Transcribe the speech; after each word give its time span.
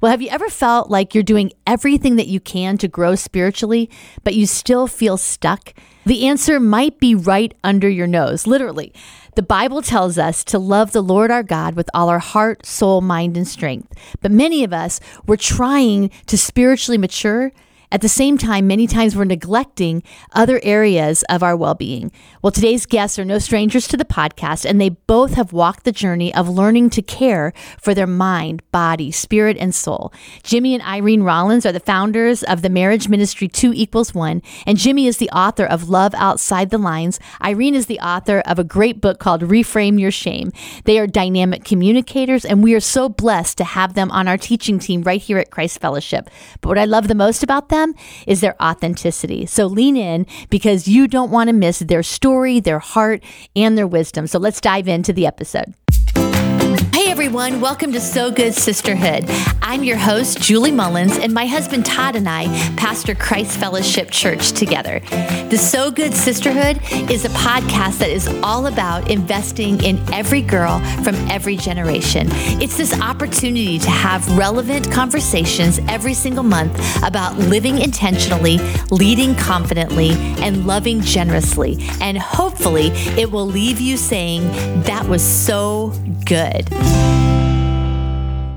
Well, 0.00 0.10
have 0.10 0.22
you 0.22 0.30
ever 0.30 0.48
felt 0.48 0.88
like 0.88 1.14
you're 1.14 1.22
doing 1.22 1.52
everything 1.66 2.16
that 2.16 2.26
you 2.26 2.40
can 2.40 2.78
to 2.78 2.88
grow 2.88 3.14
spiritually, 3.16 3.90
but 4.24 4.34
you 4.34 4.46
still 4.46 4.86
feel 4.86 5.18
stuck? 5.18 5.74
The 6.06 6.26
answer 6.26 6.58
might 6.58 6.98
be 6.98 7.14
right 7.14 7.52
under 7.62 7.86
your 7.86 8.06
nose, 8.06 8.46
literally. 8.46 8.94
The 9.36 9.42
Bible 9.42 9.82
tells 9.82 10.16
us 10.16 10.42
to 10.44 10.58
love 10.58 10.92
the 10.92 11.02
Lord 11.02 11.30
our 11.30 11.42
God 11.42 11.74
with 11.74 11.90
all 11.92 12.08
our 12.08 12.18
heart, 12.18 12.64
soul, 12.64 13.02
mind, 13.02 13.36
and 13.36 13.46
strength. 13.46 13.92
But 14.22 14.32
many 14.32 14.64
of 14.64 14.72
us, 14.72 15.00
we're 15.26 15.36
trying 15.36 16.10
to 16.26 16.38
spiritually 16.38 16.96
mature 16.96 17.52
at 17.92 18.02
the 18.02 18.08
same 18.08 18.38
time, 18.38 18.66
many 18.66 18.86
times 18.86 19.16
we're 19.16 19.24
neglecting 19.24 20.02
other 20.32 20.60
areas 20.62 21.24
of 21.24 21.42
our 21.42 21.56
well 21.56 21.74
being. 21.74 22.12
Well, 22.40 22.52
today's 22.52 22.86
guests 22.86 23.18
are 23.18 23.24
no 23.24 23.38
strangers 23.38 23.88
to 23.88 23.96
the 23.96 24.04
podcast, 24.04 24.64
and 24.64 24.80
they 24.80 24.90
both 24.90 25.34
have 25.34 25.52
walked 25.52 25.84
the 25.84 25.92
journey 25.92 26.32
of 26.34 26.48
learning 26.48 26.90
to 26.90 27.02
care 27.02 27.52
for 27.80 27.92
their 27.92 28.06
mind, 28.06 28.62
body, 28.70 29.10
spirit, 29.10 29.56
and 29.58 29.74
soul. 29.74 30.12
Jimmy 30.44 30.74
and 30.74 30.82
Irene 30.84 31.24
Rollins 31.24 31.66
are 31.66 31.72
the 31.72 31.80
founders 31.80 32.44
of 32.44 32.62
the 32.62 32.70
marriage 32.70 33.08
ministry 33.08 33.48
Two 33.48 33.72
Equals 33.74 34.14
One, 34.14 34.40
and 34.66 34.78
Jimmy 34.78 35.06
is 35.06 35.16
the 35.16 35.30
author 35.30 35.64
of 35.64 35.88
Love 35.88 36.14
Outside 36.14 36.70
the 36.70 36.78
Lines. 36.78 37.18
Irene 37.42 37.74
is 37.74 37.86
the 37.86 38.00
author 38.00 38.40
of 38.46 38.58
a 38.58 38.64
great 38.64 39.00
book 39.00 39.18
called 39.18 39.42
Reframe 39.42 39.98
Your 39.98 40.12
Shame. 40.12 40.52
They 40.84 40.98
are 40.98 41.06
dynamic 41.06 41.64
communicators, 41.64 42.44
and 42.44 42.62
we 42.62 42.74
are 42.74 42.80
so 42.80 43.08
blessed 43.08 43.58
to 43.58 43.64
have 43.64 43.94
them 43.94 44.10
on 44.12 44.28
our 44.28 44.38
teaching 44.38 44.78
team 44.78 45.02
right 45.02 45.20
here 45.20 45.38
at 45.38 45.50
Christ 45.50 45.80
Fellowship. 45.80 46.30
But 46.60 46.68
what 46.68 46.78
I 46.78 46.84
love 46.84 47.08
the 47.08 47.14
most 47.14 47.42
about 47.42 47.68
them, 47.68 47.79
them 47.80 47.94
is 48.26 48.40
their 48.40 48.60
authenticity. 48.62 49.46
So 49.46 49.66
lean 49.66 49.96
in 49.96 50.26
because 50.48 50.88
you 50.88 51.08
don't 51.08 51.30
want 51.30 51.48
to 51.48 51.54
miss 51.54 51.80
their 51.80 52.02
story, 52.02 52.60
their 52.60 52.78
heart, 52.78 53.22
and 53.56 53.76
their 53.76 53.86
wisdom. 53.86 54.26
So 54.26 54.38
let's 54.38 54.60
dive 54.60 54.88
into 54.88 55.12
the 55.12 55.26
episode. 55.26 55.74
Hey 57.00 57.10
everyone, 57.10 57.62
welcome 57.62 57.92
to 57.92 58.00
So 58.00 58.30
Good 58.30 58.52
Sisterhood. 58.52 59.24
I'm 59.62 59.82
your 59.84 59.96
host, 59.96 60.38
Julie 60.38 60.70
Mullins, 60.70 61.16
and 61.16 61.32
my 61.32 61.46
husband 61.46 61.86
Todd 61.86 62.14
and 62.14 62.28
I 62.28 62.44
pastor 62.76 63.14
Christ 63.14 63.58
Fellowship 63.58 64.10
Church 64.10 64.52
together. 64.52 65.00
The 65.48 65.56
So 65.56 65.90
Good 65.90 66.12
Sisterhood 66.12 66.78
is 67.10 67.24
a 67.24 67.30
podcast 67.30 68.00
that 68.00 68.10
is 68.10 68.28
all 68.42 68.66
about 68.66 69.10
investing 69.10 69.82
in 69.82 69.98
every 70.12 70.42
girl 70.42 70.78
from 71.02 71.14
every 71.30 71.56
generation. 71.56 72.26
It's 72.60 72.76
this 72.76 72.92
opportunity 73.00 73.78
to 73.78 73.90
have 73.90 74.36
relevant 74.36 74.92
conversations 74.92 75.80
every 75.88 76.12
single 76.12 76.44
month 76.44 76.78
about 77.02 77.34
living 77.38 77.78
intentionally, 77.78 78.58
leading 78.90 79.34
confidently, 79.36 80.10
and 80.42 80.66
loving 80.66 81.00
generously. 81.00 81.78
And 82.02 82.18
hopefully, 82.18 82.88
it 83.18 83.32
will 83.32 83.46
leave 83.46 83.80
you 83.80 83.96
saying, 83.96 84.42
That 84.82 85.06
was 85.08 85.22
so 85.22 85.94
good. 86.26 86.68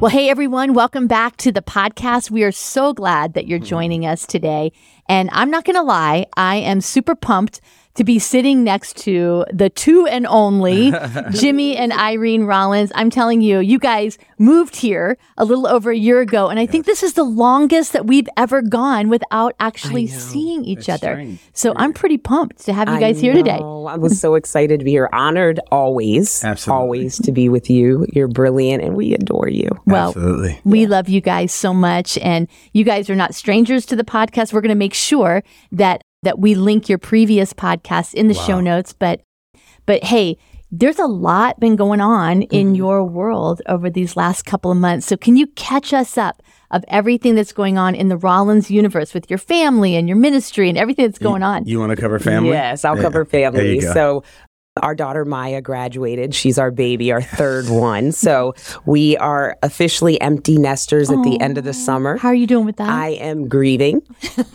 Well, 0.04 0.12
hey 0.12 0.30
everyone, 0.30 0.74
welcome 0.74 1.08
back 1.08 1.38
to 1.38 1.52
the 1.54 1.62
podcast. 1.62 2.30
We 2.30 2.44
are 2.44 2.52
so 2.52 2.92
glad 2.92 3.36
that 3.36 3.48
you're 3.48 3.60
mm-hmm. 3.60 3.68
joining 3.68 4.06
us 4.06 4.28
today. 4.28 4.74
And 5.08 5.30
I'm 5.32 5.50
not 5.50 5.64
going 5.64 5.78
to 5.78 5.82
lie, 5.82 6.26
I 6.36 6.58
am 6.58 6.82
super 6.82 7.16
pumped 7.16 7.62
to 7.96 8.04
be 8.04 8.18
sitting 8.18 8.64
next 8.64 8.98
to 8.98 9.46
the 9.54 9.70
two 9.70 10.08
and 10.08 10.26
only 10.28 10.92
Jimmy 11.32 11.78
and 11.78 11.94
Irene 11.94 12.46
Rollins. 12.46 12.92
I'm 12.96 13.10
telling 13.10 13.42
you, 13.42 13.60
you 13.60 13.78
guys 13.78 14.18
moved 14.40 14.76
here 14.76 15.18
a 15.38 15.46
little 15.46 15.68
over 15.68 15.92
a 15.92 15.96
year 15.98 16.20
ago, 16.22 16.50
and 16.50 16.60
I 16.60 16.66
think 16.66 16.86
this 16.86 17.04
is 17.04 17.14
the 17.14 17.24
longest 17.24 17.94
that 17.94 18.08
we've 18.08 18.28
ever 18.36 18.62
gone 18.64 19.10
without 19.10 19.54
actually 19.60 20.08
seeing 20.08 20.66
each 20.66 20.80
It's 20.80 20.90
other. 20.90 21.14
strange. 21.14 21.40
So 21.54 21.74
I'm 21.76 21.94
pretty 21.94 22.18
pumped 22.18 22.66
to 22.66 22.74
have 22.74 22.88
you 22.90 22.96
I 22.96 23.00
guys 23.00 23.22
here 23.22 23.34
today. 23.34 23.60
I 23.62 23.98
was 23.98 24.20
so 24.20 24.36
excited 24.36 24.80
to 24.80 24.86
be 24.86 24.92
here. 24.92 25.10
Honored 25.14 25.60
always, 25.72 26.44
Absolutely. 26.44 26.82
always 26.82 27.18
to 27.20 27.32
be 27.32 27.48
with 27.50 27.70
you. 27.70 28.08
You're 28.12 28.28
brilliant, 28.28 28.84
and 28.84 28.96
we 28.96 29.14
adore 29.14 29.50
you. 29.50 29.70
Well, 29.86 30.08
Absolutely. 30.10 30.60
We 30.64 30.88
love 30.88 31.10
you 31.10 31.22
guys 31.22 31.54
so 31.54 31.74
much, 31.74 32.18
and 32.18 32.48
you 32.74 32.84
guys 32.84 33.10
are 33.10 33.16
not 33.16 33.36
strangers 33.36 33.86
to 33.88 33.96
the 33.96 34.04
podcast. 34.04 34.52
We're 34.52 34.62
going 34.62 34.70
to 34.70 34.76
make 34.76 34.94
sure 34.96 35.44
that 35.72 36.04
that 36.24 36.40
we 36.40 36.56
link 36.56 36.90
your 36.90 36.98
previous 36.98 37.54
podcast 37.54 38.14
in 38.14 38.28
the 38.28 38.34
show 38.34 38.60
notes. 38.60 38.94
But 38.94 39.22
but 39.86 40.04
hey, 40.04 40.38
there's 40.72 40.98
a 40.98 41.06
lot 41.06 41.60
been 41.60 41.76
going 41.76 42.02
on 42.02 42.42
in 42.44 42.68
mm-hmm. 42.68 42.76
your 42.76 43.04
world 43.04 43.62
over 43.68 43.92
these 43.92 44.18
last 44.18 44.46
couple 44.46 44.72
of 44.72 44.78
months. 44.78 45.06
So 45.06 45.16
can 45.16 45.36
you 45.36 45.46
catch 45.48 45.94
us 45.94 46.18
up 46.18 46.42
of 46.72 46.84
everything 46.88 47.36
that's 47.36 47.54
going 47.54 47.78
on 47.78 47.94
in 47.94 48.08
the 48.08 48.18
Rollins 48.18 48.72
universe 48.72 49.14
with 49.14 49.30
your 49.30 49.38
family 49.38 49.96
and 49.96 50.08
your 50.08 50.18
ministry 50.18 50.70
and 50.70 50.78
everything 50.78 51.06
that's 51.06 51.20
going 51.20 51.44
on? 51.44 51.66
You 51.68 51.80
want 51.80 51.92
to 51.92 51.96
cover 51.96 52.18
family? 52.18 52.50
Yes, 52.50 52.84
I'll 52.84 52.96
Yeah. 52.96 53.04
cover 53.04 53.24
family. 53.24 53.82
So, 53.82 54.24
our 54.82 54.96
daughter 54.96 55.24
Maya 55.24 55.62
graduated. 55.62 56.34
She's 56.34 56.58
our 56.58 56.72
baby, 56.72 57.12
our 57.12 57.22
third 57.22 57.70
one. 57.70 58.12
So, 58.12 58.56
we 58.86 59.16
are 59.18 59.56
officially 59.62 60.20
empty 60.20 60.58
nesters 60.58 61.12
at 61.12 61.22
the 61.24 61.40
end 61.40 61.58
of 61.58 61.64
the 61.64 61.74
summer. 61.74 62.18
How 62.18 62.30
are 62.30 62.36
you 62.36 62.48
doing 62.48 62.66
with 62.66 62.78
that? 62.78 62.90
I 62.90 63.10
am 63.10 63.48
grieving 63.48 64.02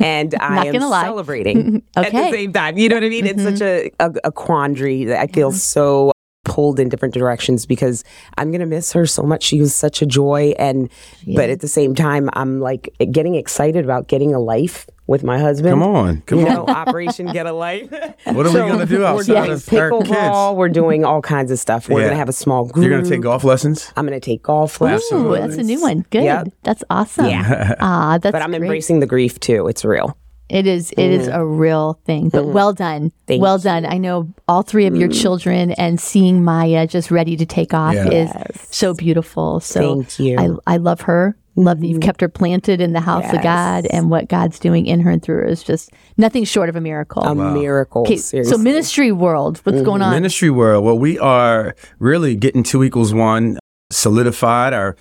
and 0.00 0.34
I 0.40 0.66
am 0.66 0.80
celebrating 0.80 1.82
at 1.96 2.06
Okay. 2.08 2.16
Mm-hmm. 2.18 2.30
the 2.30 2.36
same 2.36 2.52
time. 2.52 2.78
You 2.78 2.88
know 2.88 2.96
what 2.96 3.04
I 3.04 3.08
mean? 3.08 3.26
It's 3.26 3.42
such 3.42 3.60
a, 3.60 3.90
a, 4.00 4.12
a 4.24 4.32
quandary 4.32 5.04
that 5.04 5.20
I 5.20 5.26
feel 5.28 5.52
so 5.52 6.10
pulled 6.44 6.80
in 6.80 6.88
different 6.88 7.14
directions 7.14 7.66
because 7.66 8.02
I'm 8.38 8.50
going 8.50 8.60
to 8.60 8.66
miss 8.66 8.92
her 8.94 9.06
so 9.06 9.22
much. 9.22 9.44
She 9.44 9.60
was 9.60 9.74
such 9.74 10.02
a 10.02 10.06
joy. 10.06 10.54
And, 10.58 10.90
but 11.36 11.50
at 11.50 11.60
the 11.60 11.68
same 11.68 11.94
time, 11.94 12.28
I'm 12.32 12.58
like 12.60 12.92
getting 13.12 13.34
excited 13.36 13.84
about 13.84 14.08
getting 14.08 14.34
a 14.34 14.40
life 14.40 14.88
with 15.08 15.24
my 15.24 15.38
husband. 15.38 15.72
Come 15.72 15.82
on. 15.82 16.20
Come 16.26 16.38
You 16.40 16.46
on. 16.48 16.54
know, 16.54 16.66
Operation 16.66 17.26
Get 17.32 17.46
a 17.46 17.52
Life. 17.52 17.90
What 18.28 18.46
are 18.46 18.50
we 18.50 18.58
going 18.58 18.78
to 18.78 18.86
do 18.86 18.98
We're 19.00 19.06
outside 19.06 19.46
doing 19.46 19.50
of 19.52 19.72
our 19.72 19.90
pickleball. 19.90 20.50
kids? 20.52 20.56
We're 20.58 20.68
doing 20.68 21.04
all 21.04 21.22
kinds 21.22 21.50
of 21.50 21.58
stuff. 21.58 21.88
We're 21.88 22.00
Yeah. 22.00 22.06
going 22.06 22.12
to 22.14 22.18
have 22.18 22.28
a 22.28 22.32
small 22.32 22.66
group. 22.66 22.84
You're 22.84 22.92
going 22.92 23.02
to 23.04 23.10
take 23.10 23.22
golf 23.22 23.42
lessons? 23.42 23.90
I'm 23.96 24.06
going 24.06 24.20
to 24.20 24.24
take 24.24 24.42
golf 24.42 24.80
Ooh, 24.80 24.84
lessons. 24.84 25.30
that's 25.40 25.56
a 25.56 25.62
new 25.62 25.80
one. 25.80 26.04
Good. 26.10 26.24
Yep. 26.24 26.48
That's 26.62 26.84
awesome. 26.90 27.26
Yeah. 27.26 27.74
Ah, 27.80 28.18
that's 28.18 28.32
But 28.34 28.42
I'm 28.42 28.50
great. 28.50 28.62
embracing 28.62 29.00
the 29.00 29.06
grief 29.06 29.40
too. 29.40 29.66
It's 29.66 29.84
real. 29.84 30.16
It 30.48 30.66
is. 30.66 30.92
It 30.92 31.10
is 31.10 31.28
mm-hmm. 31.28 31.38
a 31.38 31.46
real 31.46 32.00
thing. 32.04 32.30
But 32.30 32.44
mm-hmm. 32.44 32.52
well 32.52 32.72
done. 32.72 33.10
Mm-hmm. 33.10 33.26
Thank 33.26 33.42
well 33.42 33.58
done. 33.58 33.84
I 33.84 33.98
know 33.98 34.32
all 34.46 34.62
three 34.62 34.86
of 34.86 34.96
your 34.96 35.08
mm. 35.08 35.20
children, 35.20 35.72
and 35.72 36.00
seeing 36.00 36.42
Maya 36.42 36.86
just 36.86 37.10
ready 37.10 37.36
to 37.36 37.44
take 37.44 37.74
off 37.74 37.94
Yeah. 37.94 38.08
is 38.08 38.30
so 38.70 38.94
beautiful. 38.94 39.60
So 39.60 40.02
Thank 40.02 40.18
you. 40.18 40.38
I, 40.38 40.74
I 40.74 40.76
love 40.78 41.02
her. 41.02 41.36
Love 41.56 41.80
that 41.80 41.88
you've 41.88 41.98
mm-hmm. 41.98 42.06
kept 42.06 42.20
her 42.20 42.28
planted 42.28 42.80
in 42.80 42.92
the 42.92 43.00
house 43.00 43.32
of 43.32 43.42
God, 43.42 43.84
and 43.90 44.10
what 44.10 44.28
God's 44.28 44.60
doing 44.60 44.86
in 44.86 45.00
her 45.00 45.10
and 45.10 45.20
through 45.20 45.38
her 45.38 45.44
is 45.44 45.64
just 45.64 45.90
nothing 46.16 46.44
short 46.44 46.68
of 46.68 46.76
a 46.76 46.80
miracle. 46.80 47.24
A 47.24 47.34
miracle. 47.34 48.02
okay, 48.02 48.16
seriously. 48.16 48.52
so 48.52 48.62
ministry 48.62 49.10
world, 49.10 49.58
what's 49.64 49.82
going 49.82 50.00
on? 50.00 50.12
Ministry 50.12 50.50
world. 50.50 50.84
Well, 50.84 50.96
we 50.96 51.18
are 51.18 51.74
really 51.98 52.36
getting 52.36 52.62
two 52.62 52.84
equals 52.84 53.12
one 53.12 53.58
solidified. 53.90 54.72
Our 54.72 54.96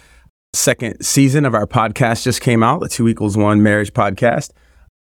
second 0.54 1.06
season 1.06 1.46
of 1.46 1.54
our 1.54 1.68
podcast 1.68 2.24
just 2.24 2.42
came 2.42 2.64
out, 2.64 2.80
the 2.80 2.90
two 2.90 3.08
equals 3.08 3.38
one 3.38 3.62
marriage 3.62 3.94
podcast. 3.94 4.52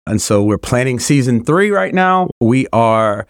And 0.07 0.21
so 0.21 0.43
we're 0.43 0.59
planning 0.59 0.99
season 0.99 1.45
three 1.45 1.71
right 1.71 1.95
now. 1.95 2.29
We 2.41 2.67
are 2.73 3.27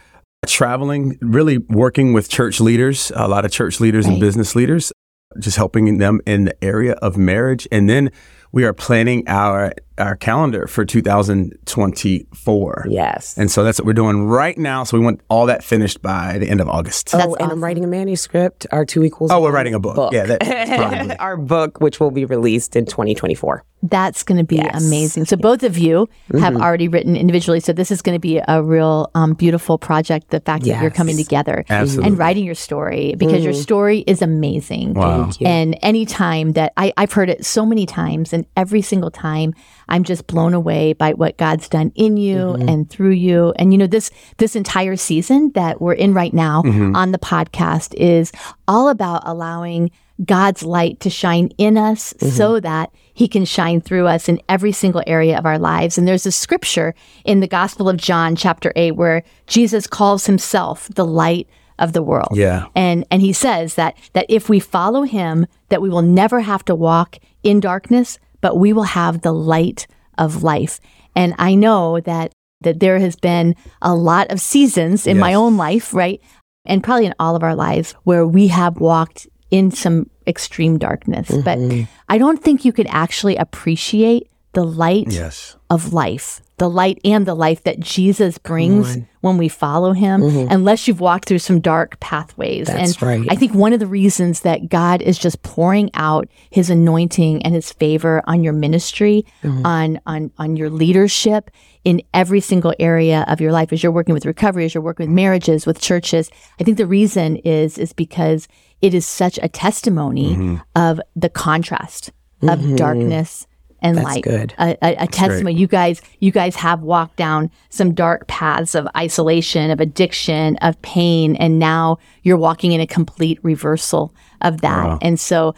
traveling, 0.46 1.18
really 1.20 1.58
working 1.58 2.12
with 2.12 2.28
church 2.28 2.60
leaders, 2.60 3.12
a 3.14 3.28
lot 3.28 3.44
of 3.44 3.50
church 3.50 3.80
leaders 3.80 4.06
Right. 4.06 4.12
and 4.12 4.20
business 4.20 4.54
leaders, 4.54 4.92
just 5.38 5.56
helping 5.56 5.98
them 5.98 6.20
in 6.26 6.44
the 6.44 6.64
area 6.64 6.92
of 6.94 7.16
marriage. 7.16 7.68
And 7.70 7.88
then 7.88 8.10
we 8.52 8.64
are 8.64 8.72
planning 8.72 9.24
our 9.26 9.72
our 10.00 10.16
calendar 10.16 10.66
for 10.66 10.84
2024. 10.84 12.86
yes. 12.88 13.36
And 13.38 13.50
so 13.50 13.62
that's 13.64 13.78
what 13.78 13.86
we're 13.86 13.92
doing 13.92 14.26
right 14.26 14.56
now. 14.58 14.84
So 14.84 14.98
we 14.98 15.04
want 15.04 15.20
all 15.28 15.46
that 15.46 15.62
finished 15.62 16.02
by 16.02 16.38
the 16.38 16.48
end 16.48 16.60
of 16.60 16.68
August. 16.68 17.14
oh, 17.14 17.18
That's 17.18 17.26
and 17.34 17.42
awesome. 17.42 17.50
I'm 17.52 17.64
writing 17.64 17.84
a 17.84 17.88
manuscript. 17.88 18.66
Our 18.72 18.84
two 18.84 19.04
equals. 19.04 19.30
Oh, 19.30 19.40
we're 19.42 19.52
writing 19.52 19.74
a 19.74 19.80
book. 19.80 20.12
Yeah, 20.12 20.26
that- 20.26 20.40
probably- 20.78 21.16
our 21.18 21.36
book, 21.36 21.80
which 21.80 22.00
will 22.00 22.10
be 22.10 22.24
released 22.24 22.76
in 22.76 22.86
2024. 22.86 23.64
That's 23.82 24.24
going 24.24 24.36
to 24.36 24.44
be 24.44 24.56
Yes. 24.56 24.86
amazing. 24.86 25.24
So 25.24 25.36
both 25.38 25.62
of 25.62 25.78
you 25.78 26.06
have 26.38 26.52
Mm-hmm. 26.52 26.62
already 26.62 26.86
written 26.88 27.16
individually. 27.16 27.60
So 27.60 27.72
this 27.72 27.90
is 27.90 28.02
going 28.02 28.14
to 28.14 28.20
be 28.20 28.38
a 28.46 28.62
real 28.62 29.10
um, 29.14 29.32
beautiful 29.32 29.78
project. 29.78 30.28
The 30.28 30.40
fact 30.40 30.64
that 30.64 30.82
you're 30.82 30.90
coming 30.90 31.16
together 31.16 31.64
Absolutely. 31.70 32.08
and 32.10 32.18
writing 32.18 32.44
your 32.44 32.54
story 32.54 33.14
because 33.16 33.42
your 33.42 33.54
story 33.54 34.00
is 34.06 34.20
amazing. 34.20 34.92
Wow. 34.94 35.22
Thank 35.22 35.40
you. 35.40 35.46
And 35.46 35.78
anytime 35.80 36.52
that 36.52 36.74
I, 36.76 36.92
I've 36.98 37.12
heard 37.12 37.30
it 37.30 37.46
so 37.46 37.64
many 37.64 37.86
times, 37.86 38.34
and 38.34 38.44
every 38.54 38.82
single 38.82 39.10
time 39.10 39.54
I'm 39.90 40.04
just 40.04 40.26
blown 40.26 40.54
away 40.54 40.92
by 40.94 41.12
what 41.14 41.36
God's 41.36 41.68
done 41.68 41.92
in 41.94 42.16
you 42.16 42.36
Mm-hmm. 42.38 42.68
and 42.68 42.88
through 42.90 43.10
you. 43.10 43.52
And 43.56 43.72
you 43.72 43.78
know, 43.78 43.86
this 43.86 44.10
this 44.38 44.56
entire 44.56 44.96
season 44.96 45.50
that 45.54 45.80
we're 45.80 45.92
in 45.94 46.14
right 46.14 46.32
now 46.32 46.62
Mm-hmm. 46.62 46.94
on 46.96 47.12
the 47.12 47.18
podcast 47.18 47.94
is 47.94 48.32
all 48.68 48.88
about 48.88 49.22
allowing 49.26 49.90
God's 50.24 50.62
light 50.62 51.00
to 51.00 51.10
shine 51.10 51.48
in 51.58 51.76
us 51.78 52.12
Mm-hmm. 52.14 52.28
so 52.36 52.60
that 52.60 52.90
he 53.14 53.26
can 53.28 53.44
shine 53.44 53.80
through 53.80 54.06
us 54.06 54.28
in 54.28 54.40
every 54.48 54.72
single 54.72 55.02
area 55.06 55.36
of 55.38 55.44
our 55.44 55.58
lives. 55.58 55.98
And 55.98 56.06
there's 56.08 56.24
a 56.26 56.32
scripture 56.32 56.94
in 57.24 57.40
the 57.40 57.46
Gospel 57.48 57.88
of 57.88 57.96
John, 57.98 58.34
chapter 58.36 58.72
8, 58.76 58.92
where 58.92 59.22
Jesus 59.46 59.86
calls 59.86 60.24
himself 60.26 60.88
the 60.94 61.04
light 61.04 61.46
of 61.78 61.92
the 61.92 62.02
world. 62.02 62.32
Yeah. 62.34 62.66
And 62.74 63.04
and 63.10 63.20
he 63.22 63.32
says 63.32 63.74
that 63.74 63.96
that 64.12 64.26
if 64.28 64.48
we 64.48 64.60
follow 64.60 65.02
him, 65.02 65.46
that 65.70 65.80
we 65.82 65.88
will 65.90 66.02
never 66.02 66.40
have 66.40 66.64
to 66.66 66.74
walk 66.74 67.18
in 67.42 67.58
darkness, 67.60 68.18
but 68.40 68.56
we 68.56 68.72
will 68.72 68.84
have 68.84 69.22
the 69.22 69.32
light 69.32 69.86
of 70.18 70.42
life. 70.42 70.80
And 71.14 71.34
I 71.38 71.54
know 71.54 72.00
that 72.00 72.32
that 72.62 72.80
there 72.80 72.98
has 72.98 73.16
been 73.16 73.56
a 73.80 73.94
lot 73.94 74.30
of 74.30 74.40
seasons 74.40 75.06
in 75.06 75.18
my 75.18 75.32
own 75.32 75.56
life, 75.56 75.94
right? 75.94 76.20
And 76.66 76.84
probably 76.84 77.06
in 77.06 77.14
all 77.18 77.34
of 77.34 77.42
our 77.42 77.54
lives 77.54 77.92
where 78.04 78.26
we 78.26 78.48
have 78.48 78.78
walked 78.78 79.26
in 79.50 79.70
some 79.70 80.10
extreme 80.26 80.76
darkness. 80.78 81.28
But 81.30 81.58
mm-hmm. 81.58 81.84
I 82.08 82.18
don't 82.18 82.42
think 82.42 82.66
you 82.66 82.72
can 82.72 82.86
actually 82.88 83.36
appreciate 83.36 84.28
the 84.52 84.64
light 84.64 85.06
Yes. 85.10 85.56
of 85.70 85.92
life, 85.94 86.42
the 86.58 86.68
light 86.68 87.00
and 87.02 87.24
the 87.24 87.34
life 87.34 87.62
that 87.64 87.80
Jesus 87.80 88.36
brings 88.36 88.98
when 89.20 89.36
we 89.36 89.48
follow 89.48 89.92
him, 89.92 90.22
mm-hmm. 90.22 90.50
unless 90.50 90.88
you've 90.88 91.00
walked 91.00 91.28
through 91.28 91.38
some 91.38 91.60
dark 91.60 92.00
pathways. 92.00 92.66
That's 92.66 92.94
and 92.94 93.02
right. 93.02 93.26
I 93.30 93.36
think 93.36 93.54
one 93.54 93.72
of 93.72 93.80
the 93.80 93.86
reasons 93.86 94.40
that 94.40 94.68
God 94.68 95.02
is 95.02 95.18
just 95.18 95.42
pouring 95.42 95.90
out 95.94 96.28
his 96.50 96.70
anointing 96.70 97.42
and 97.42 97.54
his 97.54 97.72
favor 97.72 98.22
on 98.26 98.42
your 98.42 98.52
ministry, 98.52 99.26
mm-hmm. 99.42 99.66
on 99.66 100.00
on 100.06 100.30
on 100.38 100.56
your 100.56 100.70
leadership 100.70 101.50
in 101.84 102.02
every 102.12 102.40
single 102.40 102.74
area 102.78 103.24
of 103.28 103.40
your 103.40 103.52
life 103.52 103.72
as 103.72 103.82
you're 103.82 103.92
working 103.92 104.14
with 104.14 104.26
recovery, 104.26 104.64
as 104.64 104.74
you're 104.74 104.82
working 104.82 105.06
with 105.06 105.14
marriages, 105.14 105.66
with 105.66 105.80
churches. 105.80 106.30
I 106.60 106.64
think 106.64 106.78
the 106.78 106.86
reason 106.86 107.36
is 107.36 107.78
is 107.78 107.92
because 107.92 108.48
it 108.80 108.94
is 108.94 109.06
such 109.06 109.38
a 109.42 109.48
testimony 109.48 110.34
mm-hmm. 110.34 110.56
of 110.74 111.00
the 111.14 111.28
contrast 111.28 112.10
of 112.42 112.76
darkness 112.76 113.46
and 113.82 113.96
That's 113.96 114.04
light. 114.04 114.24
good. 114.24 114.54
A, 114.58 114.76
a, 114.82 115.04
a 115.04 115.06
testimony. 115.06 115.54
You 115.56 115.66
guys, 115.66 116.00
you 116.20 116.30
guys 116.30 116.56
have 116.56 116.82
walked 116.82 117.16
down 117.16 117.50
some 117.68 117.94
dark 117.94 118.26
paths 118.26 118.74
of 118.74 118.88
isolation, 118.96 119.70
of 119.70 119.80
addiction, 119.80 120.56
of 120.58 120.80
pain, 120.82 121.36
and 121.36 121.58
now 121.58 121.98
you're 122.22 122.36
walking 122.36 122.72
in 122.72 122.80
a 122.80 122.86
complete 122.86 123.38
reversal 123.42 124.14
of 124.40 124.60
that. 124.60 124.86
Wow. 124.86 124.98
And 125.02 125.18
so, 125.18 125.54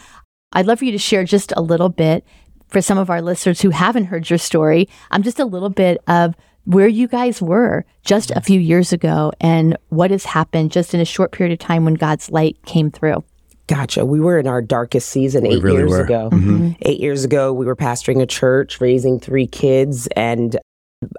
I'd 0.54 0.66
love 0.66 0.80
for 0.80 0.84
you 0.84 0.92
to 0.92 0.98
share 0.98 1.24
just 1.24 1.52
a 1.56 1.62
little 1.62 1.88
bit 1.88 2.26
for 2.68 2.82
some 2.82 2.98
of 2.98 3.10
our 3.10 3.22
listeners 3.22 3.60
who 3.60 3.70
haven't 3.70 4.06
heard 4.06 4.28
your 4.28 4.38
story. 4.38 4.88
I'm 5.10 5.20
um, 5.20 5.22
just 5.22 5.38
a 5.38 5.44
little 5.44 5.70
bit 5.70 6.02
of 6.06 6.34
where 6.64 6.88
you 6.88 7.08
guys 7.08 7.42
were 7.42 7.84
just 8.04 8.30
a 8.32 8.40
few 8.40 8.60
years 8.60 8.92
ago 8.92 9.32
and 9.40 9.76
what 9.88 10.10
has 10.10 10.24
happened 10.24 10.72
just 10.72 10.94
in 10.94 11.00
a 11.00 11.04
short 11.04 11.32
period 11.32 11.52
of 11.52 11.58
time 11.58 11.84
when 11.84 11.94
God's 11.94 12.30
light 12.30 12.56
came 12.64 12.90
through. 12.90 13.24
Gotcha. 13.68 14.04
We 14.04 14.20
were 14.20 14.38
in 14.38 14.46
our 14.46 14.60
darkest 14.60 15.08
season 15.08 15.46
eight 15.46 15.62
really 15.62 15.78
years 15.78 15.90
were. 15.90 16.02
ago. 16.02 16.30
Mm-hmm. 16.32 16.72
Eight 16.82 17.00
years 17.00 17.24
ago, 17.24 17.52
we 17.52 17.64
were 17.66 17.76
pastoring 17.76 18.20
a 18.20 18.26
church, 18.26 18.80
raising 18.80 19.20
three 19.20 19.46
kids, 19.46 20.08
and 20.16 20.56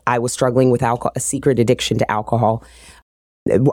I 0.05 0.19
was 0.19 0.33
struggling 0.33 0.69
with 0.69 0.83
alcohol, 0.83 1.13
a 1.15 1.19
secret 1.19 1.59
addiction 1.59 1.97
to 1.99 2.11
alcohol. 2.11 2.63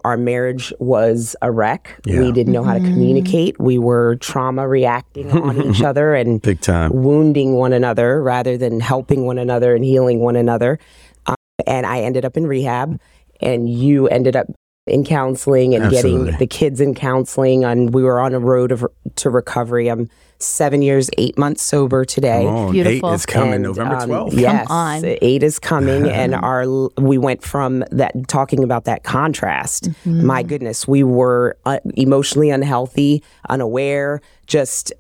Our 0.04 0.16
marriage 0.16 0.72
was 0.80 1.36
a 1.42 1.50
wreck. 1.52 2.00
Yeah. 2.04 2.20
We 2.20 2.32
didn't 2.32 2.52
know 2.52 2.64
how 2.64 2.74
to 2.74 2.80
communicate. 2.80 3.60
We 3.60 3.78
were 3.78 4.16
trauma 4.16 4.66
reacting 4.66 5.30
on 5.30 5.62
each 5.70 5.82
other 5.82 6.14
and 6.14 6.42
Big 6.42 6.60
time. 6.60 6.90
wounding 6.92 7.54
one 7.54 7.72
another 7.72 8.20
rather 8.20 8.56
than 8.56 8.80
helping 8.80 9.26
one 9.26 9.38
another 9.38 9.74
and 9.76 9.84
healing 9.84 10.18
one 10.20 10.34
another. 10.34 10.80
Um, 11.26 11.36
and 11.68 11.86
I 11.86 12.00
ended 12.00 12.24
up 12.24 12.36
in 12.36 12.46
rehab, 12.48 13.00
and 13.40 13.68
you 13.68 14.08
ended 14.08 14.34
up 14.34 14.46
in 14.90 15.04
counseling 15.04 15.74
and 15.74 15.84
Absolutely. 15.84 16.24
getting 16.26 16.38
the 16.38 16.46
kids 16.46 16.80
in 16.80 16.94
counseling. 16.94 17.64
And 17.64 17.94
we 17.94 18.02
were 18.02 18.20
on 18.20 18.34
a 18.34 18.40
road 18.40 18.72
of, 18.72 18.84
to 19.16 19.30
recovery. 19.30 19.88
I'm 19.88 20.08
seven 20.42 20.82
years, 20.82 21.10
eight 21.18 21.38
months 21.38 21.62
sober 21.62 22.04
today. 22.04 22.44
Come 22.44 22.54
on. 22.54 22.72
Beautiful. 22.72 23.10
Eight 23.10 23.14
is 23.14 23.26
coming 23.26 23.54
And, 23.54 23.62
November 23.62 23.96
um, 23.96 24.08
12th. 24.08 24.32
Yes, 24.32 24.66
on. 24.70 25.04
eight 25.04 25.42
is 25.42 25.58
coming, 25.58 26.08
and 26.10 26.34
our 26.34 26.66
we 26.98 27.18
went 27.18 27.42
from 27.42 27.84
that 27.90 28.14
talking 28.28 28.64
about 28.64 28.84
that 28.84 29.04
contrast. 29.04 29.88
My 30.04 30.42
goodness, 30.42 30.88
we 30.88 31.04
were 31.04 31.56
uh, 31.64 31.78
emotionally 31.94 32.50
unhealthy, 32.50 33.22
unaware, 33.48 34.20
just 34.46 34.92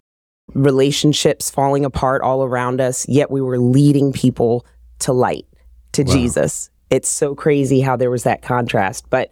relationships 0.54 1.48
falling 1.50 1.84
apart 1.84 2.22
all 2.22 2.44
around 2.44 2.80
us. 2.80 3.08
Yet 3.08 3.30
we 3.30 3.40
were 3.40 3.58
leading 3.58 4.12
people 4.12 4.66
to 5.00 5.12
light, 5.12 5.46
to 5.92 6.04
Jesus. 6.04 6.70
It's 6.90 7.08
so 7.08 7.34
crazy 7.34 7.80
how 7.80 7.96
there 7.96 8.10
was 8.10 8.24
that 8.24 8.42
contrast, 8.42 9.08
but. 9.10 9.30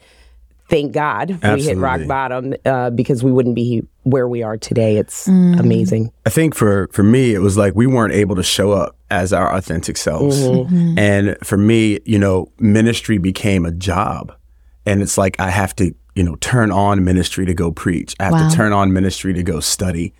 Thank 0.68 0.92
God 0.92 1.38
we 1.42 1.62
hit 1.62 1.78
rock 1.78 2.00
bottom 2.06 2.54
uh, 2.66 2.90
because 2.90 3.24
we 3.24 3.32
wouldn't 3.32 3.54
be 3.54 3.82
where 4.02 4.28
we 4.28 4.42
are 4.42 4.56
today. 4.58 4.96
It's 4.98 5.26
amazing. 5.26 6.12
I 6.26 6.30
think 6.30 6.54
for 6.54 6.88
for 6.92 7.02
me, 7.02 7.34
it 7.34 7.38
was 7.40 7.56
like 7.56 7.74
we 7.74 7.86
weren't 7.86 8.12
able 8.12 8.36
to 8.36 8.42
show 8.42 8.72
up 8.72 8.96
as 9.10 9.32
our 9.32 9.54
authentic 9.54 9.96
selves. 9.96 10.38
Mm-hmm. 10.40 10.98
And 10.98 11.36
for 11.42 11.56
me, 11.56 12.00
you 12.04 12.18
know, 12.18 12.52
ministry 12.58 13.16
became 13.18 13.64
a 13.64 13.72
job. 13.72 14.32
And 14.84 15.00
it's 15.02 15.16
like 15.18 15.40
I 15.40 15.48
have 15.50 15.74
to, 15.76 15.94
you 16.14 16.22
know, 16.22 16.36
turn 16.36 16.70
on 16.70 17.02
ministry 17.04 17.46
to 17.46 17.54
go 17.54 17.70
preach. 17.72 18.14
I 18.20 18.24
have 18.24 18.32
Wow. 18.34 18.48
to 18.50 18.54
turn 18.56 18.72
on 18.72 18.92
ministry 18.92 19.32
to 19.34 19.42
go 19.42 19.60
study. 19.60 20.12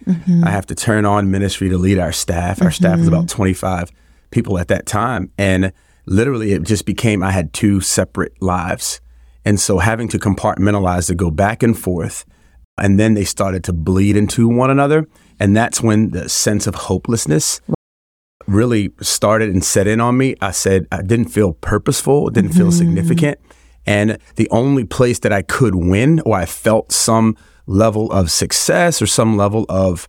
I 0.45 0.50
have 0.50 0.67
to 0.67 0.75
turn 0.75 1.05
on 1.05 1.31
ministry 1.31 1.69
to 1.69 1.77
lead 1.79 1.99
our 1.99 2.12
staff. 2.12 2.62
Our 2.62 2.71
staff 2.71 2.99
was 2.99 3.09
about 3.09 3.29
25 3.29 3.91
people 4.31 4.59
at 4.59 4.69
that 4.69 4.87
time. 4.87 5.31
And 5.39 5.73
literally 6.06 6.53
it 6.53 6.62
just 6.62 6.87
became 6.87 7.23
I 7.23 7.33
had 7.33 7.53
two 7.53 7.81
separate 7.81 8.41
lives. 8.43 9.00
And 9.49 9.59
so 9.59 9.79
having 9.79 10.09
to 10.09 10.19
compartmentalize 10.19 11.06
to 11.06 11.15
go 11.15 11.31
back 11.31 11.62
and 11.62 11.77
forth 11.77 12.27
and 12.77 13.00
then 13.00 13.15
they 13.15 13.25
started 13.25 13.65
to 13.65 13.73
bleed 13.73 14.15
into 14.15 14.47
one 14.47 14.71
another 14.71 15.06
and 15.41 15.56
that's 15.56 15.83
when 15.83 16.11
the 16.11 16.29
sense 16.29 16.67
of 16.67 16.75
hopelessness 16.75 17.62
really 18.47 18.91
started 19.00 19.49
and 19.49 19.65
set 19.65 19.87
in 19.87 20.03
on 20.03 20.19
me. 20.19 20.35
I 20.43 20.50
said 20.50 20.87
i 20.93 21.00
didn't 21.00 21.29
feel 21.29 21.55
purposeful 21.55 22.29
didn't 22.29 22.53
feel 22.53 22.67
mm-hmm. 22.67 22.77
significant 22.77 23.39
and 23.87 24.19
the 24.37 24.50
only 24.50 24.85
place 24.85 25.19
that 25.21 25.33
i 25.33 25.41
could 25.41 25.75
win 25.75 26.21
or 26.27 26.37
i 26.37 26.45
felt 26.45 26.93
some 26.93 27.35
level 27.67 28.12
of 28.12 28.31
success 28.31 29.00
or 29.00 29.06
some 29.06 29.39
level 29.39 29.65
of 29.71 30.06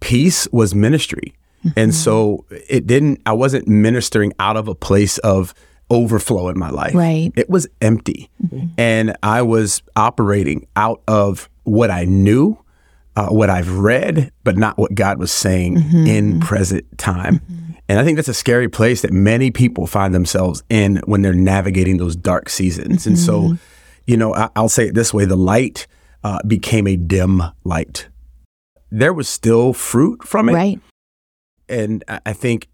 peace 0.00 0.48
was 0.50 0.74
ministry. 0.74 1.34
And 1.62 1.92
mm-hmm. 1.92 2.04
so 2.04 2.44
it 2.68 2.88
didn't 2.88 3.20
i 3.24 3.32
wasn't 3.32 3.68
ministering 3.68 4.32
out 4.40 4.56
of 4.56 4.66
a 4.66 4.74
place 4.74 5.18
of 5.18 5.54
overflow 5.90 6.48
in 6.48 6.58
my 6.58 6.70
life. 6.70 6.94
Right. 6.94 7.32
it 7.36 7.48
was 7.50 7.66
empty. 7.80 8.30
And 8.78 9.16
i 9.22 9.42
was 9.42 9.82
operating 9.96 10.66
out 10.76 11.02
of 11.06 11.48
what 11.64 11.90
i 11.90 12.04
knew 12.04 12.56
uh, 13.16 13.28
what 13.28 13.50
i've 13.50 13.70
read 13.78 14.32
but 14.44 14.56
not 14.56 14.78
what 14.78 14.94
god 14.94 15.18
was 15.18 15.30
saying 15.32 15.76
in 16.06 16.40
present 16.40 16.84
time. 16.98 17.40
And 17.88 17.98
i 17.98 18.04
think 18.04 18.16
that's 18.16 18.28
a 18.28 18.34
scary 18.34 18.68
place 18.68 19.02
that 19.02 19.12
many 19.12 19.50
people 19.50 19.86
find 19.86 20.14
themselves 20.14 20.62
in 20.70 20.96
when 21.06 21.22
they're 21.22 21.34
navigating 21.34 21.96
those 21.98 22.16
dark 22.16 22.48
seasons. 22.48 23.06
And 23.06 23.18
so 23.18 23.56
you 24.06 24.16
know 24.16 24.34
I, 24.34 24.48
i'll 24.56 24.68
say 24.68 24.86
it 24.88 24.94
this 24.94 25.12
way 25.14 25.24
the 25.26 25.36
light 25.36 25.86
uh, 26.24 26.38
became 26.46 26.86
a 26.86 26.96
dim 26.96 27.42
light. 27.64 28.08
There 28.90 29.12
was 29.12 29.28
still 29.28 29.72
fruit 29.72 30.26
from 30.26 30.48
it. 30.48 30.54
Right. 30.54 30.80
and 31.68 32.02
I 32.08 32.20
I 32.26 32.32
think 32.32 32.68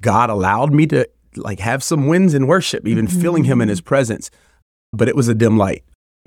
God 0.00 0.30
allowed 0.30 0.72
me 0.72 0.86
to 0.88 1.08
like 1.36 1.60
have 1.60 1.82
some 1.82 2.06
wins 2.06 2.34
in 2.34 2.46
worship, 2.46 2.86
even 2.86 3.06
feeling 3.06 3.44
Him 3.44 3.60
in 3.60 3.68
His 3.68 3.80
presence. 3.80 4.30
But 4.92 5.08
it 5.08 5.16
was 5.16 5.28
a 5.28 5.34
dim 5.34 5.56
light, 5.58 5.82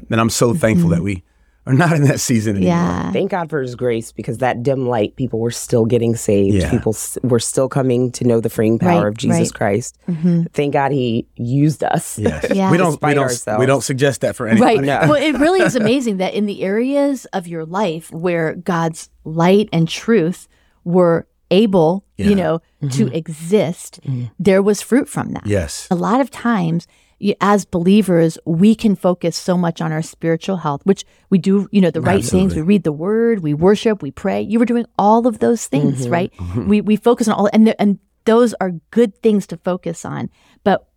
and 0.10 0.20
I'm 0.20 0.30
so 0.30 0.54
thankful 0.54 0.90
that 0.90 1.02
we 1.02 1.24
are 1.66 1.74
not 1.74 1.92
in 1.98 2.04
that 2.04 2.20
season 2.22 2.56
anymore. 2.56 2.74
Yeah. 2.76 3.12
Thank 3.12 3.32
God 3.32 3.50
for 3.50 3.62
His 3.62 3.76
grace 3.76 4.14
because 4.14 4.38
that 4.38 4.64
dim 4.64 4.88
light, 4.88 5.16
people 5.18 5.40
were 5.40 5.52
still 5.52 5.86
getting 5.86 6.16
saved. 6.16 6.56
Yeah. 6.56 6.70
People 6.72 6.94
s- 6.94 7.18
were 7.24 7.40
still 7.40 7.68
coming 7.68 8.10
to 8.14 8.24
know 8.26 8.40
the 8.40 8.50
freeing 8.50 8.80
power 8.80 9.04
Right, 9.04 9.08
of 9.10 9.18
Jesus 9.18 9.40
right. 9.52 9.54
Christ. 9.54 9.98
Mm-hmm. 10.08 10.44
Thank 10.54 10.72
God 10.74 10.92
He 10.94 11.28
used 11.36 11.84
us. 11.84 12.18
Yes. 12.18 12.48
Yeah. 12.56 12.72
we 12.72 12.78
don't. 12.78 13.02
We 13.02 13.14
don't. 13.14 13.24
ourselves. 13.24 13.60
We 13.60 13.66
don't 13.66 13.82
suggest 13.84 14.22
that 14.22 14.36
for 14.36 14.48
anybody. 14.48 14.78
Right. 14.78 14.86
No. 14.86 15.00
Well, 15.12 15.22
it 15.22 15.38
really 15.40 15.60
is 15.62 15.76
amazing 15.84 16.18
that 16.18 16.34
in 16.34 16.46
the 16.46 16.64
areas 16.64 17.26
of 17.34 17.48
your 17.48 17.66
life 17.66 18.12
where 18.14 18.56
God's 18.56 19.10
light 19.26 19.68
and 19.74 19.90
truth 19.90 20.48
were 20.86 21.28
able, 21.52 22.06
Yeah. 22.18 22.28
you 22.28 22.36
know, 22.36 22.62
to 22.82 23.06
mm-hmm. 23.06 23.16
exist, 23.16 24.00
mm-hmm. 24.04 24.26
there 24.40 24.62
was 24.62 24.82
fruit 24.82 25.08
from 25.08 25.32
that. 25.32 25.46
Yes. 25.46 25.88
A 25.90 25.96
lot 25.96 26.22
of 26.22 26.30
times, 26.30 26.88
as 27.42 27.66
believers, 27.66 28.38
we 28.46 28.76
can 28.76 28.96
focus 28.96 29.36
so 29.36 29.58
much 29.58 29.82
on 29.82 29.92
our 29.92 30.02
spiritual 30.02 30.58
health, 30.58 30.82
which 30.84 31.04
we 31.30 31.38
do, 31.38 31.68
you 31.72 31.82
know, 31.82 31.90
the 31.90 32.02
right 32.02 32.24
things. 32.24 32.56
We 32.56 32.62
read 32.62 32.84
the 32.84 32.92
word, 32.92 33.40
we 33.40 33.54
worship, 33.54 34.04
we 34.04 34.12
pray. 34.12 34.42
You 34.42 34.60
were 34.60 34.66
doing 34.66 34.86
all 35.00 35.26
of 35.26 35.40
those 35.40 35.66
things, 35.66 36.04
mm-hmm. 36.04 36.12
right? 36.12 36.34
We, 36.56 36.82
we 36.82 36.96
focus 36.96 37.28
on 37.28 37.34
all, 37.34 37.50
and, 37.52 37.68
the, 37.68 37.82
and 37.82 37.98
those 38.26 38.54
are 38.62 38.72
good 38.92 39.16
things 39.24 39.48
to 39.48 39.58
focus 39.58 40.06
on. 40.06 40.30
But 40.64 40.88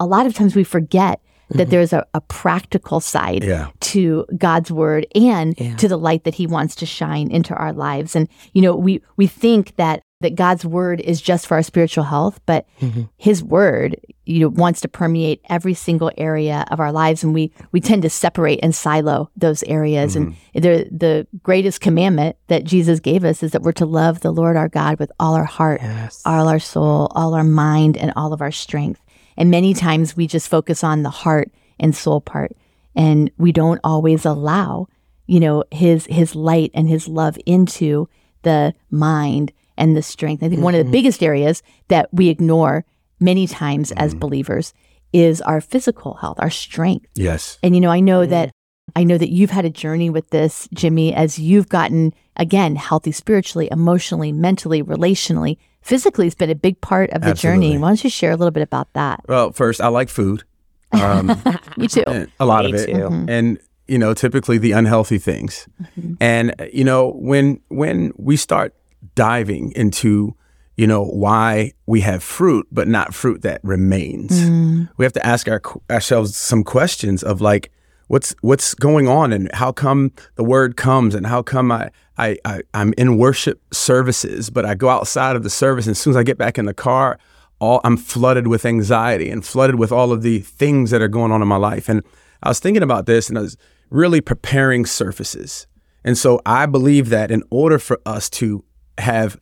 a 0.00 0.06
lot 0.06 0.26
of 0.26 0.34
times 0.34 0.56
we 0.56 0.64
forget 0.64 1.20
that 1.50 1.70
there's 1.70 1.92
a, 1.92 2.06
a 2.14 2.20
practical 2.20 3.00
side 3.00 3.44
Yeah. 3.44 3.68
to 3.80 4.26
God's 4.36 4.70
word 4.70 5.06
and 5.14 5.56
to 5.78 5.88
the 5.88 5.96
light 5.98 6.24
that 6.24 6.34
he 6.34 6.46
wants 6.46 6.74
to 6.76 6.86
shine 6.86 7.30
into 7.30 7.54
our 7.54 7.72
lives. 7.72 8.14
And 8.16 8.28
you 8.52 8.62
know, 8.62 8.74
we 8.76 9.02
we 9.16 9.26
think 9.26 9.76
that 9.76 10.02
that 10.20 10.34
God's 10.34 10.64
word 10.64 11.00
is 11.00 11.20
just 11.20 11.46
for 11.46 11.54
our 11.54 11.62
spiritual 11.62 12.02
health, 12.02 12.40
but 12.44 12.66
mm-hmm. 12.80 13.02
his 13.18 13.40
word, 13.40 14.00
you 14.26 14.40
know, 14.40 14.48
wants 14.48 14.80
to 14.80 14.88
permeate 14.88 15.40
every 15.48 15.74
single 15.74 16.10
area 16.18 16.64
of 16.72 16.80
our 16.80 16.90
lives 16.90 17.22
and 17.22 17.32
we 17.32 17.52
we 17.70 17.80
tend 17.80 18.02
to 18.02 18.10
separate 18.10 18.58
and 18.62 18.74
silo 18.74 19.30
those 19.36 19.62
areas 19.62 20.16
and 20.16 20.32
mm-hmm. 20.32 20.60
the 20.60 20.88
the 20.90 21.26
greatest 21.44 21.80
commandment 21.80 22.36
that 22.48 22.64
Jesus 22.64 22.98
gave 22.98 23.24
us 23.24 23.42
is 23.44 23.52
that 23.52 23.62
we're 23.62 23.70
to 23.72 23.86
love 23.86 24.20
the 24.20 24.32
Lord 24.32 24.56
our 24.56 24.68
God 24.68 24.98
with 24.98 25.12
all 25.20 25.34
our 25.34 25.44
heart, 25.44 25.80
Yes. 25.82 26.20
all 26.26 26.48
our 26.48 26.58
soul, 26.58 27.12
all 27.14 27.34
our 27.34 27.44
mind 27.44 27.96
and 27.96 28.12
all 28.16 28.32
of 28.32 28.42
our 28.42 28.52
strength. 28.52 29.00
And 29.38 29.50
many 29.50 29.72
times 29.72 30.16
we 30.16 30.26
just 30.26 30.48
focus 30.48 30.84
on 30.84 31.04
the 31.04 31.10
heart 31.10 31.50
and 31.78 31.96
soul 31.96 32.20
part 32.20 32.52
and 32.94 33.30
we 33.38 33.52
don't 33.52 33.80
always 33.84 34.26
allow, 34.26 34.88
you 35.26 35.38
know, 35.38 35.64
his 35.70 36.06
his 36.06 36.34
light 36.34 36.72
and 36.74 36.88
his 36.88 37.06
love 37.06 37.38
into 37.46 38.08
the 38.42 38.74
mind 38.90 39.52
and 39.78 39.96
the 39.96 40.02
strength. 40.02 40.42
I 40.42 40.48
think 40.48 40.60
one 40.60 40.74
of 40.74 40.78
the 40.78 40.84
mm-hmm. 40.84 40.92
biggest 40.92 41.22
areas 41.22 41.62
that 41.86 42.12
we 42.12 42.28
ignore 42.28 42.84
many 43.20 43.46
times 43.46 43.92
as 43.92 44.10
mm-hmm. 44.10 44.18
believers 44.18 44.74
is 45.12 45.40
our 45.42 45.60
physical 45.60 46.14
health, 46.14 46.38
our 46.40 46.50
strength. 46.50 47.06
Yes. 47.14 47.58
And 47.62 47.74
you 47.76 47.80
know, 47.80 47.90
I 47.90 48.00
know 48.00 48.22
mm-hmm. 48.22 48.30
that 48.30 48.50
I 48.96 49.04
know 49.04 49.18
that 49.18 49.30
you've 49.30 49.50
had 49.50 49.64
a 49.64 49.70
journey 49.70 50.10
with 50.10 50.30
this, 50.30 50.68
Jimmy, 50.72 51.14
as 51.14 51.38
you've 51.38 51.68
gotten, 51.68 52.14
again, 52.36 52.76
healthy 52.76 53.12
spiritually, 53.12 53.68
emotionally, 53.70 54.32
mentally, 54.32 54.82
relationally. 54.82 55.58
Physically, 55.82 56.26
it's 56.26 56.34
been 56.34 56.50
a 56.50 56.54
big 56.54 56.80
part 56.80 57.10
of 57.10 57.22
the 57.22 57.28
Absolutely. 57.28 57.68
journey. 57.68 57.78
Why 57.78 57.88
don't 57.88 58.04
you 58.04 58.10
share 58.10 58.32
a 58.32 58.36
little 58.36 58.50
bit 58.50 58.62
about 58.62 58.92
that? 58.94 59.20
Well, 59.28 59.52
first, 59.52 59.80
I 59.80 59.88
like 59.88 60.08
food. 60.08 60.44
Um, 60.92 61.40
You 61.76 61.88
too. 61.88 62.04
Eh, 62.06 62.26
a 62.40 62.46
lot 62.46 62.64
Me 62.64 62.72
of 62.72 62.80
it, 62.80 62.86
too. 62.86 62.92
Mm-hmm. 62.92 63.30
and 63.30 63.58
you 63.86 63.98
know, 63.98 64.12
typically 64.12 64.58
the 64.58 64.72
unhealthy 64.72 65.18
things. 65.18 65.66
Mm-hmm. 65.82 66.14
And 66.20 66.54
you 66.72 66.84
know, 66.84 67.12
when 67.12 67.60
when 67.68 68.12
we 68.16 68.36
start 68.36 68.74
diving 69.14 69.72
into 69.72 70.36
you 70.76 70.86
know 70.86 71.04
why 71.04 71.72
we 71.86 72.02
have 72.02 72.22
fruit 72.22 72.66
but 72.70 72.86
not 72.86 73.14
fruit 73.14 73.42
that 73.42 73.60
remains, 73.64 74.32
mm. 74.32 74.88
we 74.96 75.04
have 75.04 75.14
to 75.14 75.26
ask 75.26 75.48
our, 75.48 75.62
ourselves 75.90 76.36
some 76.36 76.62
questions 76.62 77.22
of 77.22 77.40
like. 77.40 77.72
What's 78.08 78.34
what's 78.40 78.74
going 78.74 79.06
on 79.06 79.32
and 79.32 79.50
how 79.54 79.72
come 79.72 80.12
the 80.34 80.44
word 80.44 80.76
comes 80.76 81.14
and 81.14 81.26
how 81.26 81.42
come 81.42 81.70
I, 81.70 81.90
I, 82.16 82.36
I 82.44 82.62
I'm 82.74 82.94
in 82.98 83.18
worship 83.18 83.62
services 83.72 84.50
but 84.50 84.64
I 84.64 84.74
go 84.74 84.88
outside 84.88 85.36
of 85.36 85.42
the 85.42 85.50
service 85.50 85.86
and 85.86 85.92
as 85.92 85.98
soon 85.98 86.12
as 86.12 86.16
I 86.16 86.22
get 86.22 86.38
back 86.38 86.58
in 86.58 86.64
the 86.64 86.74
car 86.74 87.18
all 87.60 87.80
I'm 87.84 87.96
flooded 87.96 88.46
with 88.46 88.64
anxiety 88.64 89.30
and 89.30 89.44
flooded 89.44 89.78
with 89.78 89.92
all 89.92 90.12
of 90.12 90.22
the 90.22 90.40
things 90.40 90.90
that 90.90 91.02
are 91.02 91.08
going 91.08 91.32
on 91.32 91.42
in 91.42 91.48
my 91.48 91.56
life. 91.56 91.88
And 91.88 92.02
I 92.42 92.48
was 92.48 92.60
thinking 92.60 92.82
about 92.82 93.06
this 93.06 93.28
and 93.28 93.38
I 93.38 93.42
was 93.42 93.56
really 93.90 94.20
preparing 94.20 94.86
surfaces. 94.86 95.66
And 96.04 96.16
so 96.16 96.40
I 96.46 96.66
believe 96.66 97.08
that 97.08 97.30
in 97.30 97.42
order 97.50 97.78
for 97.78 98.00
us 98.06 98.30
to 98.30 98.64
have 98.98 99.40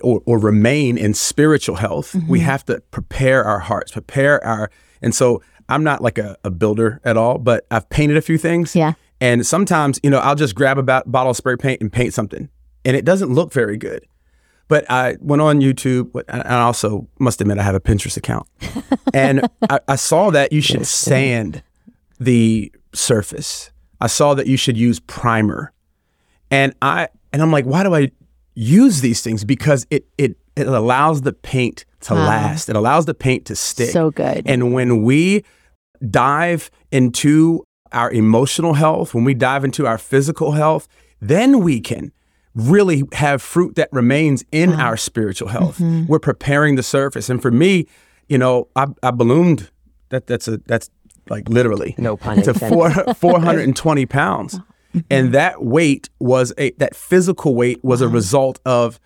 or, 0.00 0.22
or 0.26 0.38
remain 0.38 0.96
in 0.96 1.14
spiritual 1.14 1.76
health, 1.76 2.14
we 2.14 2.38
mm-hmm. 2.38 2.46
have 2.46 2.64
to 2.66 2.80
prepare 2.90 3.44
our 3.44 3.60
hearts, 3.60 3.92
prepare 3.92 4.44
our 4.44 4.70
and 5.02 5.14
so 5.14 5.42
I'm 5.68 5.84
not 5.84 6.02
like 6.02 6.18
a, 6.18 6.36
a 6.44 6.50
builder 6.50 7.00
at 7.04 7.16
all, 7.16 7.38
but 7.38 7.66
I've 7.70 7.88
painted 7.88 8.16
a 8.16 8.22
few 8.22 8.38
things. 8.38 8.74
Yeah. 8.74 8.94
And 9.20 9.46
sometimes, 9.46 9.98
you 10.02 10.10
know, 10.10 10.18
I'll 10.18 10.34
just 10.34 10.54
grab 10.54 10.78
a 10.78 10.82
bottle 10.82 11.30
of 11.30 11.36
spray 11.36 11.56
paint 11.56 11.80
and 11.80 11.92
paint 11.92 12.12
something. 12.12 12.48
And 12.84 12.96
it 12.96 13.04
doesn't 13.04 13.32
look 13.32 13.52
very 13.52 13.76
good. 13.76 14.06
But 14.68 14.90
I 14.90 15.16
went 15.20 15.42
on 15.42 15.60
YouTube, 15.60 16.10
and 16.28 16.42
I 16.42 16.62
also 16.62 17.06
must 17.18 17.40
admit 17.40 17.58
I 17.58 17.62
have 17.62 17.74
a 17.74 17.80
Pinterest 17.80 18.16
account, 18.16 18.48
and 19.14 19.46
I, 19.68 19.80
I 19.88 19.96
saw 19.96 20.30
that 20.30 20.52
you 20.52 20.62
should 20.62 20.86
sand 20.86 21.62
the 22.18 22.72
surface. 22.94 23.70
I 24.00 24.06
saw 24.06 24.32
that 24.32 24.46
you 24.46 24.56
should 24.56 24.78
use 24.78 25.00
primer, 25.00 25.72
and 26.50 26.74
I 26.80 27.08
and 27.32 27.42
I'm 27.42 27.52
like, 27.52 27.66
why 27.66 27.82
do 27.82 27.94
I 27.94 28.10
use 28.54 29.02
these 29.02 29.20
things? 29.20 29.44
Because 29.44 29.86
it 29.90 30.06
it 30.16 30.38
it 30.56 30.66
allows 30.66 31.22
the 31.22 31.32
paint 31.32 31.84
to 32.02 32.14
last. 32.14 32.68
It 32.68 32.76
allows 32.76 33.06
the 33.06 33.14
paint 33.14 33.46
to 33.46 33.56
stick. 33.56 33.90
So 33.90 34.10
good. 34.10 34.42
And 34.46 34.72
when 34.72 35.02
we 35.02 35.44
dive 36.10 36.70
into 36.90 37.64
our 37.92 38.10
emotional 38.10 38.74
health, 38.74 39.14
when 39.14 39.24
we 39.24 39.34
dive 39.34 39.64
into 39.64 39.86
our 39.86 39.98
physical 39.98 40.52
health, 40.52 40.86
then 41.20 41.60
we 41.60 41.80
can 41.80 42.12
really 42.54 43.02
have 43.12 43.42
fruit 43.42 43.74
that 43.74 43.88
remains 43.92 44.44
in 44.52 44.72
our 44.72 44.96
spiritual 44.96 45.48
health. 45.48 45.78
Mm-hmm. 45.78 46.06
We're 46.06 46.20
preparing 46.20 46.76
the 46.76 46.82
surface. 46.82 47.28
And 47.28 47.42
for 47.42 47.50
me, 47.50 47.86
you 48.28 48.38
know, 48.38 48.68
I, 48.76 48.86
I 49.02 49.10
ballooned. 49.10 49.70
That 50.10 50.26
that's 50.26 50.46
a 50.46 50.58
that's 50.58 50.90
like 51.28 51.48
literally 51.48 51.94
No 51.98 52.16
pun 52.16 52.42
to 52.42 52.50
intended. 52.50 52.74
four 52.74 52.90
four 53.14 53.40
hundred 53.40 53.64
and 53.64 53.74
twenty 53.74 54.06
pounds, 54.06 54.58
mm-hmm. 54.58 55.00
and 55.10 55.32
that 55.32 55.64
weight 55.64 56.10
was 56.20 56.52
a 56.58 56.70
that 56.72 56.94
physical 56.94 57.54
weight 57.54 57.82
was 57.82 58.00
a 58.00 58.08
result 58.08 58.60
of 58.64 59.00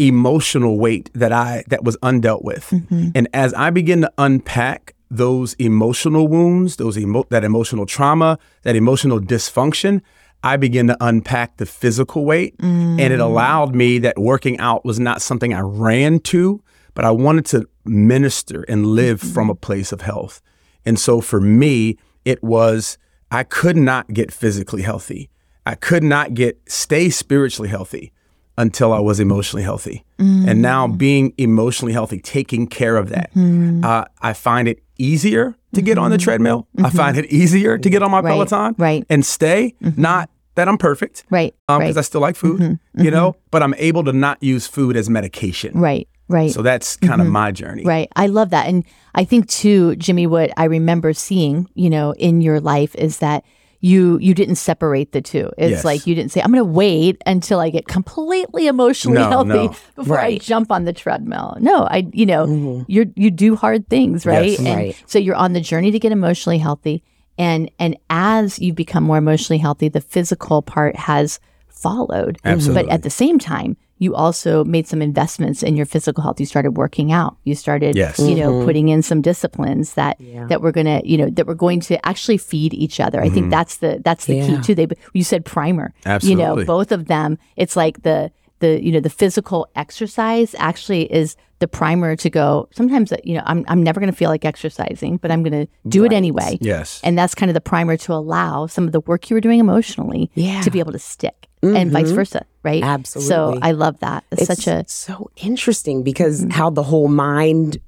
emotional 0.00 0.78
weight 0.78 1.10
that 1.14 1.32
I 1.32 1.64
that 1.68 1.84
was 1.84 1.96
undealt 1.98 2.42
with. 2.42 2.70
Mm-hmm. 2.70 3.10
And 3.14 3.28
as 3.34 3.52
I 3.54 3.70
begin 3.70 4.00
to 4.02 4.12
unpack 4.18 4.94
those 5.10 5.54
emotional 5.54 6.28
wounds, 6.28 6.76
those 6.76 6.96
emo- 6.96 7.26
that 7.30 7.44
emotional 7.44 7.86
trauma, 7.86 8.38
that 8.62 8.76
emotional 8.76 9.20
dysfunction, 9.20 10.00
I 10.42 10.56
begin 10.56 10.86
to 10.86 10.96
unpack 11.00 11.58
the 11.58 11.66
physical 11.66 12.24
weight. 12.24 12.54
And 12.60 13.00
it 13.00 13.18
mm. 13.18 13.20
allowed 13.20 13.74
me 13.74 13.98
that 13.98 14.18
working 14.18 14.58
out 14.58 14.84
was 14.84 14.98
not 14.98 15.20
something 15.20 15.52
I 15.52 15.60
ran 15.60 16.20
to, 16.20 16.62
but 16.94 17.04
I 17.04 17.10
wanted 17.10 17.46
to 17.46 17.68
minister 17.84 18.64
and 18.68 18.86
live 18.86 19.20
from 19.20 19.44
mm-hmm. 19.44 19.50
a 19.50 19.56
place 19.56 19.92
of 19.92 20.00
health. 20.00 20.40
And 20.86 20.98
so 20.98 21.20
for 21.20 21.40
me, 21.40 21.98
it 22.24 22.42
was 22.42 22.96
I 23.30 23.42
could 23.42 23.76
not 23.76 24.12
get 24.14 24.32
physically 24.32 24.82
healthy. 24.82 25.28
I 25.66 25.74
could 25.74 26.02
not 26.02 26.34
get 26.34 26.58
stay 26.68 27.10
spiritually 27.10 27.68
healthy 27.68 28.12
until 28.60 28.92
I 28.92 29.00
was 29.00 29.20
emotionally 29.20 29.62
healthy. 29.62 30.04
And 30.18 30.46
mm. 30.46 30.56
now 30.58 30.86
being 30.86 31.32
emotionally 31.38 31.94
healthy, 31.94 32.20
taking 32.20 32.66
care 32.66 32.98
of 32.98 33.08
that, 33.08 33.30
mm-hmm. 33.30 33.82
uh, 33.82 34.04
I 34.20 34.34
find 34.34 34.68
it 34.68 34.82
easier 34.98 35.56
to 35.72 35.80
get 35.80 35.96
on 35.96 36.10
the 36.10 36.18
mm-hmm. 36.18 36.24
treadmill. 36.24 36.68
I 36.76 36.82
mm-hmm. 36.82 36.96
find 36.96 37.16
it 37.16 37.24
easier 37.26 37.78
to 37.78 37.90
get 37.90 38.02
on 38.02 38.10
my 38.10 38.20
Right, 38.20 38.32
Peloton 38.32 38.74
right. 38.76 39.06
and 39.08 39.24
stay. 39.24 39.74
Not 39.80 40.28
that 40.56 40.68
I'm 40.68 40.76
perfect, 40.76 41.24
Right. 41.30 41.54
Um, 41.68 41.78
because 41.78 41.96
right. 41.96 42.00
I 42.00 42.02
still 42.02 42.20
like 42.20 42.36
food, 42.36 42.78
you 42.94 43.10
know, 43.10 43.34
but 43.50 43.62
I'm 43.62 43.74
able 43.78 44.04
to 44.04 44.12
not 44.12 44.42
use 44.42 44.66
food 44.66 44.94
as 44.96 45.08
medication. 45.08 45.78
right. 45.80 46.06
Right. 46.28 46.52
So 46.52 46.62
that's 46.62 46.96
kind 46.96 47.20
of 47.20 47.26
my 47.26 47.50
journey. 47.50 47.82
Right. 47.84 48.08
I 48.14 48.28
love 48.28 48.50
that. 48.50 48.68
And 48.68 48.84
I 49.16 49.24
think 49.24 49.48
too, 49.48 49.96
Jimmy, 49.96 50.28
what 50.28 50.52
I 50.56 50.66
remember 50.66 51.12
seeing, 51.12 51.68
you 51.74 51.90
know, 51.90 52.14
in 52.14 52.40
your 52.40 52.60
life 52.60 52.94
is 52.94 53.18
that 53.18 53.44
you 53.80 54.18
you 54.20 54.34
didn't 54.34 54.56
separate 54.56 55.12
the 55.12 55.22
two. 55.22 55.50
It's 55.56 55.70
Yes. 55.70 55.84
like 55.84 56.06
you 56.06 56.14
didn't 56.14 56.32
say, 56.32 56.40
I'm 56.42 56.50
gonna 56.52 56.64
wait 56.64 57.20
until 57.26 57.60
I 57.60 57.70
get 57.70 57.86
completely 57.88 58.66
emotionally 58.66 59.18
No, 59.18 59.28
healthy 59.30 59.48
no. 59.68 59.74
before 59.96 60.18
I 60.20 60.36
jump 60.38 60.70
on 60.70 60.84
the 60.84 60.92
treadmill. 60.92 61.56
No, 61.60 61.84
I 61.84 62.06
you 62.12 62.26
know, 62.26 62.46
mm-hmm. 62.46 62.82
you 62.88 63.12
you 63.16 63.30
do 63.30 63.56
hard 63.56 63.88
things, 63.88 64.26
right? 64.26 64.50
Yes. 64.50 64.58
And 64.58 64.68
Right. 64.76 65.04
so 65.06 65.18
you're 65.18 65.34
on 65.36 65.54
the 65.54 65.60
journey 65.60 65.90
to 65.90 65.98
get 65.98 66.12
emotionally 66.12 66.58
healthy. 66.58 67.02
And 67.38 67.70
and 67.78 67.96
as 68.10 68.58
you 68.58 68.74
become 68.74 69.04
more 69.04 69.16
emotionally 69.16 69.58
healthy, 69.58 69.88
the 69.88 70.02
physical 70.02 70.60
part 70.60 70.94
has 70.96 71.40
followed. 71.68 72.38
Absolutely. 72.44 72.82
But 72.84 72.92
at 72.92 73.02
the 73.02 73.10
same 73.10 73.38
time, 73.38 73.76
you 74.00 74.14
also 74.14 74.64
made 74.64 74.88
some 74.88 75.02
investments 75.02 75.62
in 75.62 75.76
your 75.76 75.84
physical 75.84 76.22
health. 76.22 76.40
You 76.40 76.46
started 76.46 76.72
working 76.76 77.12
out. 77.12 77.36
You 77.44 77.54
started, 77.54 77.96
Yes. 77.96 78.18
you 78.18 78.34
know, 78.34 78.50
mm-hmm. 78.50 78.64
putting 78.64 78.88
in 78.88 79.02
some 79.02 79.20
disciplines 79.20 79.94
that 79.94 80.18
that 80.48 80.62
we're 80.62 80.72
gonna, 80.72 81.02
you 81.04 81.18
know, 81.18 81.28
that 81.28 81.46
we're 81.46 81.54
going 81.54 81.80
to 81.80 82.04
actually 82.04 82.38
feed 82.38 82.72
each 82.72 82.98
other. 82.98 83.20
I 83.20 83.28
think 83.28 83.44
mm-hmm. 83.44 83.50
that's 83.50 83.76
the 83.76 84.00
that's 84.02 84.24
the 84.24 84.40
key 84.40 84.60
too. 84.62 84.74
They 84.74 84.88
you 85.12 85.22
said 85.22 85.44
primer. 85.44 85.92
You 86.30 86.34
know, 86.34 86.64
both 86.64 86.90
of 86.92 87.06
them. 87.06 87.38
It's 87.56 87.76
like 87.76 88.02
the 88.02 88.32
the 88.60 88.82
you 88.82 88.90
know 88.90 89.00
the 89.00 89.10
physical 89.10 89.68
exercise 89.76 90.54
actually 90.58 91.12
is 91.12 91.36
the 91.60 91.68
primer 91.68 92.16
to 92.16 92.28
go. 92.30 92.68
Sometimes 92.72 93.12
you 93.24 93.34
know 93.36 93.42
I'm 93.46 93.64
I'm 93.68 93.82
never 93.82 94.00
going 94.00 94.10
to 94.12 94.16
feel 94.16 94.28
like 94.30 94.44
exercising, 94.44 95.16
but 95.18 95.30
I'm 95.30 95.42
going 95.42 95.66
to 95.66 95.72
do 95.88 96.04
it 96.04 96.12
anyway. 96.12 96.58
Yes. 96.60 97.00
And 97.04 97.16
that's 97.16 97.34
kind 97.34 97.48
of 97.48 97.54
the 97.54 97.60
primer 97.60 97.96
to 97.98 98.12
allow 98.12 98.66
some 98.66 98.84
of 98.86 98.92
the 98.92 99.00
work 99.00 99.30
you 99.30 99.34
were 99.36 99.40
doing 99.40 99.60
emotionally 99.60 100.30
Yeah. 100.34 100.60
to 100.62 100.70
be 100.70 100.80
able 100.80 100.92
to 100.92 100.98
stick 100.98 101.46
and 101.62 101.90
vice 101.92 102.10
versa, 102.10 102.44
right? 102.62 102.82
Absolutely 102.82 103.28
so 103.28 103.58
I 103.62 103.72
love 103.72 104.00
that. 104.00 104.24
It's, 104.32 104.42
it's 104.48 104.64
such 104.64 104.66
a 104.66 104.84
so 104.88 105.30
interesting 105.36 106.02
because 106.02 106.40
Mm-hmm. 106.40 106.50
how 106.50 106.70
the 106.70 106.82
whole 106.82 107.08
mind 107.08 107.78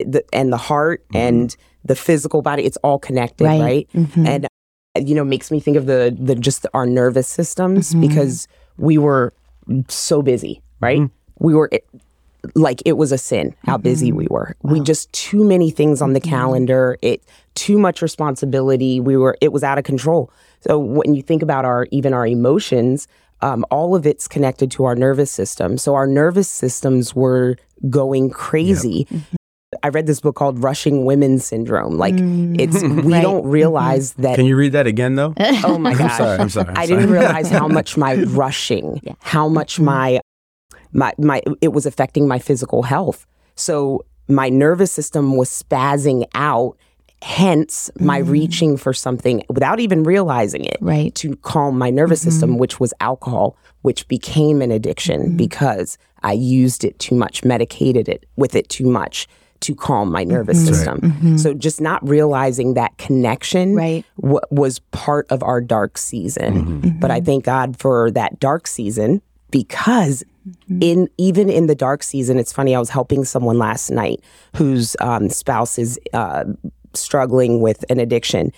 the, 0.00 0.24
and 0.32 0.52
the 0.52 0.56
heart 0.56 1.04
and 1.14 1.54
the 1.84 1.94
physical 1.94 2.42
body 2.42 2.64
it's 2.64 2.78
all 2.78 2.98
connected 2.98 3.44
Right. 3.44 3.60
right, 3.60 3.88
Mhm. 3.94 4.26
and 4.26 4.44
uh, 4.46 5.00
you 5.00 5.14
know 5.14 5.24
makes 5.24 5.50
me 5.50 5.60
think 5.60 5.76
of 5.76 5.86
the 5.86 6.16
the 6.18 6.34
just 6.34 6.66
our 6.74 6.86
nervous 6.86 7.28
systems 7.28 7.90
Mm-hmm. 7.90 8.00
because 8.00 8.48
we 8.78 8.98
were 8.98 9.32
so 9.88 10.22
busy 10.22 10.62
right 10.80 11.02
we 11.38 11.54
were 11.54 11.68
it, 11.70 11.84
like 12.54 12.82
it 12.84 12.94
was 12.94 13.12
a 13.12 13.18
sin 13.18 13.54
how 13.64 13.76
Mm-hmm. 13.76 13.82
busy 13.82 14.12
we 14.12 14.26
were 14.30 14.56
we 14.62 14.80
just 14.80 15.12
too 15.12 15.44
many 15.44 15.70
things 15.70 16.02
on 16.02 16.12
the 16.12 16.20
mm-hmm. 16.20 16.30
calendar 16.30 16.98
it 17.02 17.22
too 17.54 17.78
much 17.78 18.02
responsibility 18.02 19.00
we 19.00 19.16
were 19.16 19.36
it 19.40 19.52
was 19.52 19.62
out 19.62 19.78
of 19.78 19.84
control 19.84 20.30
so 20.60 20.78
when 20.78 21.14
you 21.14 21.22
think 21.22 21.42
about 21.42 21.64
our 21.64 21.86
even 21.90 22.12
our 22.12 22.26
emotions 22.26 23.08
um, 23.42 23.64
all 23.70 23.94
of 23.94 24.06
it's 24.06 24.28
connected 24.28 24.70
to 24.72 24.84
our 24.84 24.94
nervous 24.94 25.30
system 25.30 25.78
so 25.78 25.94
our 25.94 26.06
nervous 26.06 26.48
systems 26.48 27.14
were 27.14 27.56
going 27.88 28.30
crazy 28.30 29.06
mm-hmm. 29.06 29.36
I 29.84 29.88
read 29.88 30.06
this 30.06 30.20
book 30.20 30.34
called 30.34 30.62
Rushing 30.64 31.04
Women 31.04 31.38
Syndrome. 31.38 31.96
Like 31.96 32.14
mm. 32.14 32.60
it's 32.60 32.82
we 32.82 33.12
Right. 33.12 33.22
don't 33.22 33.42
mm-hmm. 33.42 33.50
realize 33.50 34.14
that 34.14 34.34
Can 34.34 34.46
you 34.46 34.56
read 34.56 34.72
that 34.72 34.88
again 34.88 35.14
though? 35.14 35.32
oh 35.38 35.78
my 35.78 35.90
I'm 35.92 35.96
gosh. 35.96 36.18
sorry. 36.18 36.38
I'm 36.38 36.48
sorry. 36.48 36.68
I'm 36.70 36.76
I 36.76 36.86
didn't 36.86 37.08
realize 37.10 37.48
how 37.48 37.68
much 37.68 37.96
my 37.96 38.14
rushing, 38.24 39.00
how 39.20 39.48
much 39.48 39.78
my 39.78 40.20
my 40.92 41.12
my 41.18 41.42
it 41.60 41.72
was 41.72 41.86
affecting 41.86 42.26
my 42.28 42.38
physical 42.38 42.82
health. 42.82 43.26
So 43.54 44.04
my 44.28 44.48
nervous 44.48 44.92
system 44.92 45.36
was 45.36 45.48
spazzing 45.50 46.24
out, 46.34 46.76
hence 47.22 47.90
my 47.98 48.22
mm. 48.22 48.30
reaching 48.30 48.76
for 48.76 48.92
something 48.92 49.42
without 49.48 49.80
even 49.80 50.04
realizing 50.04 50.64
it 50.64 50.78
Right. 50.80 51.14
to 51.16 51.36
calm 51.36 51.76
my 51.76 51.90
nervous 51.90 52.20
mm-hmm. 52.20 52.30
system, 52.30 52.58
which 52.58 52.80
was 52.80 52.94
alcohol, 53.00 53.56
which 53.82 54.06
became 54.08 54.62
an 54.62 54.70
addiction 54.70 55.20
mm-hmm. 55.22 55.36
because 55.36 55.98
I 56.22 56.32
used 56.32 56.84
it 56.84 56.98
too 56.98 57.14
much, 57.14 57.44
medicated 57.44 58.08
it 58.08 58.24
with 58.36 58.54
it 58.54 58.68
too 58.68 58.86
much 58.86 59.26
to 59.60 59.74
calm 59.74 60.10
my 60.10 60.22
mm-hmm. 60.22 60.32
nervous 60.32 60.64
system. 60.64 61.36
So 61.36 61.52
just 61.52 61.80
not 61.82 62.06
realizing 62.08 62.74
that 62.74 62.96
connection 62.96 63.74
Right. 63.74 64.04
wa- 64.16 64.40
was 64.50 64.78
part 64.90 65.26
of 65.30 65.42
our 65.42 65.60
dark 65.60 65.98
season. 65.98 66.96
But 66.98 67.10
I 67.10 67.20
thank 67.20 67.44
God 67.44 67.76
for 67.78 68.10
that 68.12 68.40
dark 68.40 68.66
season 68.66 69.20
because 69.50 70.24
in 70.80 71.08
even 71.18 71.48
in 71.50 71.66
the 71.66 71.74
dark 71.74 72.02
season, 72.02 72.38
it's 72.38 72.52
funny. 72.52 72.74
I 72.74 72.78
was 72.78 72.90
helping 72.90 73.24
someone 73.24 73.58
last 73.58 73.90
night 73.90 74.20
whose 74.56 74.96
um, 75.00 75.28
spouse 75.28 75.78
is 75.78 75.98
uh, 76.12 76.44
struggling 76.94 77.60
with 77.60 77.84
an 77.90 78.00
addiction, 78.00 78.52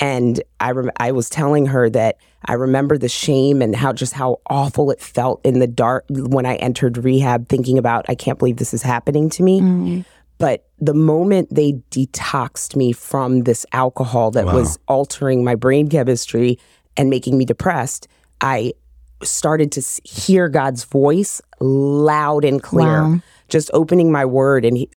And 0.00 0.40
I 0.60 0.70
rem- 0.70 0.90
I 0.98 1.12
was 1.12 1.28
telling 1.28 1.66
her 1.66 1.90
that 1.90 2.18
I 2.44 2.54
remember 2.54 2.98
the 2.98 3.08
shame 3.08 3.60
and 3.60 3.74
how 3.74 3.92
just 3.92 4.12
how 4.12 4.40
awful 4.48 4.90
it 4.90 5.00
felt 5.00 5.40
in 5.44 5.58
the 5.58 5.66
dark 5.66 6.04
when 6.08 6.46
I 6.46 6.56
entered 6.56 6.98
rehab, 6.98 7.48
thinking 7.48 7.78
about 7.78 8.06
I 8.08 8.14
can't 8.14 8.38
believe 8.38 8.56
this 8.56 8.72
is 8.72 8.82
happening 8.82 9.28
to 9.30 9.42
me. 9.42 9.60
Mm-hmm. 9.60 10.00
But 10.38 10.68
the 10.78 10.94
moment 10.94 11.52
they 11.52 11.72
detoxed 11.90 12.76
me 12.76 12.92
from 12.92 13.40
this 13.40 13.66
alcohol 13.72 14.30
that 14.32 14.46
was 14.46 14.78
altering 14.86 15.42
my 15.42 15.56
brain 15.56 15.88
chemistry 15.88 16.60
and 16.96 17.10
making 17.10 17.36
me 17.36 17.44
depressed, 17.44 18.06
I 18.40 18.74
started 19.22 19.72
to 19.72 19.82
hear 20.04 20.48
God's 20.48 20.84
voice 20.84 21.40
loud 21.60 22.44
and 22.44 22.62
clear. 22.62 23.02
Wow. 23.02 23.20
Just 23.48 23.70
opening 23.72 24.12
my 24.12 24.24
word 24.24 24.64
and 24.64 24.76
he, 24.76 24.90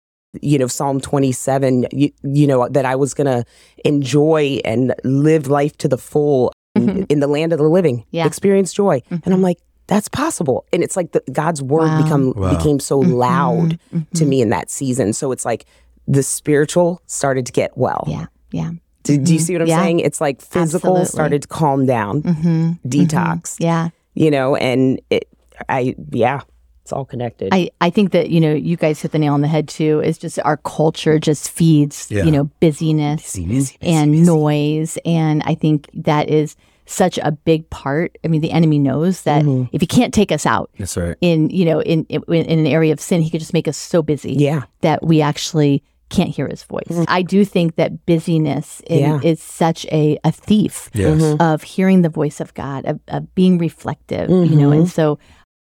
you 0.42 0.58
know 0.58 0.66
Psalm 0.66 1.00
27 1.00 1.86
you, 1.92 2.10
you 2.22 2.46
know 2.46 2.68
that 2.68 2.84
I 2.84 2.96
was 2.96 3.14
going 3.14 3.26
to 3.26 3.44
enjoy 3.84 4.60
and 4.64 4.94
live 5.04 5.48
life 5.48 5.76
to 5.78 5.88
the 5.88 5.98
full 5.98 6.52
in, 6.74 7.04
in 7.06 7.20
the 7.20 7.26
land 7.26 7.52
of 7.52 7.58
the 7.58 7.68
living. 7.68 7.98
Mm-hmm. 8.00 8.08
Yeah. 8.16 8.22
Mm-hmm. 8.22 8.28
Experience 8.28 8.72
joy. 8.72 9.02
And 9.10 9.32
I'm 9.34 9.42
like 9.42 9.58
that's 9.86 10.08
possible. 10.08 10.66
And 10.70 10.82
it's 10.82 10.96
like 10.98 11.12
the, 11.12 11.22
God's 11.32 11.62
word 11.62 11.86
Wow. 11.88 12.02
become 12.02 12.32
Wow. 12.36 12.56
became 12.56 12.78
so 12.78 13.00
Mm-hmm. 13.02 13.12
loud 13.12 13.78
to 14.14 14.24
me 14.26 14.42
in 14.42 14.50
that 14.50 14.70
season. 14.70 15.12
So 15.14 15.32
it's 15.32 15.44
like 15.46 15.64
the 16.06 16.22
spiritual 16.22 17.00
started 17.06 17.46
to 17.46 17.52
get 17.52 17.76
well. 17.76 18.04
Yeah. 18.06 18.26
Yeah. 18.52 18.72
Do, 19.04 19.16
do 19.16 19.32
you 19.32 19.38
see 19.38 19.54
what 19.54 19.62
I'm 19.62 19.68
Yeah. 19.68 19.80
saying? 19.80 20.00
It's 20.00 20.20
like 20.20 20.40
physical 20.42 20.90
Absolutely. 20.98 21.04
started 21.06 21.42
to 21.42 21.48
calm 21.48 21.86
down, 21.86 22.22
Mm-hmm. 22.22 22.72
detox, 22.86 23.56
Yeah. 23.58 23.88
You 24.22 24.30
know, 24.30 24.56
and 24.56 25.00
it, 25.10 25.28
I, 25.68 25.94
yeah, 26.12 26.40
it's 26.82 26.92
all 26.92 27.04
connected. 27.04 27.50
I, 27.52 27.70
I 27.80 27.90
think 27.90 28.12
that, 28.12 28.30
you 28.30 28.40
know, 28.40 28.54
you 28.54 28.76
guys 28.76 29.00
hit 29.02 29.12
the 29.12 29.18
nail 29.18 29.34
on 29.34 29.42
the 29.42 29.48
head 29.48 29.68
too. 29.68 30.00
Is 30.00 30.18
just 30.18 30.38
our 30.44 30.56
culture 30.58 31.18
just 31.18 31.50
feeds, 31.50 32.10
Yeah. 32.10 32.24
you 32.24 32.30
know, 32.30 32.44
busyness 32.60 33.22
Busy, 33.22 33.46
busy, 33.46 33.76
busy, 33.78 33.92
and 33.94 34.12
busy. 34.12 34.24
noise. 34.24 34.98
And 35.04 35.42
I 35.44 35.54
think 35.54 35.88
that 35.94 36.28
is 36.30 36.56
such 36.86 37.18
a 37.18 37.30
big 37.32 37.68
part. 37.68 38.16
I 38.24 38.28
mean, 38.28 38.40
the 38.40 38.50
enemy 38.50 38.78
knows 38.78 39.22
that 39.22 39.42
Mm-hmm. 39.44 39.68
if 39.74 39.80
he 39.82 39.86
can't 39.86 40.14
take 40.14 40.32
us 40.32 40.46
out 40.46 40.70
That's 40.78 40.96
right. 40.96 41.16
in, 41.20 41.50
you 41.50 41.64
know, 41.66 41.80
in, 41.82 42.04
in 42.08 42.22
in 42.32 42.58
an 42.58 42.66
area 42.66 42.92
of 42.94 43.00
sin, 43.00 43.20
he 43.20 43.28
could 43.30 43.40
just 43.40 43.52
make 43.52 43.68
us 43.68 43.76
so 43.76 44.02
busy 44.02 44.32
yeah. 44.32 44.62
that 44.80 45.02
we 45.04 45.20
actually 45.20 45.82
can't 46.10 46.30
hear 46.30 46.48
his 46.48 46.62
voice. 46.64 47.04
I 47.08 47.22
do 47.22 47.44
think 47.44 47.76
that 47.76 48.06
busyness 48.06 48.80
in, 48.86 48.98
Mm-hmm. 49.02 49.22
Yeah. 49.24 49.30
is 49.30 49.42
such 49.42 49.84
a, 49.92 50.18
a 50.24 50.32
thief 50.32 50.90
Yes. 50.94 51.36
of 51.40 51.62
hearing 51.62 52.02
the 52.02 52.08
voice 52.08 52.40
of 52.40 52.54
God, 52.54 52.84
of, 52.86 53.00
of 53.08 53.34
being 53.34 53.58
reflective, 53.58 54.30
you 54.30 54.56
know, 54.56 54.72
and 54.72 54.88
so 54.88 55.18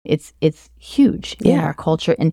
it's 0.04 0.34
it's 0.40 0.68
huge 0.78 1.34
in 1.40 1.58
our 1.58 1.72
culture. 1.74 2.14
And 2.18 2.32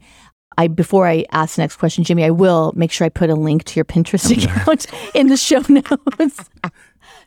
I 0.57 0.67
before 0.67 1.07
I 1.07 1.25
ask 1.31 1.55
the 1.55 1.61
next 1.61 1.77
question, 1.77 2.03
Jimmy, 2.03 2.25
I 2.25 2.29
will 2.31 2.73
make 2.75 2.91
sure 2.91 3.05
I 3.05 3.09
put 3.09 3.29
a 3.29 3.35
link 3.35 3.63
to 3.65 3.75
your 3.77 3.85
Pinterest 3.85 4.29
account 4.43 4.85
in 5.15 5.27
the 5.27 5.37
show 5.37 5.61
notes. 5.69 6.49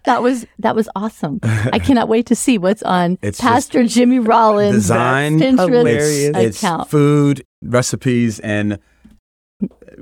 That 0.04 0.22
was 0.22 0.44
that 0.58 0.76
was 0.76 0.88
awesome. 0.94 1.40
I 1.42 1.78
cannot 1.78 2.08
wait 2.08 2.26
to 2.26 2.34
see 2.34 2.58
what's 2.58 2.82
on 2.82 3.16
It's 3.22 3.40
Pastor 3.40 3.84
Jimmy 3.86 4.18
Rollins' 4.18 4.74
Design. 4.74 5.38
Pinterest 5.40 5.68
Hilarious. 5.70 6.62
It's 6.62 6.90
food, 6.90 7.42
recipes, 7.62 8.38
and 8.40 8.78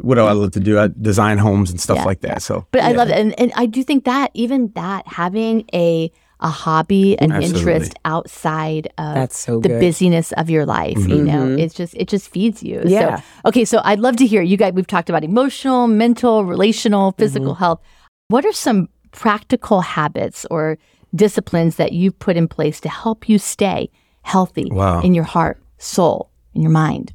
what 0.00 0.16
do 0.16 0.22
I 0.22 0.32
love 0.32 0.52
to 0.52 0.60
do? 0.60 0.78
I 0.78 0.88
design 1.00 1.38
homes 1.38 1.70
and 1.70 1.80
stuff 1.80 1.98
Yeah, 1.98 2.04
like 2.04 2.20
that. 2.20 2.42
So, 2.42 2.66
But 2.70 2.82
I 2.82 2.92
love 2.92 3.08
it, 3.08 3.16
and, 3.16 3.38
and 3.38 3.52
I 3.54 3.66
do 3.66 3.82
think 3.82 4.04
that 4.04 4.30
even 4.34 4.72
that 4.74 5.06
having 5.06 5.64
a 5.74 6.10
a 6.42 6.48
hobby, 6.48 7.16
an 7.20 7.30
Absolutely. 7.30 7.60
interest 7.60 7.94
outside 8.04 8.88
of 8.98 9.14
That's 9.14 9.38
so 9.38 9.60
the 9.60 9.68
good. 9.68 9.80
busyness 9.80 10.32
of 10.32 10.50
your 10.50 10.66
life, 10.66 10.96
you 10.96 11.02
mm-hmm. 11.02 11.24
know, 11.26 11.42
mm-hmm. 11.44 11.58
it's 11.60 11.72
just 11.72 11.94
it 11.94 12.08
just 12.08 12.28
feeds 12.28 12.64
you. 12.64 12.82
Yeah. 12.84 13.18
So, 13.18 13.22
okay, 13.46 13.64
so 13.64 13.80
I'd 13.84 14.00
love 14.00 14.16
to 14.16 14.26
hear 14.26 14.42
you 14.42 14.56
guys. 14.56 14.72
We've 14.72 14.86
talked 14.86 15.08
about 15.08 15.22
emotional, 15.22 15.86
mental, 15.86 16.44
relational, 16.44 17.12
mm-hmm. 17.12 17.22
physical 17.22 17.54
health. 17.54 17.80
What 18.26 18.44
are 18.44 18.52
some 18.52 18.88
practical 19.12 19.82
habits 19.82 20.44
or 20.50 20.78
disciplines 21.14 21.76
that 21.76 21.92
you've 21.92 22.18
put 22.18 22.36
in 22.36 22.48
place 22.48 22.80
to 22.80 22.88
help 22.88 23.28
you 23.28 23.38
stay 23.38 23.90
healthy 24.22 24.68
Wow. 24.70 25.00
in 25.02 25.14
your 25.14 25.24
heart, 25.24 25.62
soul, 25.78 26.31
in 26.54 26.62
your 26.62 26.70
mind? 26.70 27.12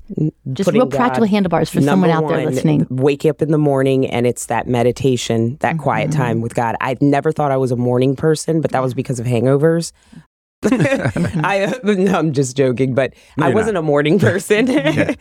Just 0.54 0.72
real 0.72 0.88
practical 0.88 1.26
God 1.26 1.30
handlebars 1.30 1.70
for 1.70 1.82
someone 1.82 2.10
out 2.10 2.28
there 2.28 2.38
one, 2.38 2.46
listening. 2.46 2.88
Wake 2.90 3.26
up 3.26 3.42
in 3.42 3.52
the 3.52 3.58
morning 3.58 4.06
and 4.08 4.26
it's 4.26 4.48
that 4.48 4.68
meditation, 4.68 5.58
that 5.62 5.78
quiet 5.78 6.10
Mm-hmm. 6.10 6.18
time 6.22 6.42
with 6.42 6.56
God. 6.56 6.76
I 6.82 6.96
never 7.02 7.32
thought 7.32 7.52
I 7.52 7.58
was 7.58 7.72
a 7.72 7.76
morning 7.76 8.16
person, 8.16 8.62
but 8.62 8.72
that 8.72 8.82
was 8.82 8.94
because 8.94 9.20
of 9.20 9.26
hangovers. 9.26 9.92
I 10.64 11.74
no, 11.84 12.18
I'm 12.18 12.34
just 12.34 12.58
joking, 12.58 12.96
but 12.96 13.14
No, 13.38 13.46
I 13.46 13.50
you're 13.50 13.56
wasn't 13.56 13.78
a 13.78 13.82
morning 13.82 14.20
person. 14.20 14.70
Eh, 14.70 15.14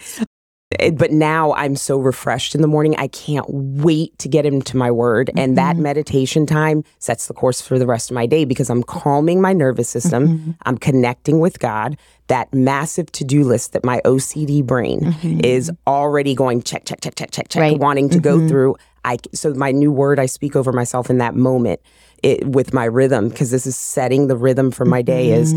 Eh, 0.81 0.91
but 0.91 1.13
now 1.13 1.53
I'm 1.55 1.77
so 1.77 1.99
refreshed 1.99 2.55
in 2.55 2.61
the 2.61 2.67
morning. 2.67 2.97
I 2.97 3.07
can't 3.09 3.47
wait 3.49 4.19
to 4.19 4.29
get 4.29 4.45
into 4.45 4.77
my 4.77 4.91
word. 4.91 5.31
And 5.37 5.57
that 5.57 5.75
mm-hmm. 5.75 5.83
meditation 5.85 6.45
time 6.47 6.83
sets 6.99 7.27
the 7.27 7.35
course 7.35 7.61
for 7.61 7.79
the 7.79 7.87
rest 7.87 8.11
of 8.11 8.17
my 8.17 8.27
day 8.27 8.45
because 8.45 8.69
I'm 8.69 8.83
calming 8.83 9.41
my 9.41 9.53
nervous 9.53 9.89
system. 9.89 10.29
Mm-hmm. 10.29 10.51
I'm 10.63 10.77
connecting 10.77 11.39
with 11.39 11.61
God. 11.61 11.97
That 12.27 12.53
massive 12.53 13.13
to 13.13 13.25
do 13.25 13.45
list 13.45 13.73
that 13.75 13.85
my 13.85 14.01
OCD 14.05 14.65
brain 14.65 15.01
mm-hmm. 15.01 15.45
is 15.45 15.71
already 15.87 16.35
going 16.35 16.63
check, 16.63 16.85
check, 16.85 17.01
check, 17.01 17.15
check, 17.15 17.31
check, 17.31 17.49
check, 17.49 17.61
Right. 17.61 17.79
wanting 17.79 18.09
to 18.11 18.19
go 18.19 18.47
through. 18.49 18.77
I, 19.05 19.19
so 19.33 19.55
my 19.55 19.71
new 19.71 19.93
word 19.93 20.19
I 20.19 20.27
speak 20.27 20.57
over 20.57 20.73
myself 20.73 21.09
in 21.11 21.19
that 21.19 21.37
moment 21.37 21.81
it, 22.25 22.45
with 22.45 22.75
my 22.75 22.87
rhythm 22.87 23.29
because 23.29 23.53
this 23.53 23.67
is 23.67 23.77
setting 23.77 24.27
the 24.27 24.37
rhythm 24.37 24.73
for 24.73 24.85
my 24.85 25.01
day 25.03 25.31
is 25.31 25.55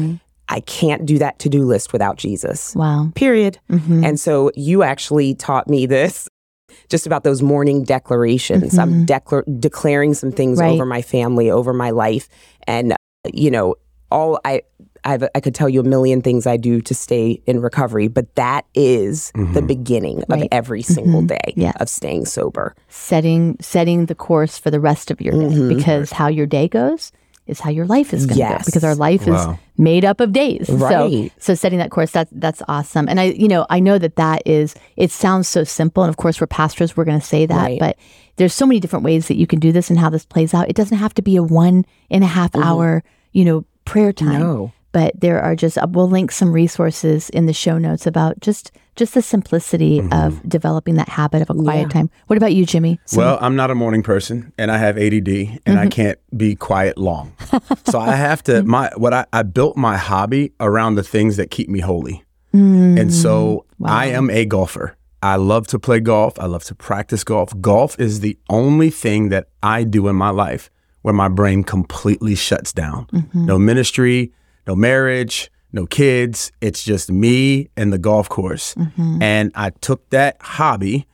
I 0.50 0.62
can't 0.62 1.06
do 1.06 1.18
that 1.20 1.40
to 1.40 1.50
do 1.50 1.64
list 1.64 1.94
without 1.94 2.18
Jesus 2.18 2.76
Wow. 2.76 3.12
period. 3.16 3.60
Mm-hmm. 3.70 4.04
And 4.04 4.20
so 4.20 4.52
you 4.56 4.84
actually 4.84 5.36
taught 5.36 5.68
me 5.68 5.86
this 5.86 6.28
just 6.90 7.06
about 7.06 7.24
those 7.24 7.42
morning 7.42 7.84
declarations. 7.84 8.78
I'm 8.78 9.06
declar- 9.06 9.46
declaring 9.60 10.14
some 10.16 10.32
things 10.32 10.58
Mm-hmm. 10.58 10.66
Right. 10.68 10.74
over 10.74 10.86
my 10.86 11.02
family, 11.04 11.52
over 11.52 11.72
my 11.74 11.92
life. 11.92 12.28
And, 12.68 12.94
uh, 12.94 12.96
you 13.34 13.52
know, 13.52 13.76
all 14.12 14.40
I, 14.44 14.64
I've, 15.04 15.24
I 15.36 15.40
could 15.40 15.54
tell 15.54 15.70
you 15.70 15.80
a 15.80 15.84
million 15.84 16.22
things 16.24 16.48
I 16.48 16.58
do 16.58 16.82
to 16.82 16.96
stay 16.96 17.42
in 17.46 17.62
recovery, 17.62 18.08
but 18.08 18.34
that 18.36 18.66
is 18.74 19.32
the 19.54 19.62
beginning 19.62 20.24
of 20.30 20.44
every 20.52 20.82
single 20.82 21.22
day 21.22 21.54
Yeah. 21.56 21.74
of 21.80 21.88
staying 21.90 22.26
sober. 22.26 22.76
setting 22.90 23.56
setting 23.62 24.08
the 24.08 24.16
course 24.16 24.58
for 24.58 24.72
the 24.72 24.80
rest 24.80 25.12
of 25.12 25.22
your 25.22 25.34
day 25.34 25.40
Mm-hmm. 25.56 25.70
because 25.78 26.12
how 26.12 26.28
your 26.28 26.48
day 26.48 26.68
goes 26.68 27.12
is 27.50 27.60
how 27.60 27.70
your 27.70 27.86
life 27.86 28.14
is 28.14 28.26
going 28.26 28.38
to 28.40 28.58
go 28.60 28.62
because 28.66 28.84
our 28.84 28.96
life 28.96 29.26
Wow. 29.28 29.52
is 29.54 29.58
made 29.78 30.06
up 30.06 30.20
of 30.20 30.32
days 30.32 30.68
so 30.68 30.76
Right. 30.76 31.32
so 31.40 31.56
setting 31.56 31.80
that 31.80 31.90
course 31.92 32.12
that's 32.12 32.32
that's 32.36 32.62
awesome 32.68 33.08
and 33.10 33.20
i 33.20 33.26
you 33.26 33.48
know 33.48 33.66
i 33.70 33.80
know 33.80 33.98
that 33.98 34.16
that 34.18 34.42
is 34.46 34.76
it 34.98 35.10
sounds 35.12 35.48
so 35.48 35.64
simple 35.64 36.04
and 36.04 36.10
of 36.10 36.18
course 36.18 36.40
we're 36.40 36.48
pastors 36.48 36.96
we're 36.96 37.06
going 37.06 37.20
to 37.20 37.26
say 37.26 37.46
that 37.46 37.56
Right. 37.64 37.80
but 37.80 37.98
there's 38.38 38.54
so 38.54 38.66
many 38.66 38.80
different 38.80 39.04
ways 39.06 39.28
that 39.28 39.36
you 39.38 39.48
can 39.48 39.60
do 39.60 39.72
this 39.72 39.90
and 39.90 39.98
how 40.00 40.10
this 40.10 40.26
plays 40.26 40.54
out 40.54 40.70
it 40.70 40.76
doesn't 40.76 40.98
have 40.98 41.14
to 41.16 41.22
be 41.22 41.36
a 41.36 41.44
one 41.44 41.86
and 42.10 42.24
a 42.24 42.28
half 42.28 42.56
hour 42.56 43.04
you 43.32 43.44
know 43.46 43.66
prayer 43.86 44.14
time 44.14 44.30
Mm-hmm. 44.42 44.42
No. 44.44 44.72
But 44.92 45.20
there 45.20 45.42
are 45.42 45.56
just 45.56 45.78
uh, 45.78 45.88
we'll 45.90 46.10
link 46.10 46.32
some 46.32 46.52
resources 46.52 47.30
in 47.30 47.46
the 47.46 47.54
show 47.54 47.78
notes 47.78 48.06
about 48.08 48.40
just 48.40 48.72
just 48.96 49.14
the 49.14 49.22
simplicity 49.22 50.02
of 50.12 50.42
developing 50.50 50.96
that 50.96 51.08
habit 51.08 51.42
of 51.42 51.50
a 51.50 51.54
quiet 51.54 51.88
Mm-hmm. 51.88 51.98
Yeah. 51.98 52.02
time 52.02 52.10
what 52.28 52.38
about 52.38 52.54
you 52.54 52.66
jimmy 52.66 53.00
Well, 53.16 53.38
I'm 53.42 53.56
not 53.56 53.72
a 53.72 53.76
morning 53.76 54.04
person, 54.04 54.52
and 54.58 54.70
I 54.72 54.78
have 54.78 54.98
ADD, 54.98 55.28
and 55.28 55.60
Mm-hmm. 55.66 55.78
I 55.78 55.88
can't 55.88 56.20
be 56.36 56.56
quiet 56.56 56.98
long. 56.98 57.34
so 57.86 58.00
I 58.00 58.16
have 58.16 58.44
to. 58.44 58.64
My 58.64 58.92
what 58.98 59.14
I, 59.14 59.26
I 59.32 59.44
built 59.44 59.78
my 59.78 59.96
hobby 59.98 60.52
around 60.60 60.96
the 60.96 61.04
things 61.04 61.38
that 61.38 61.50
keep 61.52 61.70
me 61.70 61.80
holy, 61.80 62.24
and 62.54 63.14
so 63.14 63.66
I 63.84 64.08
am 64.08 64.30
a 64.30 64.46
golfer. 64.46 64.96
I 65.22 65.36
love 65.36 65.68
to 65.68 65.80
play 65.80 66.00
golf. 66.00 66.40
I 66.40 66.46
love 66.46 66.64
to 66.66 66.76
practice 66.76 67.24
golf. 67.26 67.54
Golf 67.62 68.00
is 68.00 68.22
the 68.22 68.38
only 68.50 68.90
thing 68.90 69.30
that 69.30 69.48
I 69.62 69.84
do 69.84 70.08
in 70.08 70.16
my 70.16 70.30
life 70.30 70.70
where 71.02 71.14
my 71.14 71.28
brain 71.28 71.64
completely 71.64 72.36
shuts 72.36 72.72
down. 72.74 73.08
No 73.34 73.58
ministry, 73.60 74.32
no 74.70 74.76
marriage, 74.76 75.52
no 75.74 75.88
kids. 75.88 76.52
It's 76.62 76.84
just 76.84 77.12
me 77.12 77.70
and 77.76 77.92
the 77.92 77.98
golf 77.98 78.30
course. 78.30 78.76
Mm-hmm. 78.76 79.22
And 79.22 79.52
I 79.56 79.72
took 79.72 80.08
that 80.12 80.38
hobby 80.40 81.08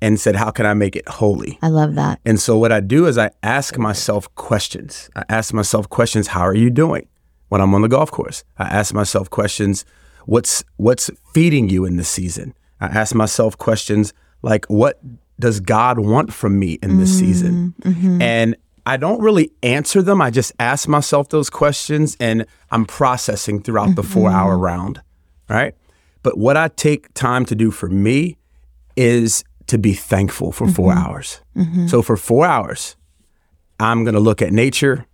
and 0.00 0.20
said, 0.20 0.36
How 0.36 0.52
can 0.52 0.66
I 0.66 0.74
make 0.74 0.94
it 0.94 1.08
holy? 1.08 1.58
I 1.62 1.68
love 1.68 1.96
that. 1.96 2.20
And 2.24 2.38
so 2.38 2.56
what 2.56 2.70
I 2.70 2.78
do 2.78 3.06
is 3.06 3.18
I 3.18 3.30
ask 3.42 3.76
myself 3.76 4.32
questions. 4.36 5.10
I 5.16 5.24
ask 5.28 5.52
myself 5.52 5.88
questions, 5.88 6.28
how 6.28 6.42
are 6.42 6.54
you 6.54 6.70
doing 6.70 7.08
when 7.48 7.60
I'm 7.60 7.74
on 7.74 7.82
the 7.82 7.88
golf 7.88 8.12
course? 8.12 8.44
I 8.56 8.64
ask 8.64 8.94
myself 8.94 9.28
questions, 9.30 9.84
what's 10.26 10.62
what's 10.76 11.10
feeding 11.34 11.68
you 11.68 11.84
in 11.84 11.96
this 11.96 12.08
season? 12.08 12.54
I 12.80 12.86
ask 12.86 13.16
myself 13.16 13.58
questions 13.58 14.14
like 14.42 14.64
what 14.66 15.00
does 15.40 15.58
God 15.58 15.98
want 15.98 16.32
from 16.32 16.56
me 16.56 16.78
in 16.84 16.98
this 16.98 17.18
season? 17.18 17.74
Mm-hmm. 17.80 17.90
Mm-hmm. 17.90 18.22
And 18.22 18.56
I 18.84 18.96
don't 18.96 19.20
really 19.20 19.52
answer 19.62 20.02
them. 20.02 20.20
I 20.20 20.30
just 20.30 20.52
ask 20.58 20.88
myself 20.88 21.28
those 21.28 21.50
questions 21.50 22.16
and 22.18 22.46
I'm 22.70 22.84
processing 22.84 23.62
throughout 23.62 23.94
the 23.96 24.02
4-hour 24.02 24.58
round, 24.58 25.00
right? 25.48 25.74
But 26.22 26.36
what 26.38 26.56
I 26.56 26.68
take 26.68 27.12
time 27.14 27.44
to 27.46 27.54
do 27.54 27.70
for 27.70 27.88
me 27.88 28.36
is 28.96 29.44
to 29.68 29.78
be 29.78 29.92
thankful 29.94 30.52
for 30.52 30.66
four 30.68 30.92
hours. 30.92 31.40
So 31.88 32.02
for 32.02 32.16
four 32.16 32.44
hours, 32.46 32.96
I'm 33.80 34.04
going 34.04 34.14
to 34.14 34.20
look 34.20 34.42
at 34.42 34.52
nature. 34.52 35.06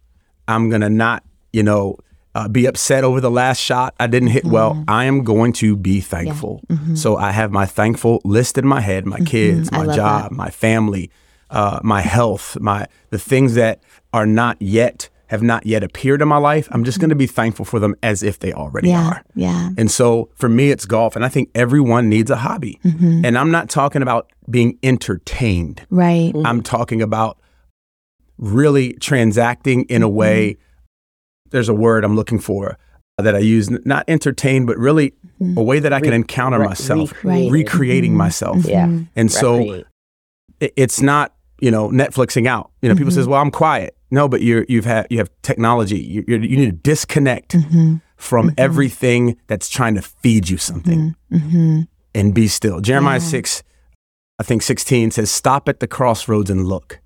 I'm 0.46 0.68
going 0.70 0.81
to 0.81 0.90
not, 0.90 1.22
you 1.52 1.62
know, 1.62 1.96
uh, 2.35 2.48
be 2.48 2.66
upset 2.66 3.04
over 3.04 3.20
the 3.20 3.31
last 3.31 3.59
shot 3.59 3.94
I 4.00 4.07
didn't 4.07 4.28
hit 4.31 4.44
well. 4.44 4.85
I 4.88 5.04
am 5.04 5.24
going 5.24 5.52
to 5.54 5.76
be 5.76 6.00
thankful. 6.00 6.62
So 6.94 7.16
I 7.16 7.33
have 7.33 7.50
my 7.50 7.66
thankful 7.66 8.20
list 8.24 8.57
in 8.59 8.66
my 8.66 8.81
head, 8.81 9.07
my 9.07 9.18
kids, 9.20 9.70
my 9.72 9.87
job, 9.94 10.33
my 10.33 10.50
family, 10.50 11.11
uh, 11.50 11.80
my 11.82 12.00
health, 12.00 12.58
my 12.61 12.87
the 13.11 13.18
things 13.18 13.54
that 13.54 13.82
are 14.12 14.26
not 14.26 14.61
yet 14.61 15.08
have 15.28 15.42
not 15.42 15.66
yet 15.66 15.84
appeared 15.84 16.22
in 16.22 16.28
my 16.28 16.38
life. 16.38 16.68
I'm 16.70 16.84
just 16.84 17.00
going 17.00 17.11
to 17.11 17.14
be 17.16 17.26
thankful 17.26 17.66
for 17.66 17.78
them 17.78 17.94
as 18.02 18.22
if 18.22 18.38
they 18.38 18.52
already 18.54 18.88
Yeah. 18.88 19.06
are. 19.08 19.22
Yeah. 19.34 19.70
And 19.76 19.90
so 19.90 20.30
for 20.37 20.48
me, 20.48 20.70
it's 20.70 20.87
golf, 20.87 21.16
and 21.16 21.24
I 21.24 21.28
think 21.28 21.50
everyone 21.54 22.08
needs 22.08 22.30
a 22.30 22.37
hobby. 22.37 22.80
Mm-hmm. 22.82 23.26
And 23.26 23.37
I'm 23.37 23.50
not 23.50 23.68
talking 23.68 24.00
about 24.00 24.32
being 24.48 24.78
entertained. 24.82 25.82
Right. 25.90 26.32
I'm 26.46 26.62
talking 26.62 27.02
about 27.02 27.38
really 28.38 28.94
transacting 28.94 29.82
in 29.84 30.02
a 30.02 30.08
way. 30.08 30.56
There's 31.50 31.68
a 31.68 31.74
word 31.74 32.04
I'm 32.04 32.16
looking 32.16 32.38
for 32.38 32.78
that 33.18 33.34
I 33.34 33.38
use, 33.40 33.68
not 33.84 34.04
entertained, 34.08 34.66
but 34.66 34.78
really 34.78 35.12
a 35.56 35.62
way 35.62 35.78
that 35.78 35.92
I 35.92 36.00
can 36.00 36.12
encounter 36.12 36.58
re- 36.61 36.66
myself, 36.68 37.12
recreate. 37.12 37.52
recreating 37.52 38.16
myself. 38.16 38.64
Yeah. 38.64 39.00
And 39.16 39.30
so 39.30 39.58
Recreate. 39.58 39.87
it's 40.61 41.02
not 41.02 41.34
you 41.60 41.70
know 41.70 41.88
Netflixing 41.88 42.46
out. 42.46 42.70
You 42.82 42.88
know, 42.88 42.94
people 42.94 43.10
says, 43.10 43.24
mm-hmm. 43.24 43.32
"Well, 43.32 43.40
I'm 43.40 43.50
quiet." 43.50 43.96
No, 44.10 44.28
but 44.28 44.40
you're 44.42 44.64
you've 44.68 44.84
had 44.84 45.06
you 45.10 45.18
have 45.18 45.30
technology. 45.42 45.98
You 45.98 46.24
you're, 46.26 46.42
you 46.42 46.56
need 46.56 46.66
to 46.66 46.72
disconnect 46.72 47.52
mm-hmm. 47.52 47.96
from 48.16 48.46
mm-hmm. 48.48 48.54
everything 48.58 49.36
that's 49.46 49.68
trying 49.68 49.94
to 49.96 50.02
feed 50.02 50.48
you 50.48 50.56
something 50.56 51.14
and 52.14 52.34
be 52.34 52.48
still. 52.48 52.80
Jeremiah 52.80 53.20
six, 53.20 53.62
I 54.38 54.44
think 54.44 54.62
sixteen 54.62 55.10
says, 55.10 55.30
"Stop 55.30 55.68
at 55.68 55.80
the 55.80 55.86
crossroads 55.86 56.48
and 56.48 56.66
look. 56.66 57.00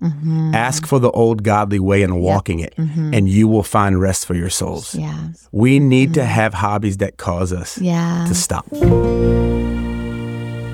Ask 0.53 0.85
for 0.85 0.99
the 0.99 1.11
old 1.11 1.43
godly 1.43 1.79
way 1.79 2.03
and 2.03 2.21
walking 2.21 2.59
it, 2.59 2.73
and 2.77 3.27
you 3.27 3.47
will 3.47 3.63
find 3.63 3.99
rest 3.99 4.25
for 4.25 4.35
your 4.35 4.49
souls." 4.49 4.95
Yeah. 4.95 5.29
We 5.51 5.79
need 5.79 6.13
to 6.13 6.25
have 6.25 6.53
hobbies 6.53 6.97
that 6.97 7.17
cause 7.17 7.51
us 7.51 7.77
Yeah. 7.79 8.25
to 8.27 8.35
stop. 8.35 8.65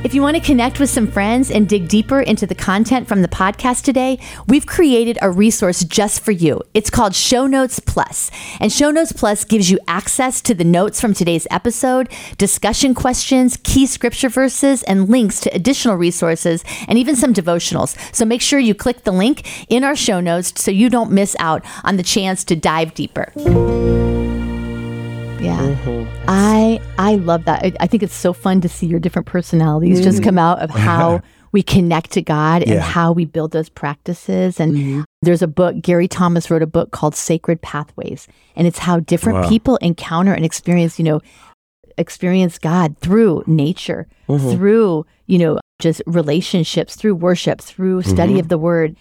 If 0.01 0.13
you 0.13 0.21
want 0.21 0.37
to 0.37 0.41
connect 0.41 0.79
with 0.79 0.89
some 0.89 1.07
friends 1.07 1.51
and 1.51 1.67
dig 1.67 1.89
deeper 1.89 2.21
into 2.21 2.47
the 2.47 2.55
content 2.55 3.05
from 3.05 3.21
the 3.21 3.27
podcast 3.27 3.83
today, 3.83 4.17
we've 4.47 4.65
created 4.65 5.17
a 5.21 5.29
resource 5.29 5.83
just 5.83 6.23
for 6.23 6.31
you. 6.31 6.61
It's 6.73 6.89
called 6.89 7.13
Show 7.13 7.47
Notes 7.47 7.81
Plus. 7.81 8.31
And 8.61 8.71
Show 8.71 8.91
Notes 8.91 9.11
Plus 9.11 9.43
gives 9.43 9.69
you 9.69 9.77
access 9.89 10.39
to 10.43 10.53
the 10.53 10.63
notes 10.63 11.01
from 11.01 11.13
today's 11.13 11.47
episode, 11.51 12.07
discussion 12.37 12.95
questions, 12.95 13.57
key 13.57 13.85
scripture 13.85 14.29
verses, 14.29 14.83
and 14.83 15.09
links 15.09 15.41
to 15.41 15.53
additional 15.53 15.97
resources 15.97 16.63
and 16.87 16.97
even 16.97 17.17
some 17.17 17.33
devotionals. 17.33 17.97
So 18.15 18.23
make 18.23 18.41
sure 18.41 18.57
you 18.57 18.73
click 18.73 19.03
the 19.03 19.11
link 19.11 19.67
in 19.69 19.83
our 19.83 19.97
show 19.97 20.21
notes 20.21 20.53
so 20.61 20.71
you 20.71 20.89
don't 20.89 21.11
miss 21.11 21.35
out 21.39 21.65
on 21.83 21.97
the 21.97 22.03
chance 22.03 22.45
to 22.45 22.55
dive 22.55 22.93
deeper. 22.93 23.33
Yeah. 25.41 25.59
Mm-hmm. 25.59 26.25
I 26.27 26.79
I 26.97 27.15
love 27.15 27.45
that. 27.45 27.63
I, 27.63 27.73
I 27.79 27.87
think 27.87 28.03
it's 28.03 28.15
so 28.15 28.33
fun 28.33 28.61
to 28.61 28.69
see 28.69 28.87
your 28.87 28.99
different 28.99 29.25
personalities 29.27 30.01
just 30.01 30.17
mm-hmm. 30.17 30.25
come 30.25 30.37
out 30.37 30.59
of 30.59 30.69
how 30.69 31.21
we 31.51 31.63
connect 31.63 32.11
to 32.11 32.21
God 32.21 32.61
and 32.63 32.71
Yeah. 32.71 32.81
how 32.81 33.11
we 33.11 33.25
build 33.25 33.51
those 33.51 33.69
practices. 33.69 34.59
And 34.59 34.73
mm-hmm. 34.73 35.01
there's 35.21 35.41
a 35.41 35.47
book, 35.47 35.81
Gary 35.81 36.07
Thomas 36.07 36.51
wrote 36.51 36.61
a 36.61 36.67
book 36.67 36.91
called 36.91 37.15
Sacred 37.15 37.61
Pathways. 37.61 38.27
And 38.55 38.67
it's 38.67 38.79
how 38.79 38.99
different 38.99 39.39
Wow. 39.39 39.49
people 39.49 39.75
encounter 39.77 40.33
and 40.33 40.45
experience, 40.45 40.99
you 40.99 41.05
know, 41.05 41.21
experience 41.97 42.57
God 42.59 42.97
through 42.99 43.43
nature, 43.45 44.07
through, 44.27 45.05
you 45.25 45.37
know, 45.37 45.59
just 45.79 46.01
relationships, 46.05 46.95
through 46.95 47.15
worship, 47.15 47.61
through 47.61 48.03
study 48.03 48.39
of 48.39 48.47
the 48.47 48.57
word. 48.57 48.95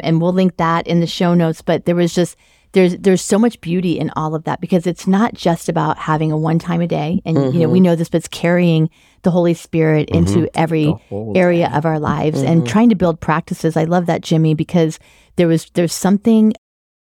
And 0.00 0.20
we'll 0.20 0.32
link 0.32 0.56
that 0.56 0.86
in 0.86 1.00
the 1.00 1.06
show 1.06 1.34
notes. 1.34 1.60
But 1.62 1.84
there 1.84 1.94
was 1.94 2.14
just 2.14 2.36
there's 2.72 2.96
there's 2.98 3.22
so 3.22 3.38
much 3.38 3.60
beauty 3.60 3.98
in 3.98 4.10
all 4.16 4.34
of 4.34 4.44
that 4.44 4.60
because 4.60 4.86
it's 4.86 5.06
not 5.06 5.34
just 5.34 5.68
about 5.68 5.98
having 5.98 6.30
a 6.30 6.36
one 6.36 6.58
time 6.58 6.80
a 6.80 6.86
day. 6.86 7.20
And 7.24 7.52
you 7.52 7.60
know, 7.60 7.68
we 7.68 7.80
know 7.80 7.96
this, 7.96 8.08
but 8.08 8.18
it's 8.18 8.28
carrying 8.28 8.90
the 9.22 9.30
Holy 9.30 9.54
Spirit 9.54 10.08
into 10.10 10.48
every 10.54 10.94
area 11.34 11.70
of 11.74 11.84
our 11.84 11.98
lives 11.98 12.42
and 12.42 12.66
trying 12.66 12.88
to 12.90 12.94
build 12.94 13.20
practices. 13.20 13.76
I 13.76 13.84
love 13.84 14.06
that, 14.06 14.22
Jimmy, 14.22 14.54
because 14.54 14.98
there 15.36 15.48
was 15.48 15.70
there's 15.74 15.92
something 15.92 16.52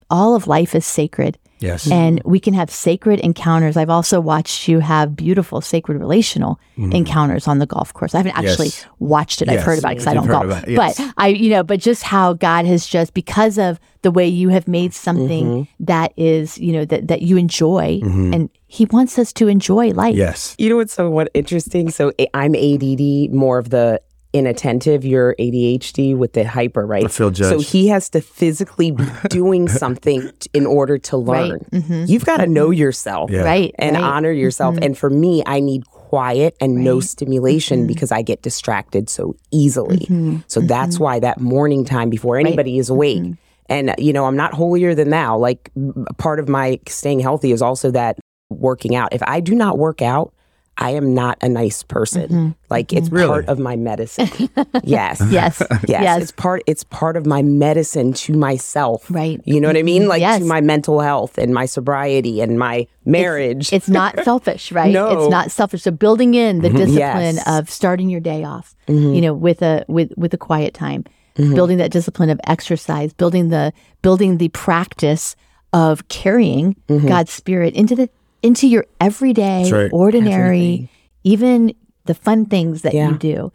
all 0.09 0.35
of 0.35 0.47
life 0.47 0.75
is 0.75 0.87
sacred 0.87 1.39
Yes. 1.59 1.91
and 1.91 2.21
we 2.25 2.39
can 2.39 2.55
have 2.55 2.71
sacred 2.71 3.21
encounters. 3.21 3.77
I've 3.77 3.91
also 3.91 4.21
watched 4.21 4.69
you 4.69 4.81
have 4.81 5.17
beautiful 5.17 5.61
sacred 5.61 5.99
relational 5.99 6.61
encounters 6.77 7.49
on 7.49 7.59
the 7.59 7.67
golf 7.67 7.93
course. 7.95 8.15
I 8.15 8.19
haven't 8.19 8.37
actually 8.37 8.69
Mm-hmm. 8.69 8.89
Yes. 8.89 8.97
watched 8.99 9.43
it. 9.43 9.49
I've 9.49 9.63
heard 9.63 9.79
about 9.79 9.93
it 9.93 9.97
because 9.97 10.07
I 10.07 10.15
don't 10.15 10.27
heard 10.27 10.33
golf. 10.33 10.45
about 10.45 10.69
it, 10.69 10.71
yes. 10.73 10.99
But 10.99 11.15
I, 11.17 11.29
you 11.29 11.51
know, 11.51 11.63
but 11.63 11.81
just 11.81 12.03
how 12.03 12.33
God 12.35 12.65
has 12.67 12.87
just 12.87 13.15
because 13.15 13.59
of 13.59 13.79
the 14.03 14.11
way 14.11 14.27
you 14.29 14.49
have 14.51 14.69
made 14.69 14.93
something 14.95 15.47
Mm-hmm. 15.47 15.85
that 15.85 16.13
is, 16.17 16.59
you 16.59 16.73
know, 16.73 16.85
that 16.85 17.09
that 17.09 17.23
you 17.23 17.37
enjoy, 17.37 18.01
and 18.03 18.51
He 18.67 18.85
wants 18.87 19.19
us 19.19 19.33
to 19.35 19.49
enjoy 19.49 19.91
life. 19.91 20.15
yes. 20.17 20.55
You 20.59 20.69
know 20.71 20.77
what's 20.77 20.93
so 20.93 21.09
what 21.11 21.29
interesting? 21.35 21.91
So 21.91 22.13
I'm 22.35 22.55
ADD, 22.55 23.33
more 23.33 23.59
of 23.59 23.71
the 23.71 24.01
inattentive. 24.37 25.05
You're 25.05 25.35
ADHD 25.39 26.17
with 26.17 26.33
the 26.35 26.45
hyper, 26.45 26.87
right? 26.87 27.05
I 27.05 27.09
feel 27.09 27.35
So 27.35 27.59
he 27.59 27.89
has 27.89 28.09
to 28.11 28.21
physically 28.21 28.91
be 28.91 29.05
doing 29.29 29.69
something 29.69 30.31
t- 30.39 30.51
in 30.53 30.67
order 30.67 30.99
to 30.99 31.17
Right. 31.17 31.51
learn. 31.51 31.67
Mhm. 31.73 32.09
You've 32.09 32.25
got 32.25 32.39
to 32.39 32.45
mm-hmm. 32.45 32.53
know 32.53 32.71
yourself 32.71 33.31
Yeah. 33.31 33.43
Right. 33.43 33.75
and 33.79 33.97
right. 33.97 34.05
honor 34.05 34.31
yourself. 34.33 34.75
Mm-hmm. 34.77 34.85
And 34.85 34.99
for 34.99 35.11
me, 35.11 35.43
I 35.47 35.61
need 35.61 35.87
quiet 35.87 36.57
and 36.61 36.85
no 36.85 37.01
stimulation 37.01 37.81
mm-hmm. 37.81 37.87
because 37.89 38.13
I 38.13 38.23
get 38.23 38.43
distracted 38.43 39.11
so 39.11 39.35
easily. 39.51 40.07
So 40.47 40.61
that's 40.61 41.01
why 41.01 41.19
that 41.21 41.41
morning 41.41 41.85
time 41.85 42.11
before 42.11 42.39
anybody 42.39 42.79
is 42.79 42.89
awake. 42.89 43.35
And 43.69 43.95
you 43.99 44.13
know, 44.13 44.27
I'm 44.27 44.37
not 44.37 44.55
holier 44.55 44.95
than 44.95 45.11
thou. 45.11 45.37
Like 45.37 45.71
part 46.19 46.39
of 46.39 46.49
my 46.49 46.79
staying 46.87 47.21
healthy 47.21 47.51
is 47.51 47.61
also 47.63 47.91
that 47.91 48.19
working 48.51 48.95
out. 48.95 49.13
If 49.13 49.23
I 49.27 49.41
do 49.41 49.55
not 49.55 49.79
work 49.79 50.01
out, 50.03 50.33
I 50.79 50.91
am 50.91 51.15
not 51.15 51.39
a 51.41 51.49
nice 51.49 51.83
person. 51.83 52.23
Mm-hmm. 52.29 52.51
Like 52.69 52.93
it's 52.93 53.09
Really? 53.11 53.27
part 53.29 53.49
of 53.49 53.59
my 53.59 53.77
medicine. 53.77 54.29
yes. 54.85 55.23
Yes. 55.31 55.63
Yes, 55.71 55.85
yes. 55.89 56.23
it's 56.23 56.33
part 56.33 56.63
it's 56.67 56.85
part 56.85 57.17
of 57.17 57.25
my 57.27 57.41
medicine 57.43 58.13
to 58.15 58.35
myself. 58.35 59.07
Right. 59.11 59.41
You 59.45 59.61
know 59.61 59.69
what 59.69 59.77
I 59.77 59.83
mean? 59.83 60.03
Mm-hmm. 60.03 60.09
Like 60.11 60.21
Yes. 60.21 60.41
to 60.41 60.45
my 60.47 60.61
mental 60.61 61.01
health 61.01 61.39
and 61.39 61.55
my 61.55 61.65
sobriety 61.67 62.41
and 62.41 62.59
my 62.59 62.87
marriage. 63.05 63.73
It's 63.73 63.89
not 63.89 64.19
selfish, 64.25 64.71
right? 64.73 64.93
No. 64.93 65.09
It's 65.23 65.31
not 65.31 65.51
selfish. 65.51 65.83
So 65.83 65.91
building 65.91 66.35
in 66.35 66.61
the 66.61 66.69
discipline 66.71 66.97
Yes. 67.37 67.39
Mm-hmm. 67.41 67.59
of 67.59 67.71
starting 67.71 68.11
your 68.11 68.21
day 68.21 68.45
off, 68.45 68.75
you 68.87 69.21
know, 69.21 69.33
with 69.35 69.63
a 69.63 69.85
with 69.89 70.13
with 70.17 70.35
a 70.35 70.39
quiet 70.39 70.75
time, 70.75 71.05
building 71.37 71.79
that 71.79 71.91
discipline 71.91 72.29
of 72.31 72.39
exercise, 72.45 73.13
building 73.15 73.49
the 73.49 73.73
building 74.03 74.37
the 74.39 74.49
practice 74.51 75.37
of 75.73 76.07
carrying 76.09 76.75
Mm-hmm. 76.89 77.09
God's 77.09 77.33
spirit 77.33 77.75
into 77.75 77.95
the 77.97 78.09
into 78.43 78.67
your 78.69 78.87
everyday, 79.01 79.71
right. 79.71 79.91
ordinary, 79.93 80.89
even 81.25 81.75
the 82.05 82.15
fun 82.15 82.47
things 82.47 82.83
that 82.83 82.95
Yeah. 82.95 83.11
you 83.11 83.19
do. 83.19 83.53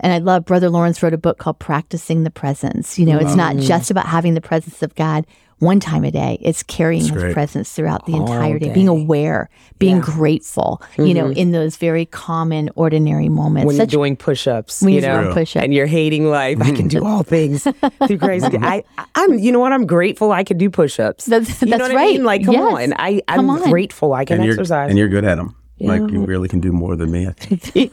And 0.00 0.12
I 0.12 0.18
love 0.18 0.44
Brother 0.44 0.70
Lawrence 0.70 1.02
wrote 1.02 1.14
a 1.14 1.18
book 1.18 1.38
called 1.38 1.58
Practicing 1.58 2.22
the 2.22 2.30
Presence. 2.30 2.98
You 2.98 3.06
know, 3.06 3.18
it's 3.18 3.34
not 3.34 3.56
Mm. 3.56 3.62
just 3.66 3.90
about 3.90 4.06
having 4.06 4.34
the 4.34 4.40
presence 4.40 4.82
of 4.82 4.94
God 4.94 5.26
one 5.60 5.78
time 5.80 6.04
a 6.04 6.10
day. 6.10 6.36
It's 6.42 6.62
carrying 6.62 7.02
That's 7.04 7.14
his 7.14 7.22
great. 7.22 7.32
presence 7.34 7.72
throughout 7.72 8.04
the 8.06 8.14
All 8.14 8.22
entire 8.22 8.58
day, 8.58 8.72
being 8.72 8.86
day. 8.86 8.92
Mm-hmm. 8.92 9.02
aware, 9.02 9.48
being 9.78 10.00
grateful, 10.00 10.82
you 10.98 11.14
know, 11.14 11.30
in 11.30 11.52
those 11.52 11.76
very 11.76 12.04
common, 12.06 12.68
ordinary 12.74 13.28
moments. 13.28 13.66
when 13.66 13.76
Such 13.76 13.92
you're 13.92 14.00
doing 14.00 14.16
push-ups, 14.16 14.82
when 14.82 14.92
you 14.94 15.00
know, 15.02 15.32
push-ups. 15.32 15.62
and 15.64 15.72
you're 15.72 15.86
hating 15.86 16.28
life, 16.28 16.60
I 16.60 16.72
can 16.72 16.88
do 16.88 17.04
all 17.06 17.22
things 17.22 17.62
through 18.06 18.18
Christ. 18.18 18.46
I, 18.60 18.82
I'm, 19.14 19.38
you 19.38 19.52
know 19.52 19.60
what? 19.60 19.72
I'm 19.72 19.86
grateful 19.86 20.32
I 20.32 20.44
can 20.44 20.58
do 20.58 20.68
push-ups. 20.70 21.26
That's- 21.26 21.62
you 21.62 21.68
know 21.68 21.78
that's 21.78 21.92
what 21.92 21.98
I 22.00 22.04
mean? 22.06 22.24
right. 22.24 22.40
Like, 22.40 22.44
come 22.44 22.54
Yes. 22.54 22.72
on, 22.72 22.92
I, 22.98 23.22
I'm 23.28 23.36
Come 23.40 23.50
on. 23.50 23.70
grateful 23.70 24.12
I 24.12 24.24
can 24.24 24.40
and 24.40 24.50
exercise. 24.50 24.88
and 24.90 24.98
you're 24.98 25.08
good 25.08 25.24
at 25.24 25.36
them. 25.36 25.54
Like 25.82 26.10
you 26.10 26.26
really 26.26 26.46
can 26.46 26.60
do 26.60 26.72
more 26.72 26.94
than 26.94 27.10
me. 27.10 27.26
I 27.26 27.32
think. 27.32 27.92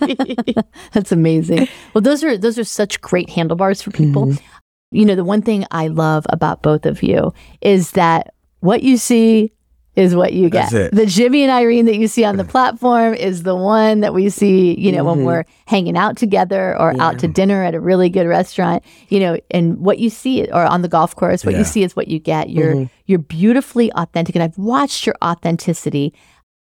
That's 0.92 1.14
amazing. 1.14 1.70
Well, 1.94 2.02
those 2.02 2.22
are 2.22 2.38
those 2.38 2.60
are 2.60 2.66
such 2.66 3.00
great 3.00 3.30
handlebars 3.30 3.82
for 3.82 3.92
people. 3.92 4.26
Mm-hmm. 4.26 4.57
You 4.92 5.06
know, 5.06 5.16
the 5.16 5.24
one 5.26 5.42
thing 5.42 5.66
I 5.72 5.88
love 5.88 6.26
about 6.30 6.62
both 6.62 6.86
of 6.86 7.04
you 7.04 7.34
is 7.62 7.92
that 7.92 8.34
what 8.62 8.84
you 8.84 8.98
see 8.98 9.52
is 9.98 10.16
what 10.16 10.32
you 10.32 10.48
get. 10.50 10.70
The 10.94 11.08
Jimmy 11.08 11.42
and 11.42 11.52
Irene 11.52 11.86
that 11.88 11.98
you 11.98 12.08
see 12.08 12.24
on 12.24 12.38
the 12.38 12.44
platform 12.56 13.16
is 13.16 13.42
the 13.44 13.56
one 13.56 14.02
that 14.02 14.14
we 14.14 14.30
see, 14.30 14.80
you 14.80 14.92
know, 14.92 15.00
Mm-hmm. 15.04 15.08
when 15.08 15.26
we're 15.26 15.44
hanging 15.66 15.98
out 15.98 16.16
together 16.18 16.80
or 16.80 16.94
out 17.02 17.18
to 17.20 17.28
dinner 17.28 17.64
at 17.64 17.74
a 17.74 17.80
really 17.80 18.08
good 18.10 18.28
restaurant, 18.28 18.84
you 19.10 19.20
know, 19.20 19.38
and 19.50 19.80
what 19.80 19.98
you 19.98 20.10
see 20.12 20.46
or 20.52 20.64
on 20.64 20.84
the 20.84 20.88
golf 20.88 21.16
course, 21.16 21.44
what 21.44 21.54
Yeah. 21.54 21.60
you 21.60 21.66
see 21.66 21.84
is 21.84 21.96
what 21.96 22.08
you 22.08 22.20
get. 22.20 22.50
You're 22.52 22.76
Mm-hmm. 22.76 22.84
you're 23.08 23.20
beautifully 23.20 23.92
authentic 23.94 24.36
and 24.36 24.44
I've 24.44 24.58
watched 24.58 25.06
your 25.08 25.16
authenticity 25.24 26.14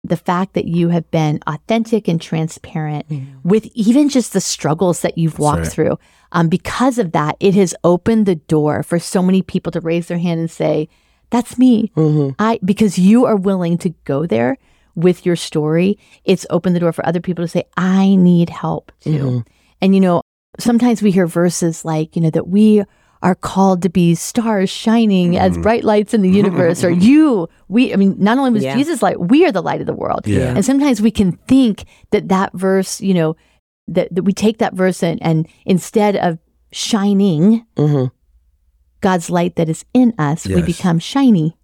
the 0.03 0.17
fact 0.17 0.53
that 0.53 0.65
you 0.65 0.89
have 0.89 1.09
been 1.12 1.39
authentic 1.45 2.07
and 2.07 2.21
transparent 2.21 3.07
mm-hmm. 3.09 3.47
with 3.47 3.65
even 3.73 4.09
just 4.09 4.33
the 4.33 4.41
struggles 4.41 5.01
that 5.01 5.17
you've 5.17 5.39
walked 5.39 5.59
right. 5.59 5.71
through. 5.71 5.99
Um, 6.31 6.47
because 6.47 6.97
of 6.97 7.12
that, 7.12 7.35
it 7.39 7.53
has 7.55 7.75
opened 7.83 8.25
the 8.25 8.35
door 8.35 8.83
for 8.83 8.99
so 8.99 9.21
many 9.21 9.41
people 9.41 9.71
to 9.71 9.81
raise 9.81 10.07
their 10.07 10.19
hand 10.19 10.39
and 10.39 10.49
say, 10.49 10.88
"That's 11.31 11.57
me." 11.57 11.91
Mm-hmm. 11.95 12.35
I 12.39 12.59
because 12.63 12.97
you 12.97 13.25
are 13.25 13.35
willing 13.35 13.77
to 13.79 13.89
go 14.05 14.25
there 14.25 14.57
with 14.95 15.25
your 15.25 15.35
story. 15.35 15.97
It's 16.23 16.45
opened 16.49 16.75
the 16.75 16.79
door 16.79 16.93
for 16.93 17.05
other 17.05 17.19
people 17.19 17.43
to 17.43 17.49
say, 17.49 17.63
"I 17.75 18.15
need 18.15 18.49
help 18.49 18.91
too." 19.01 19.09
Mm-hmm. 19.09 19.39
And 19.81 19.95
you 19.95 20.01
know, 20.01 20.21
sometimes 20.59 21.01
we 21.01 21.12
hear 21.12 21.27
verses 21.27 21.83
like, 21.85 22.15
you 22.15 22.21
know, 22.21 22.29
that 22.31 22.47
we 22.47 22.83
are 23.21 23.36
called 23.36 23.82
to 23.82 23.89
be 23.89 24.15
stars 24.15 24.69
shining 24.69 25.38
as 25.38 25.58
bright 25.58 25.84
lights 25.84 26.13
in 26.13 26.21
the 26.21 26.29
universe 26.29 26.84
or 26.84 26.89
you 27.10 27.47
we 27.67 27.91
i 27.93 27.95
mean 27.97 28.15
not 28.17 28.38
only 28.38 28.51
was 28.51 28.63
Yeah. 28.63 28.75
jesus 28.77 29.01
light 29.03 29.19
we 29.19 29.45
are 29.45 29.51
the 29.51 29.62
light 29.62 29.82
of 29.82 29.88
the 29.88 29.93
world 29.93 30.25
Yeah. 30.25 30.53
and 30.55 30.63
sometimes 30.63 31.01
we 31.01 31.12
can 31.12 31.34
think 31.47 31.84
that 32.12 32.29
that 32.29 32.53
verse 32.53 33.01
you 33.01 33.13
know 33.13 33.36
that, 33.88 34.13
that 34.15 34.23
we 34.23 34.32
take 34.34 34.60
that 34.60 34.73
verse 34.73 35.01
and, 35.03 35.21
and 35.21 35.47
instead 35.65 36.15
of 36.15 36.39
shining 36.71 37.65
Mhm. 37.75 38.12
God's 39.01 39.29
light 39.29 39.55
that 39.55 39.69
is 39.69 39.86
in 39.93 40.13
us, 40.19 40.45
we 40.45 40.62
become 40.62 40.99
shiny. 40.99 41.55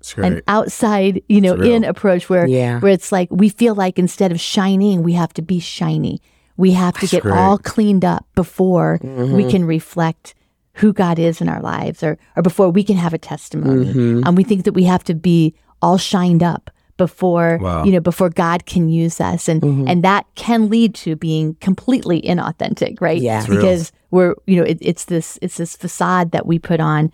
It's 0.00 0.14
An 0.16 0.40
outside, 0.48 1.22
you 1.28 1.40
know, 1.40 1.54
in 1.54 1.84
approach 1.84 2.28
where 2.30 2.46
Yeah. 2.46 2.80
where 2.80 2.90
it's 2.92 3.12
like 3.12 3.28
we 3.30 3.50
feel 3.50 3.74
like 3.74 3.98
instead 3.98 4.32
of 4.32 4.40
shining, 4.40 5.02
we 5.02 5.12
have 5.12 5.32
to 5.34 5.42
be 5.42 5.60
shiny. 5.60 6.20
We 6.56 6.72
have 6.72 6.94
to 6.94 7.00
That's 7.02 7.12
get 7.12 7.22
great. 7.24 7.34
all 7.36 7.58
cleaned 7.58 8.04
up 8.04 8.24
before 8.34 8.98
Mm-hmm. 9.02 9.34
we 9.36 9.50
can 9.50 9.64
reflect 9.66 10.34
who 10.74 10.92
God 10.92 11.18
is 11.18 11.40
in 11.40 11.48
our 11.48 11.60
lives 11.60 12.02
or 12.02 12.18
or 12.36 12.42
before 12.42 12.70
we 12.70 12.82
can 12.84 12.96
have 12.96 13.12
a 13.14 13.18
testimony. 13.18 13.86
Mm-hmm. 13.86 14.26
And 14.26 14.36
we 14.36 14.44
think 14.44 14.64
that 14.64 14.72
we 14.72 14.84
have 14.84 15.04
to 15.04 15.14
be 15.14 15.54
all 15.80 15.98
shined 15.98 16.42
up 16.42 16.70
before 16.96 17.58
Wow. 17.60 17.84
you 17.84 17.92
know 17.92 18.00
before 18.00 18.30
God 18.30 18.64
can 18.66 18.88
use 18.88 19.20
us 19.20 19.48
and 19.48 19.60
Mm-hmm. 19.62 19.88
and 19.88 20.04
that 20.04 20.26
can 20.34 20.68
lead 20.68 20.94
to 20.96 21.16
being 21.16 21.54
completely 21.60 22.22
inauthentic, 22.22 23.00
right? 23.00 23.20
Yeah. 23.20 23.44
Because 23.46 23.92
we're 24.10 24.34
you 24.46 24.56
know 24.56 24.64
it, 24.64 24.78
it's 24.80 25.04
this 25.06 25.38
it's 25.42 25.56
this 25.56 25.76
facade 25.76 26.30
that 26.32 26.46
we 26.46 26.58
put 26.58 26.80
on. 26.80 27.10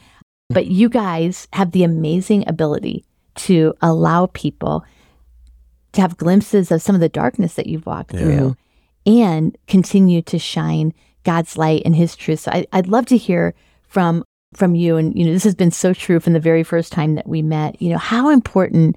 But 0.51 0.67
you 0.67 0.89
guys 0.89 1.47
have 1.53 1.73
the 1.73 1.85
amazing 1.85 2.49
ability 2.49 3.05
to 3.37 3.75
allow 3.83 4.27
people 4.27 4.85
to 5.93 6.01
have 6.01 6.17
glimpses 6.17 6.71
of 6.71 6.83
some 6.83 6.95
of 6.95 7.01
the 7.01 7.09
darkness 7.09 7.55
that 7.55 7.67
you've 7.67 7.87
walked 7.87 8.13
through 8.13 8.57
and 9.07 9.57
continue 9.67 10.23
to 10.23 10.39
shine 10.39 10.93
God's 11.29 11.59
light 11.59 11.83
and 11.85 11.95
his 11.95 12.17
truth. 12.17 12.41
So 12.41 12.51
I, 12.51 12.67
I'd 12.73 12.87
love 12.87 13.05
to 13.07 13.19
hear 13.19 13.53
from 13.87 14.25
from 14.55 14.75
you 14.75 14.97
and 14.97 15.15
you 15.15 15.27
know 15.27 15.33
this 15.33 15.45
has 15.45 15.55
been 15.55 15.71
so 15.71 15.93
true 15.93 16.21
from 16.21 16.33
the 16.33 16.41
very 16.41 16.63
first 16.63 16.91
time 16.91 17.17
that 17.17 17.29
we 17.29 17.43
met. 17.43 17.83
You 17.83 17.91
know, 17.91 17.99
how 17.99 18.31
important 18.31 18.97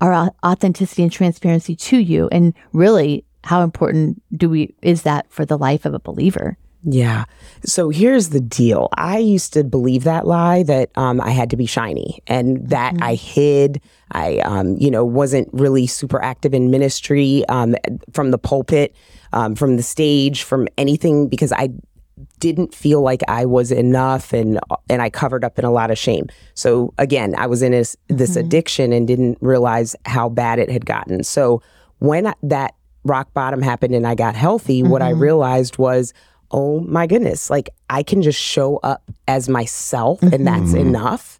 are 0.00 0.30
authenticity 0.44 1.02
and 1.02 1.10
transparency 1.10 1.74
to 1.74 1.98
you 1.98 2.28
and 2.30 2.54
really 2.72 3.24
how 3.42 3.62
important 3.62 4.22
do 4.36 4.48
we 4.48 4.76
is 4.80 5.02
that 5.02 5.26
for 5.28 5.44
the 5.44 5.58
life 5.58 5.84
of 5.84 5.92
a 5.92 5.98
believer? 5.98 6.56
Yeah. 6.88 7.24
So 7.64 7.88
here's 7.88 8.28
the 8.28 8.40
deal. 8.40 8.88
I 8.96 9.18
used 9.18 9.52
to 9.54 9.64
believe 9.64 10.04
that 10.04 10.24
lie 10.24 10.62
that 10.62 10.90
um, 10.94 11.20
I 11.20 11.30
had 11.30 11.50
to 11.50 11.56
be 11.56 11.66
shiny 11.66 12.20
and 12.28 12.68
that 12.68 12.94
I 13.00 13.14
hid. 13.16 13.80
I, 14.12 14.38
um, 14.38 14.76
you 14.76 14.92
know, 14.92 15.04
wasn't 15.04 15.48
really 15.52 15.88
super 15.88 16.22
active 16.22 16.54
in 16.54 16.70
ministry 16.70 17.44
um, 17.48 17.74
from 18.12 18.30
the 18.30 18.38
pulpit, 18.38 18.94
um, 19.36 19.54
from 19.54 19.76
the 19.76 19.82
stage, 19.82 20.42
from 20.42 20.66
anything 20.78 21.28
because 21.28 21.52
I 21.52 21.68
didn't 22.38 22.74
feel 22.74 23.02
like 23.02 23.20
I 23.28 23.44
was 23.44 23.70
enough 23.70 24.32
and 24.32 24.58
and 24.88 25.02
I 25.02 25.10
covered 25.10 25.44
up 25.44 25.58
in 25.58 25.66
a 25.66 25.70
lot 25.70 25.90
of 25.90 25.98
shame. 25.98 26.28
So 26.54 26.94
again, 26.96 27.34
I 27.36 27.46
was 27.46 27.60
in 27.60 27.72
this, 27.72 27.96
this 28.08 28.36
addiction 28.36 28.94
and 28.94 29.06
didn't 29.06 29.36
realize 29.42 29.94
how 30.06 30.30
bad 30.30 30.58
it 30.58 30.70
had 30.70 30.86
gotten. 30.86 31.22
So 31.22 31.60
when 31.98 32.28
I, 32.28 32.34
that 32.44 32.74
rock 33.04 33.34
bottom 33.34 33.60
happened 33.60 33.94
and 33.94 34.06
I 34.06 34.14
got 34.14 34.34
healthy, 34.34 34.82
what 34.82 35.02
I 35.02 35.12
mm-hmm. 35.12 35.20
realized 35.20 35.76
was, 35.76 36.14
oh 36.50 36.80
my 36.80 37.06
goodness, 37.06 37.50
like 37.50 37.68
I 37.90 38.02
can 38.02 38.22
just 38.22 38.40
show 38.40 38.78
up 38.78 39.02
as 39.28 39.50
myself 39.50 40.22
and 40.22 40.46
that's 40.46 40.72
mm-hmm. 40.72 40.88
enough. 40.88 41.38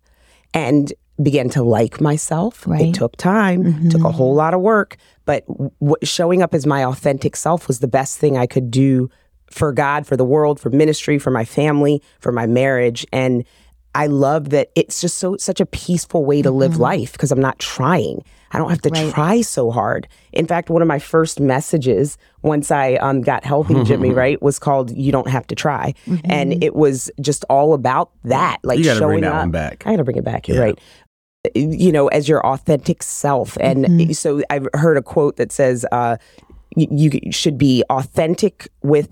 And 0.52 0.92
began 1.22 1.48
to 1.50 1.62
like 1.62 2.00
myself. 2.00 2.66
Right. 2.66 2.87
It 2.87 2.94
took 2.94 3.16
time, 3.16 3.64
mm-hmm. 3.64 3.88
took 3.88 4.05
a 4.05 4.11
whole 4.12 4.35
lot 4.35 4.55
of 4.55 4.61
work, 4.61 4.96
but 5.24 5.46
w- 5.46 5.96
showing 6.02 6.42
up 6.42 6.55
as 6.55 6.66
my 6.66 6.85
authentic 6.85 7.37
self 7.37 7.66
was 7.68 7.81
the 7.81 7.88
best 7.88 8.18
thing 8.18 8.37
I 8.37 8.46
could 8.46 8.70
do 8.70 9.09
for 9.50 9.72
God, 9.72 10.07
for 10.07 10.16
the 10.16 10.24
world, 10.24 10.61
for 10.61 10.70
ministry, 10.70 11.18
for 11.18 11.31
my 11.31 11.44
family, 11.44 12.02
for 12.20 12.33
my 12.33 12.46
marriage. 12.46 13.07
And 13.12 13.44
I 13.94 14.09
love 14.09 14.50
that 14.50 14.70
it's 14.74 15.00
just 15.00 15.16
so 15.18 15.37
such 15.38 15.59
a 15.61 15.64
peaceful 15.66 16.24
way 16.26 16.42
to 16.42 16.50
live 16.50 16.72
mm-hmm. 16.72 16.83
life 16.83 17.12
because 17.12 17.33
I'm 17.33 17.40
not 17.40 17.59
trying. 17.59 18.22
I 18.52 18.59
don't 18.59 18.68
have 18.70 18.83
to 18.83 18.90
Right. 18.90 19.12
try 19.12 19.40
so 19.40 19.70
hard. 19.70 20.07
In 20.33 20.46
fact, 20.46 20.68
one 20.70 20.81
of 20.83 20.88
my 20.88 20.98
first 20.98 21.40
messages 21.40 22.16
once 22.42 22.70
I 22.70 22.94
um, 22.94 23.20
got 23.22 23.44
healthy, 23.44 23.83
Jimmy, 23.85 24.11
right, 24.22 24.40
was 24.42 24.59
called 24.59 24.90
"You 24.90 25.12
Don't 25.12 25.29
Have 25.29 25.46
to 25.48 25.55
Try," 25.55 25.94
and 26.24 26.52
mm-hmm. 26.52 26.62
it 26.62 26.76
was 26.76 27.11
just 27.20 27.44
all 27.48 27.72
about 27.72 28.11
that, 28.24 28.59
like 28.62 28.79
You 28.79 28.85
gotta 28.85 28.98
showing 28.98 29.20
bring 29.20 29.22
that 29.22 29.33
up. 29.33 29.42
one 29.42 29.50
back. 29.50 29.83
I 29.87 29.92
got 29.92 29.96
to 29.96 30.05
bring 30.05 30.16
it 30.18 30.24
back. 30.24 30.46
You're 30.48 30.59
Yeah. 30.59 30.62
right. 30.64 30.79
You 31.54 31.92
know, 31.92 32.09
as 32.09 32.28
your 32.28 32.44
authentic 32.46 33.02
self, 33.02 33.56
and 33.61 33.85
Mm-hmm. 33.87 34.12
so 34.12 34.42
I've 34.50 34.66
heard 34.74 34.96
a 34.96 35.02
quote 35.02 35.37
that 35.37 35.52
says, 35.52 35.85
uh, 35.92 36.16
y- 36.76 36.87
"You 36.90 37.11
should 37.32 37.59
be 37.59 37.82
authentic 37.90 38.68
with." 38.82 39.09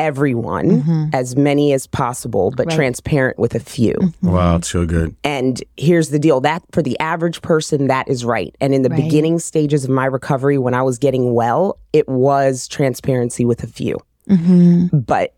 Everyone, 0.00 1.10
as 1.12 1.34
many 1.36 1.72
as 1.72 1.88
possible, 1.88 2.50
but 2.56 2.58
Mm-hmm. 2.62 2.68
Right. 2.68 2.76
transparent 2.76 3.38
with 3.38 3.56
a 3.56 3.58
few. 3.58 3.96
Wow, 4.22 4.54
it's 4.54 4.70
so 4.70 4.86
good. 4.86 5.16
And 5.24 5.60
here's 5.76 6.10
the 6.10 6.20
deal 6.20 6.40
that 6.42 6.62
for 6.70 6.82
the 6.82 6.96
average 7.00 7.42
person, 7.42 7.88
that 7.88 8.08
is 8.08 8.24
right. 8.24 8.54
And 8.60 8.72
in 8.72 8.82
the 8.82 8.90
Right. 8.90 9.02
beginning 9.02 9.40
stages 9.40 9.82
of 9.82 9.90
my 9.90 10.06
recovery, 10.06 10.56
when 10.56 10.72
I 10.72 10.82
was 10.82 10.98
getting 10.98 11.34
well, 11.34 11.76
it 11.92 12.08
was 12.08 12.68
transparency 12.68 13.44
with 13.44 13.64
a 13.64 13.66
few. 13.66 13.96
Mm-hmm. 14.30 14.98
But 14.98 15.34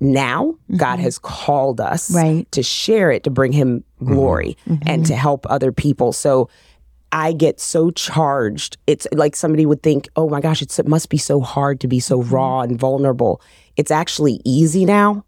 now 0.00 0.54
God 0.76 0.94
mm-hmm. 0.94 1.02
has 1.02 1.18
called 1.18 1.80
us 1.80 2.10
Right. 2.14 2.50
to 2.52 2.62
share 2.62 3.10
it, 3.10 3.24
to 3.24 3.30
bring 3.30 3.52
Him 3.52 3.84
mm-hmm. 4.00 4.12
glory 4.12 4.56
mm-hmm. 4.68 4.82
and 4.86 5.06
to 5.06 5.16
help 5.16 5.46
other 5.48 5.72
people. 5.72 6.12
So 6.12 6.48
I 7.12 7.32
get 7.32 7.60
so 7.60 7.90
charged. 7.92 8.76
It's 8.86 9.06
like 9.12 9.36
somebody 9.36 9.64
would 9.64 9.82
think, 9.82 10.08
oh 10.16 10.28
my 10.28 10.40
gosh, 10.40 10.60
it's, 10.60 10.78
it 10.78 10.86
must 10.86 11.08
be 11.08 11.16
so 11.16 11.40
hard 11.40 11.80
to 11.80 11.88
be 11.88 12.00
so 12.00 12.20
raw 12.22 12.60
and 12.60 12.78
vulnerable. 12.78 13.40
It's 13.76 13.90
actually 13.90 14.40
easy 14.44 14.84
now 14.84 15.24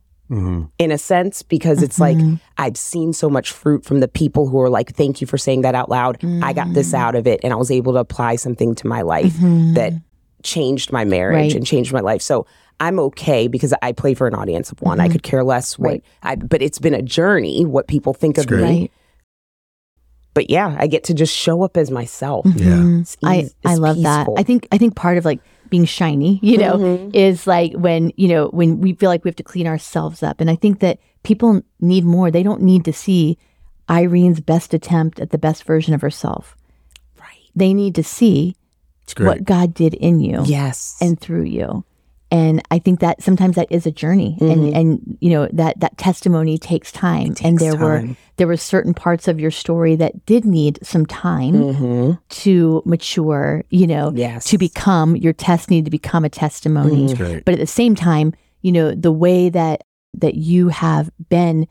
in 0.79 0.91
a 0.91 0.99
sense 0.99 1.41
because 1.43 1.83
it's 1.83 1.99
like 1.99 2.19
I've 2.59 2.77
seen 2.77 3.15
so 3.15 3.31
much 3.31 3.51
fruit 3.51 3.87
from 3.87 4.01
the 4.01 4.09
people 4.09 4.47
who 4.49 4.61
are 4.61 4.69
like, 4.69 4.95
thank 4.95 5.23
you 5.23 5.27
for 5.27 5.39
saying 5.39 5.63
that 5.63 5.75
out 5.75 5.89
loud. 5.89 6.23
I 6.43 6.53
got 6.53 6.75
this 6.75 6.93
out 6.93 7.15
of 7.15 7.27
it 7.27 7.41
and 7.43 7.51
I 7.53 7.57
was 7.57 7.71
able 7.71 7.95
to 7.95 8.01
apply 8.01 8.37
something 8.37 8.75
to 8.75 8.87
my 8.87 9.01
life 9.01 9.35
that 9.41 9.95
changed 10.43 10.93
my 10.93 11.05
marriage 11.07 11.53
Right. 11.53 11.55
and 11.55 11.67
changed 11.67 11.95
my 11.95 12.01
life. 12.01 12.21
So 12.21 12.47
I'm 12.81 12.99
okay 13.01 13.49
because 13.49 13.75
I 13.83 13.93
play 13.93 14.15
for 14.15 14.27
an 14.29 14.35
audience 14.35 14.71
of 14.71 14.81
one. 14.83 15.01
I 15.01 15.09
could 15.09 15.23
care 15.23 15.43
less 15.45 15.79
what 15.79 15.89
Right. 15.91 16.05
I 16.23 16.37
but 16.37 16.63
it's 16.63 16.79
been 16.79 16.95
a 16.95 17.03
journey 17.03 17.65
what 17.65 17.89
people 17.89 18.15
think 18.15 18.39
of 18.39 18.47
great. 18.47 18.61
me. 18.63 18.81
Right. 18.81 18.93
But 20.35 20.51
yeah, 20.51 20.77
I 20.79 20.87
get 20.87 21.05
to 21.05 21.15
just 21.15 21.35
show 21.35 21.63
up 21.63 21.77
as 21.77 21.91
myself. 21.91 22.47
Yeah. 22.55 23.01
It's 23.01 23.17
I, 23.25 23.39
eas- 23.41 23.55
I 23.65 23.73
it's 23.73 23.81
love 23.81 24.03
that. 24.03 24.29
I 24.37 24.43
think 24.45 24.69
I 24.71 24.79
think 24.79 24.95
part 24.95 25.19
of 25.19 25.25
like 25.25 25.41
being 25.69 25.85
shiny, 25.85 26.39
you 26.43 26.57
know, 26.59 26.75
Mm-hmm. 26.77 27.11
is 27.15 27.47
like 27.47 27.73
when, 27.75 28.13
you 28.17 28.29
know, 28.29 28.49
when 28.49 28.81
we 28.81 28.95
feel 28.95 29.11
like 29.11 29.25
we 29.25 29.29
have 29.29 29.37
to 29.37 29.43
clean 29.43 29.67
ourselves 29.67 30.23
up. 30.23 30.41
And 30.41 30.49
I 30.51 30.55
think 30.57 30.79
that 30.81 30.99
people 31.25 31.61
need 31.81 32.05
more. 32.05 32.31
They 32.31 32.43
don't 32.45 32.63
need 32.63 32.85
to 32.87 32.93
see 32.93 33.37
Irene's 33.89 34.41
best 34.41 34.73
attempt 34.73 35.19
at 35.21 35.31
the 35.31 35.39
best 35.39 35.65
version 35.65 35.93
of 35.95 36.01
herself. 36.01 36.57
Right. 37.19 37.51
They 37.57 37.75
need 37.75 37.95
to 37.97 38.05
see 38.05 38.55
what 39.19 39.43
God 39.45 39.75
did 39.75 39.95
in 39.95 40.21
you 40.21 40.43
Yes. 40.45 40.97
and 41.01 41.19
through 41.19 41.45
you. 41.45 41.85
And 42.31 42.63
I 42.71 42.79
think 42.79 43.01
that 43.01 43.23
sometimes 43.23 43.57
that 43.57 43.69
is 43.71 43.87
a 43.87 43.91
journey, 43.91 44.37
and 44.41 44.75
and 44.77 45.17
you 45.21 45.31
know 45.31 45.49
that 45.53 45.81
that 45.81 45.97
testimony 45.97 46.59
takes 46.59 46.93
time. 46.93 47.29
and 47.29 47.37
Mm-hmm. 47.37 47.57
takes 47.57 47.63
there 47.63 47.77
were 47.77 48.09
there 48.37 48.47
were 48.47 48.57
certain 48.59 48.93
parts 48.93 49.29
of 49.29 49.41
your 49.41 49.51
story 49.51 49.97
that 49.97 50.27
did 50.27 50.45
need 50.45 50.79
some 50.83 51.07
time 51.07 51.55
Mm-hmm. 51.55 52.13
to 52.29 52.83
mature. 52.85 53.65
You 53.71 53.87
know, 53.87 54.13
Yes. 54.15 54.45
to 54.51 54.59
become 54.59 55.17
your 55.17 55.33
test 55.33 55.71
needed 55.71 55.87
to 55.87 55.91
become 55.91 56.25
a 56.25 56.29
testimony. 56.29 57.07
Mm-hmm. 57.07 57.17
great. 57.17 57.45
But 57.47 57.55
at 57.55 57.61
the 57.61 57.67
same 57.67 57.95
time, 57.95 58.35
you 58.61 58.73
know 58.73 58.95
the 58.95 59.13
way 59.13 59.49
that 59.49 59.85
that 60.15 60.35
you 60.35 60.69
have 60.69 61.11
been, 61.31 61.67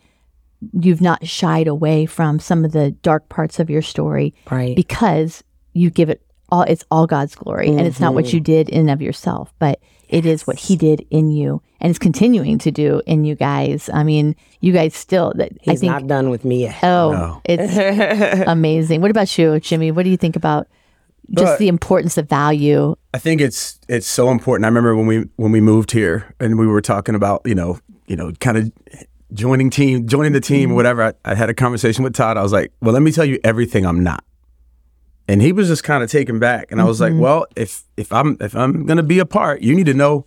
you've 0.74 1.02
not 1.02 1.28
shied 1.28 1.68
away 1.68 2.06
from 2.08 2.40
some 2.40 2.66
of 2.66 2.72
the 2.72 2.92
dark 2.92 3.30
parts 3.30 3.60
of 3.60 3.70
your 3.70 3.82
story 3.82 4.34
right. 4.50 4.76
because 4.76 5.44
you 5.74 5.90
give 5.92 6.10
it 6.10 6.22
all 6.50 6.64
it's 6.64 6.84
all 6.90 7.06
God's 7.06 7.36
glory 7.36 7.68
and 7.68 7.82
it's 7.82 8.00
not 8.00 8.14
what 8.16 8.32
you 8.34 8.40
did 8.40 8.70
in 8.70 8.82
and 8.82 8.90
of 8.90 9.02
yourself 9.02 9.54
but 9.60 9.80
it 10.10 10.26
is 10.26 10.46
what 10.48 10.58
he 10.58 10.76
did 10.76 11.06
in 11.10 11.30
you 11.32 11.62
and 11.82 11.92
is 11.92 12.00
continuing 12.00 12.58
to 12.58 12.72
do 12.72 13.02
in 13.06 13.24
you 13.26 13.36
guys 13.36 13.90
i 13.94 14.04
mean 14.04 14.36
you 14.62 14.72
guys 14.74 14.96
still 14.96 15.34
that 15.36 15.52
i 15.68 15.72
He's 15.72 15.82
think 15.82 15.92
not 15.92 16.08
done 16.08 16.30
with 16.30 16.44
me 16.46 16.62
yet. 16.62 16.84
oh 16.84 17.12
No. 17.12 17.42
it's 17.46 18.44
amazing 18.48 19.02
what 19.02 19.12
about 19.12 19.38
you 19.38 19.60
jimmy 19.60 19.92
what 19.92 20.04
do 20.04 20.10
you 20.10 20.18
think 20.18 20.36
about 20.36 20.68
just 21.32 21.54
But- 21.54 21.60
the 21.60 21.68
importance 21.68 22.18
of 22.18 22.30
value 22.30 22.96
I 23.14 23.20
think 23.20 23.42
it's 23.42 23.80
it's 23.90 24.06
so 24.06 24.30
important. 24.30 24.64
I 24.66 24.68
remember 24.68 24.96
when 24.96 25.08
we 25.08 25.26
when 25.38 25.52
we 25.52 25.60
moved 25.60 25.90
here 25.92 26.36
and 26.40 26.60
we 26.60 26.68
were 26.68 26.82
talking 26.82 27.16
about 27.16 27.42
you 27.46 27.56
know 27.56 27.80
you 28.06 28.16
know 28.16 28.32
kind 28.40 28.58
of 28.58 28.72
joining 29.34 29.70
team 29.72 30.08
joining 30.08 30.34
the 30.34 30.40
team 30.40 30.70
mm-hmm. 30.70 30.76
whatever. 30.76 31.04
I, 31.04 31.14
I 31.26 31.34
had 31.36 31.50
a 31.50 31.54
conversation 31.56 32.04
with 32.04 32.14
Todd. 32.14 32.38
I 32.38 32.44
was 32.44 32.54
like, 32.54 32.72
well, 32.80 32.94
let 32.94 33.02
me 33.02 33.12
tell 33.12 33.26
you 33.26 33.40
everything 33.44 33.86
I'm 33.88 34.04
not. 34.04 34.24
And 35.28 35.42
he 35.42 35.52
was 35.52 35.68
just 35.68 35.84
kind 35.84 36.04
of 36.04 36.10
taken 36.10 36.40
back, 36.40 36.72
and 36.72 36.80
I 36.80 36.86
was 36.86 37.02
like, 37.02 37.12
mm-hmm. 37.12 37.22
well, 37.22 37.46
if 37.56 37.84
if 37.98 38.14
I'm 38.14 38.38
if 38.40 38.56
I'm 38.56 38.86
gonna 38.86 39.04
be 39.04 39.20
a 39.20 39.26
part, 39.26 39.62
you 39.62 39.76
need 39.76 39.88
to 39.88 39.94
know 39.94 40.26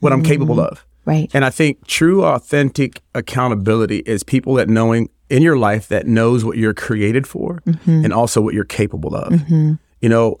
what 0.00 0.12
I'm 0.12 0.22
capable 0.22 0.56
mm-hmm. 0.56 0.72
of. 0.72 0.84
right 1.04 1.30
And 1.32 1.44
I 1.44 1.50
think 1.50 1.86
true, 1.86 2.24
authentic 2.24 3.02
accountability 3.14 3.98
is 3.98 4.22
people 4.22 4.54
that 4.54 4.68
knowing 4.68 5.08
in 5.28 5.42
your 5.42 5.56
life 5.56 5.88
that 5.88 6.06
knows 6.06 6.44
what 6.44 6.56
you're 6.56 6.74
created 6.74 7.26
for 7.26 7.62
mm-hmm. 7.64 8.04
and 8.04 8.12
also 8.12 8.40
what 8.40 8.52
you're 8.52 8.64
capable 8.64 9.14
of. 9.14 9.32
You 10.00 10.08
know, 10.08 10.38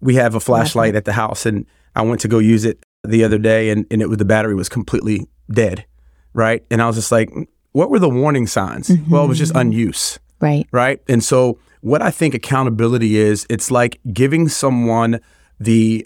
we 0.00 0.16
have 0.16 0.34
a 0.34 0.40
flashlight 0.40 0.96
at 0.96 1.04
the 1.04 1.12
house, 1.12 1.46
and 1.46 1.66
I 1.94 2.02
went 2.02 2.20
to 2.22 2.28
go 2.28 2.38
use 2.38 2.64
it 2.64 2.82
the 3.04 3.22
other 3.22 3.38
day, 3.38 3.70
and, 3.70 3.86
and 3.90 4.02
it 4.02 4.08
was 4.08 4.18
the 4.18 4.24
battery 4.24 4.54
was 4.54 4.68
completely 4.68 5.28
dead, 5.50 5.86
right? 6.34 6.64
And 6.70 6.82
I 6.82 6.86
was 6.86 6.96
just 6.96 7.12
like, 7.12 7.30
what 7.72 7.90
were 7.90 7.98
the 7.98 8.08
warning 8.08 8.46
signs? 8.46 8.90
Well, 9.08 9.24
it 9.24 9.28
was 9.28 9.38
just 9.38 9.52
unuse 9.52 10.18
right 10.40 10.66
right? 10.72 11.00
And 11.08 11.22
so, 11.22 11.58
what 11.86 12.02
I 12.02 12.10
think 12.10 12.34
accountability 12.34 13.16
is, 13.16 13.46
it's 13.48 13.70
like 13.70 14.00
giving 14.12 14.48
someone 14.48 15.20
the 15.60 16.04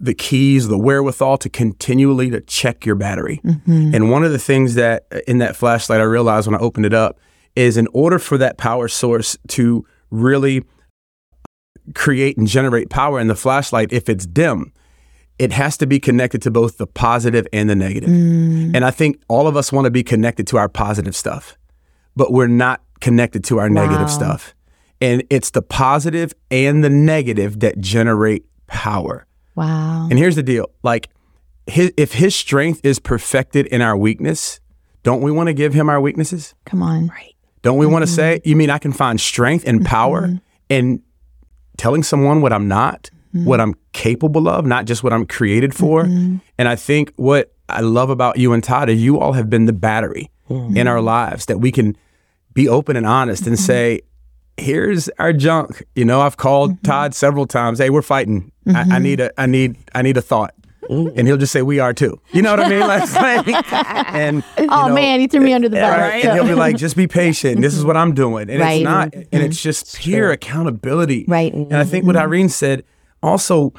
the 0.00 0.12
keys, 0.12 0.66
the 0.66 0.76
wherewithal 0.76 1.38
to 1.38 1.48
continually 1.48 2.28
to 2.30 2.40
check 2.40 2.84
your 2.84 2.96
battery. 2.96 3.40
Mm-hmm. 3.44 3.94
And 3.94 4.10
one 4.10 4.24
of 4.24 4.32
the 4.32 4.40
things 4.40 4.74
that 4.74 5.06
in 5.28 5.38
that 5.38 5.54
flashlight 5.54 6.00
I 6.00 6.02
realized 6.02 6.48
when 6.48 6.56
I 6.56 6.58
opened 6.58 6.84
it 6.84 6.92
up 6.92 7.20
is 7.54 7.76
in 7.76 7.86
order 7.94 8.18
for 8.18 8.36
that 8.38 8.58
power 8.58 8.88
source 8.88 9.38
to 9.48 9.86
really 10.10 10.64
create 11.94 12.36
and 12.36 12.48
generate 12.48 12.90
power 12.90 13.20
in 13.20 13.28
the 13.28 13.36
flashlight, 13.36 13.92
if 13.92 14.08
it's 14.08 14.26
dim, 14.26 14.72
it 15.38 15.52
has 15.52 15.76
to 15.76 15.86
be 15.86 16.00
connected 16.00 16.42
to 16.42 16.50
both 16.50 16.76
the 16.76 16.88
positive 16.88 17.46
and 17.52 17.70
the 17.70 17.76
negative. 17.76 18.10
Mm. 18.10 18.74
And 18.74 18.84
I 18.84 18.90
think 18.90 19.22
all 19.28 19.46
of 19.46 19.56
us 19.56 19.70
want 19.70 19.84
to 19.84 19.92
be 19.92 20.02
connected 20.02 20.48
to 20.48 20.56
our 20.56 20.68
positive 20.68 21.14
stuff, 21.14 21.56
but 22.16 22.32
we're 22.32 22.48
not 22.48 22.82
connected 23.00 23.44
to 23.44 23.60
our 23.60 23.70
negative 23.70 24.10
stuff. 24.10 24.54
And 25.00 25.24
it's 25.28 25.50
the 25.50 25.62
positive 25.62 26.32
and 26.50 26.82
the 26.82 26.90
negative 26.90 27.60
that 27.60 27.80
generate 27.80 28.46
power. 28.66 29.26
Wow. 29.54 30.08
And 30.10 30.18
here's 30.18 30.36
the 30.36 30.42
deal 30.42 30.70
like, 30.82 31.10
his, 31.66 31.92
if 31.96 32.12
his 32.12 32.34
strength 32.34 32.80
is 32.84 32.98
perfected 32.98 33.66
in 33.66 33.80
our 33.80 33.96
weakness, 33.96 34.60
don't 35.02 35.20
we 35.22 35.30
want 35.30 35.48
to 35.48 35.54
give 35.54 35.74
him 35.74 35.88
our 35.88 36.00
weaknesses? 36.00 36.54
Come 36.66 36.82
on. 36.82 37.08
Right. 37.08 37.34
Don't 37.62 37.78
we 37.78 37.86
want 37.86 38.04
to 38.04 38.06
mm-hmm. 38.06 38.16
say, 38.16 38.40
you 38.44 38.56
mean 38.56 38.70
I 38.70 38.78
can 38.78 38.92
find 38.92 39.20
strength 39.20 39.64
and 39.66 39.84
power 39.84 40.28
mm-hmm. 40.28 40.36
in 40.68 41.02
telling 41.78 42.02
someone 42.02 42.42
what 42.42 42.52
I'm 42.52 42.68
not, 42.68 43.10
mm-hmm. 43.34 43.46
what 43.46 43.60
I'm 43.60 43.74
capable 43.92 44.48
of, 44.48 44.66
not 44.66 44.84
just 44.84 45.02
what 45.02 45.12
I'm 45.12 45.26
created 45.26 45.74
for? 45.74 46.02
And 46.02 46.40
I 46.58 46.76
think 46.76 47.12
what 47.16 47.54
I 47.68 47.80
love 47.80 48.10
about 48.10 48.38
you 48.38 48.52
and 48.52 48.62
Todd 48.62 48.90
is 48.90 49.02
you 49.02 49.18
all 49.18 49.32
have 49.32 49.48
been 49.48 49.64
the 49.64 49.72
battery 49.72 50.30
in 50.50 50.86
our 50.86 51.00
lives 51.00 51.46
that 51.46 51.58
we 51.58 51.72
can 51.72 51.96
be 52.52 52.68
open 52.68 52.96
and 52.96 53.06
honest 53.06 53.46
and 53.46 53.58
say, 53.58 54.02
here's 54.56 55.08
our 55.18 55.32
junk. 55.32 55.82
You 55.94 56.04
know, 56.04 56.20
I've 56.20 56.36
called 56.36 56.72
mm-hmm. 56.72 56.86
Todd 56.86 57.14
several 57.14 57.46
times. 57.46 57.78
Hey, 57.78 57.90
we're 57.90 58.02
fighting. 58.02 58.52
I, 58.66 58.70
I 58.70 58.74
mm-hmm. 58.84 59.02
need 59.02 59.20
a 59.20 59.40
I 59.40 59.46
need 59.46 59.76
I 59.94 60.02
need 60.02 60.16
a 60.16 60.22
thought. 60.22 60.54
And 60.90 61.26
he'll 61.26 61.38
just 61.38 61.52
say, 61.52 61.62
"We 61.62 61.78
are 61.78 61.94
too." 61.94 62.20
You 62.32 62.42
know 62.42 62.50
what 62.50 62.60
I 62.60 62.68
mean? 62.68 62.80
Like, 62.86 63.46
like- 63.46 64.12
and 64.12 64.44
oh, 64.58 64.62
you 64.62 64.68
Oh 64.70 64.88
know, 64.88 64.94
man, 64.94 65.20
you 65.22 65.28
threw 65.28 65.40
me 65.40 65.54
under 65.54 65.68
the 65.68 65.76
bus. 65.76 65.98
Right. 65.98 66.24
And 66.24 66.34
he'll 66.34 66.46
be 66.46 66.54
like, 66.54 66.76
just 66.76 66.94
be 66.94 67.06
patient. 67.06 67.62
This 67.62 67.72
is 67.72 67.78
mm-hmm. 67.80 67.88
what 67.88 67.96
I'm 67.96 68.12
doing. 68.12 68.50
And 68.50 68.60
Right. 68.60 68.74
it's 68.74 68.84
not, 68.84 69.14
and 69.14 69.42
it's 69.42 69.62
just 69.62 69.96
pure 69.96 70.30
accountability. 70.30 71.24
Right. 71.26 71.54
And 71.54 71.74
I 71.74 71.84
think 71.84 72.04
what 72.04 72.16
Irene 72.16 72.50
said 72.50 72.84
also 73.22 73.72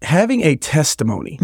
having 0.00 0.42
a 0.42 0.56
testimony 0.56 1.38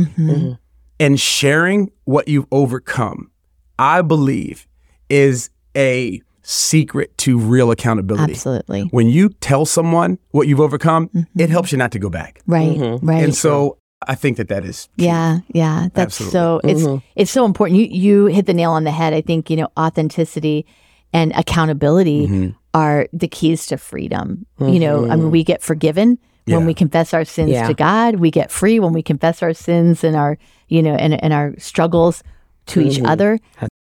and 0.98 1.20
sharing 1.20 1.90
what 2.04 2.28
you've 2.28 2.46
overcome, 2.50 3.30
I 3.78 4.02
believe, 4.02 4.66
is 5.08 5.50
a 5.76 6.22
secret 6.42 7.16
to 7.18 7.38
real 7.38 7.70
accountability. 7.70 8.32
Absolutely. 8.32 8.82
When 8.90 9.08
you 9.08 9.28
tell 9.40 9.66
someone 9.66 10.18
what 10.30 10.48
you've 10.48 10.60
overcome, 10.60 11.10
it 11.14 11.18
mm-hmm. 11.18 11.50
helps 11.50 11.72
you 11.72 11.78
not 11.78 11.92
to 11.92 11.98
go 11.98 12.08
back. 12.10 12.40
Right. 12.46 12.76
Mm-hmm. 12.76 13.06
Right. 13.06 13.22
And 13.24 13.34
so 13.34 13.78
I 14.06 14.14
think 14.14 14.38
that 14.38 14.48
that 14.48 14.64
is 14.64 14.88
Yeah, 14.96 15.40
yeah, 15.48 15.88
that's 15.92 16.20
Absolutely. 16.20 16.32
so 16.32 16.60
it's 16.64 16.82
mm-hmm. 16.82 17.06
it's 17.16 17.30
so 17.30 17.44
important. 17.44 17.78
You 17.78 17.86
you 17.86 18.26
hit 18.26 18.46
the 18.46 18.54
nail 18.54 18.72
on 18.72 18.84
the 18.84 18.90
head. 18.90 19.12
I 19.12 19.20
think 19.20 19.50
you 19.50 19.56
know 19.56 19.68
authenticity 19.78 20.66
and 21.12 21.32
accountability 21.32 22.26
Mm-hmm. 22.26 22.50
are 22.72 23.08
the 23.12 23.28
keys 23.28 23.66
to 23.66 23.76
freedom. 23.76 24.46
You 24.58 24.78
know, 24.78 25.10
I 25.10 25.16
mean, 25.16 25.30
we 25.30 25.42
get 25.44 25.62
forgiven 25.62 26.18
when 26.46 26.66
we 26.66 26.74
confess 26.74 27.14
our 27.14 27.24
sins 27.24 27.50
Yeah. 27.50 27.68
to 27.68 27.74
God. 27.74 28.16
We 28.16 28.30
get 28.30 28.50
free 28.50 28.80
when 28.80 28.92
we 28.92 29.02
confess 29.02 29.42
our 29.42 29.54
sins 29.54 30.02
and 30.02 30.16
our 30.16 30.38
you 30.68 30.82
know 30.82 30.94
and 30.94 31.22
and 31.22 31.32
our 31.32 31.54
struggles 31.58 32.22
to 32.66 32.80
each 32.80 33.00
other. 33.02 33.38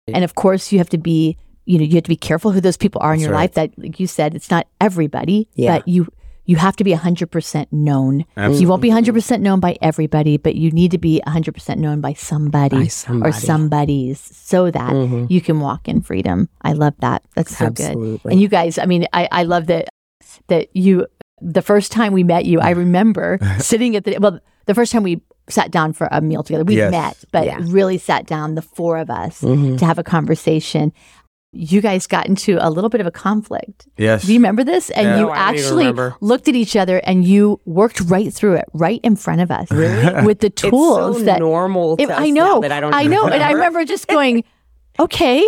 And 0.08 0.24
of 0.24 0.34
course, 0.34 0.72
you 0.72 0.80
have 0.80 0.90
to 0.90 0.98
be 0.98 1.38
you 1.70 1.78
know 1.78 1.86
you 1.86 1.96
have 1.96 2.04
to 2.04 2.10
be 2.10 2.16
careful 2.18 2.52
who 2.52 2.60
those 2.62 2.78
people 2.78 3.00
are 3.02 3.14
in 3.14 3.20
your 3.20 3.32
right. 3.32 3.42
life. 3.42 3.54
That 3.54 3.72
like 3.78 4.00
you 4.00 4.08
said, 4.08 4.34
it's 4.34 4.50
not 4.50 4.68
everybody, 4.82 5.48
Yeah. 5.56 5.78
but 5.78 5.88
you. 5.88 6.08
You 6.46 6.56
have 6.56 6.76
to 6.78 6.84
be 6.84 6.94
100% 6.94 7.68
known. 7.72 8.26
Absolutely. 8.36 8.62
You 8.62 8.68
won't 8.70 8.82
be 8.82 8.90
100% 8.90 9.40
known 9.42 9.60
by 9.60 9.78
everybody, 9.84 10.38
but 10.38 10.56
you 10.56 10.72
need 10.72 10.90
to 10.90 10.98
be 10.98 11.22
100% 11.28 11.78
known 11.78 12.02
by 12.02 12.14
somebody, 12.14 12.76
By 12.76 12.82
or 12.86 12.90
somebody. 12.90 13.34
somebody's 13.34 14.20
so 14.20 14.72
that 14.72 14.94
mm-hmm. 14.94 15.28
you 15.30 15.42
can 15.42 15.60
walk 15.60 15.88
in 15.88 16.02
freedom. 16.02 16.50
I 16.64 16.74
love 16.74 16.96
that. 17.02 17.22
That's 17.36 17.56
so 17.56 17.70
good. 17.70 17.86
Absolutely. 17.86 18.32
And 18.32 18.42
you 18.42 18.48
guys, 18.48 18.80
I 18.80 18.86
mean, 18.88 19.06
I, 19.14 19.28
I 19.32 19.44
love 19.44 19.68
that 19.68 19.90
that 20.48 20.76
you 20.76 21.06
the 21.40 21.62
first 21.62 21.92
time 21.92 22.14
we 22.14 22.24
met 22.24 22.46
you, 22.46 22.60
I 22.60 22.72
remember 22.72 23.38
sitting 23.60 23.96
at 23.96 24.06
the 24.06 24.18
well, 24.18 24.40
the 24.66 24.74
first 24.74 24.92
time 24.92 25.04
we 25.04 25.22
sat 25.50 25.72
down 25.72 25.94
for 25.94 26.08
a 26.12 26.22
meal 26.22 26.44
together. 26.44 26.64
We 26.64 26.78
Yes. 26.78 26.92
met, 26.92 27.26
but 27.32 27.46
Yeah. 27.46 27.60
really 27.62 27.98
sat 27.98 28.26
down, 28.26 28.56
the 28.56 28.62
four 28.62 28.98
of 28.98 29.10
us, 29.10 29.42
mm-hmm. 29.42 29.76
to 29.78 29.86
have 29.86 30.00
a 30.00 30.04
conversation. 30.04 30.94
You 31.52 31.82
guys 31.82 32.06
got 32.06 32.28
into 32.28 32.64
a 32.64 32.70
little 32.70 32.92
bit 32.92 33.02
of 33.02 33.08
a 33.08 33.12
conflict. 33.12 33.88
yes. 33.98 34.24
Do 34.24 34.34
you 34.34 34.40
remember 34.40 34.64
this? 34.64 34.92
And 34.92 35.08
Yeah. 35.08 35.16
you 35.20 35.26
No, 35.26 35.32
I 35.32 35.52
don't 35.52 35.60
even 35.60 35.88
actually 35.88 36.14
looked 36.22 36.48
at 36.48 36.56
each 36.56 36.76
other 36.76 36.98
and 37.04 37.26
you 37.26 37.60
worked 37.66 38.02
right 38.02 38.32
through 38.32 38.54
it, 38.56 38.66
right 38.74 39.00
in 39.04 39.16
front 39.16 39.42
of 39.42 39.50
us, 39.50 39.68
with 40.26 40.40
the 40.42 40.52
tools 40.52 41.16
it's 41.16 41.20
so 41.20 41.26
that 41.26 41.40
normal. 41.40 41.98
To 41.98 42.04
If- 42.04 42.10
us 42.12 42.20
I 42.20 42.30
now 42.30 42.46
know, 42.46 42.62
that 42.62 42.72
I 42.72 42.80
don't. 42.80 42.94
I 42.94 43.04
know, 43.06 43.26
and 43.26 43.34
I 43.36 43.52
remember. 43.52 43.58
remember 43.58 43.86
just 43.86 44.08
going, 44.08 44.44
"Okay, 45.00 45.44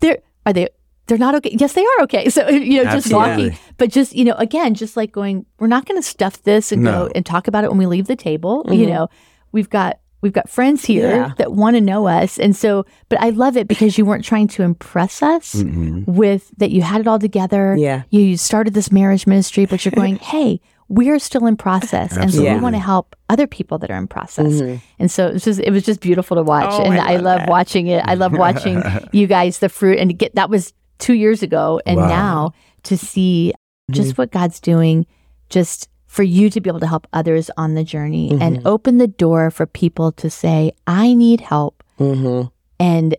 they're 0.00 0.18
are 0.46 0.54
they? 0.54 0.68
They're 1.06 1.18
not 1.18 1.34
okay. 1.34 1.54
Yes, 1.58 1.74
they 1.74 1.84
are 1.84 2.02
okay." 2.04 2.30
So 2.30 2.48
you 2.48 2.78
know, 2.82 2.90
just 2.90 3.12
Absolutely. 3.12 3.50
walking, 3.50 3.58
but 3.76 3.90
just 3.90 4.14
you 4.14 4.24
know, 4.24 4.34
again, 4.38 4.72
just 4.74 4.96
like 4.96 5.12
going, 5.12 5.44
we're 5.58 5.66
not 5.66 5.84
going 5.84 6.00
to 6.00 6.06
stuff 6.06 6.42
this 6.44 6.72
and 6.72 6.82
No. 6.82 6.92
go 7.06 7.12
and 7.14 7.26
talk 7.26 7.46
about 7.46 7.62
it 7.64 7.68
when 7.68 7.76
we 7.78 7.84
leave 7.84 8.06
the 8.06 8.16
table. 8.16 8.64
You 8.68 8.72
mm-hmm. 8.72 8.90
know, 8.90 9.08
we've 9.52 9.68
got 9.68 9.98
we've 10.22 10.32
got 10.32 10.48
friends 10.48 10.84
here 10.84 11.10
Yeah. 11.10 11.32
that 11.36 11.52
want 11.52 11.76
to 11.76 11.80
know 11.80 12.06
us, 12.06 12.38
and 12.38 12.56
so. 12.56 12.86
But 13.08 13.20
I 13.20 13.30
love 13.30 13.56
it 13.56 13.68
because 13.68 13.98
you 13.98 14.06
weren't 14.06 14.24
trying 14.24 14.48
to 14.48 14.62
impress 14.62 15.22
us 15.22 15.56
mm-hmm. 15.56 16.04
with 16.06 16.50
that. 16.56 16.70
You 16.70 16.82
had 16.82 17.00
it 17.02 17.06
all 17.06 17.18
together. 17.18 17.76
Yeah. 17.76 18.04
you, 18.10 18.20
you 18.22 18.36
started 18.36 18.72
this 18.74 18.90
marriage 18.90 19.26
ministry, 19.26 19.66
but 19.66 19.84
you're 19.84 19.92
going, 19.92 20.16
hey. 20.32 20.60
We're 20.88 21.20
still 21.20 21.46
in 21.46 21.56
process, 21.56 22.18
and 22.18 22.30
so 22.30 22.42
we 22.42 22.60
want 22.60 22.74
to 22.74 22.78
help 22.78 23.16
other 23.30 23.46
people 23.46 23.78
that 23.78 23.90
are 23.90 23.96
in 23.96 24.06
process. 24.06 24.52
Mm-hmm. 24.52 24.76
And 24.98 25.10
so 25.10 25.26
it 25.26 25.32
was 25.32 25.44
just 25.44 25.60
it 25.60 25.70
was 25.70 25.84
just 25.84 26.00
beautiful 26.00 26.36
to 26.36 26.42
watch, 26.42 26.68
Oh, 26.68 26.82
and 26.82 27.00
I 27.00 27.12
I, 27.12 27.16
love 27.16 27.40
love 27.40 27.48
watching 27.48 27.86
it. 27.86 28.04
I 28.04 28.12
love 28.14 28.32
watching 28.36 28.82
you 29.12 29.26
guys 29.26 29.60
the 29.60 29.70
fruit, 29.70 29.98
and 29.98 30.18
get 30.18 30.34
that 30.34 30.50
was 30.50 30.74
two 30.98 31.14
years 31.14 31.42
ago, 31.42 31.80
and 31.86 31.96
Wow. 31.96 32.08
now 32.08 32.52
to 32.82 32.98
see 32.98 33.54
just 33.90 34.10
mm-hmm. 34.10 34.16
what 34.22 34.32
God's 34.32 34.60
doing, 34.60 35.06
just 35.48 35.88
for 36.12 36.22
you 36.22 36.50
to 36.50 36.60
be 36.60 36.68
able 36.68 36.78
to 36.80 36.86
help 36.86 37.06
others 37.14 37.50
on 37.56 37.72
the 37.74 37.82
journey 37.82 38.36
and 38.38 38.60
open 38.66 38.98
the 38.98 39.06
door 39.06 39.50
for 39.50 39.64
people 39.64 40.12
to 40.12 40.28
say, 40.28 40.72
"I 40.86 41.14
need 41.14 41.40
help," 41.40 41.82
Mhm. 41.98 42.50
and 42.78 43.16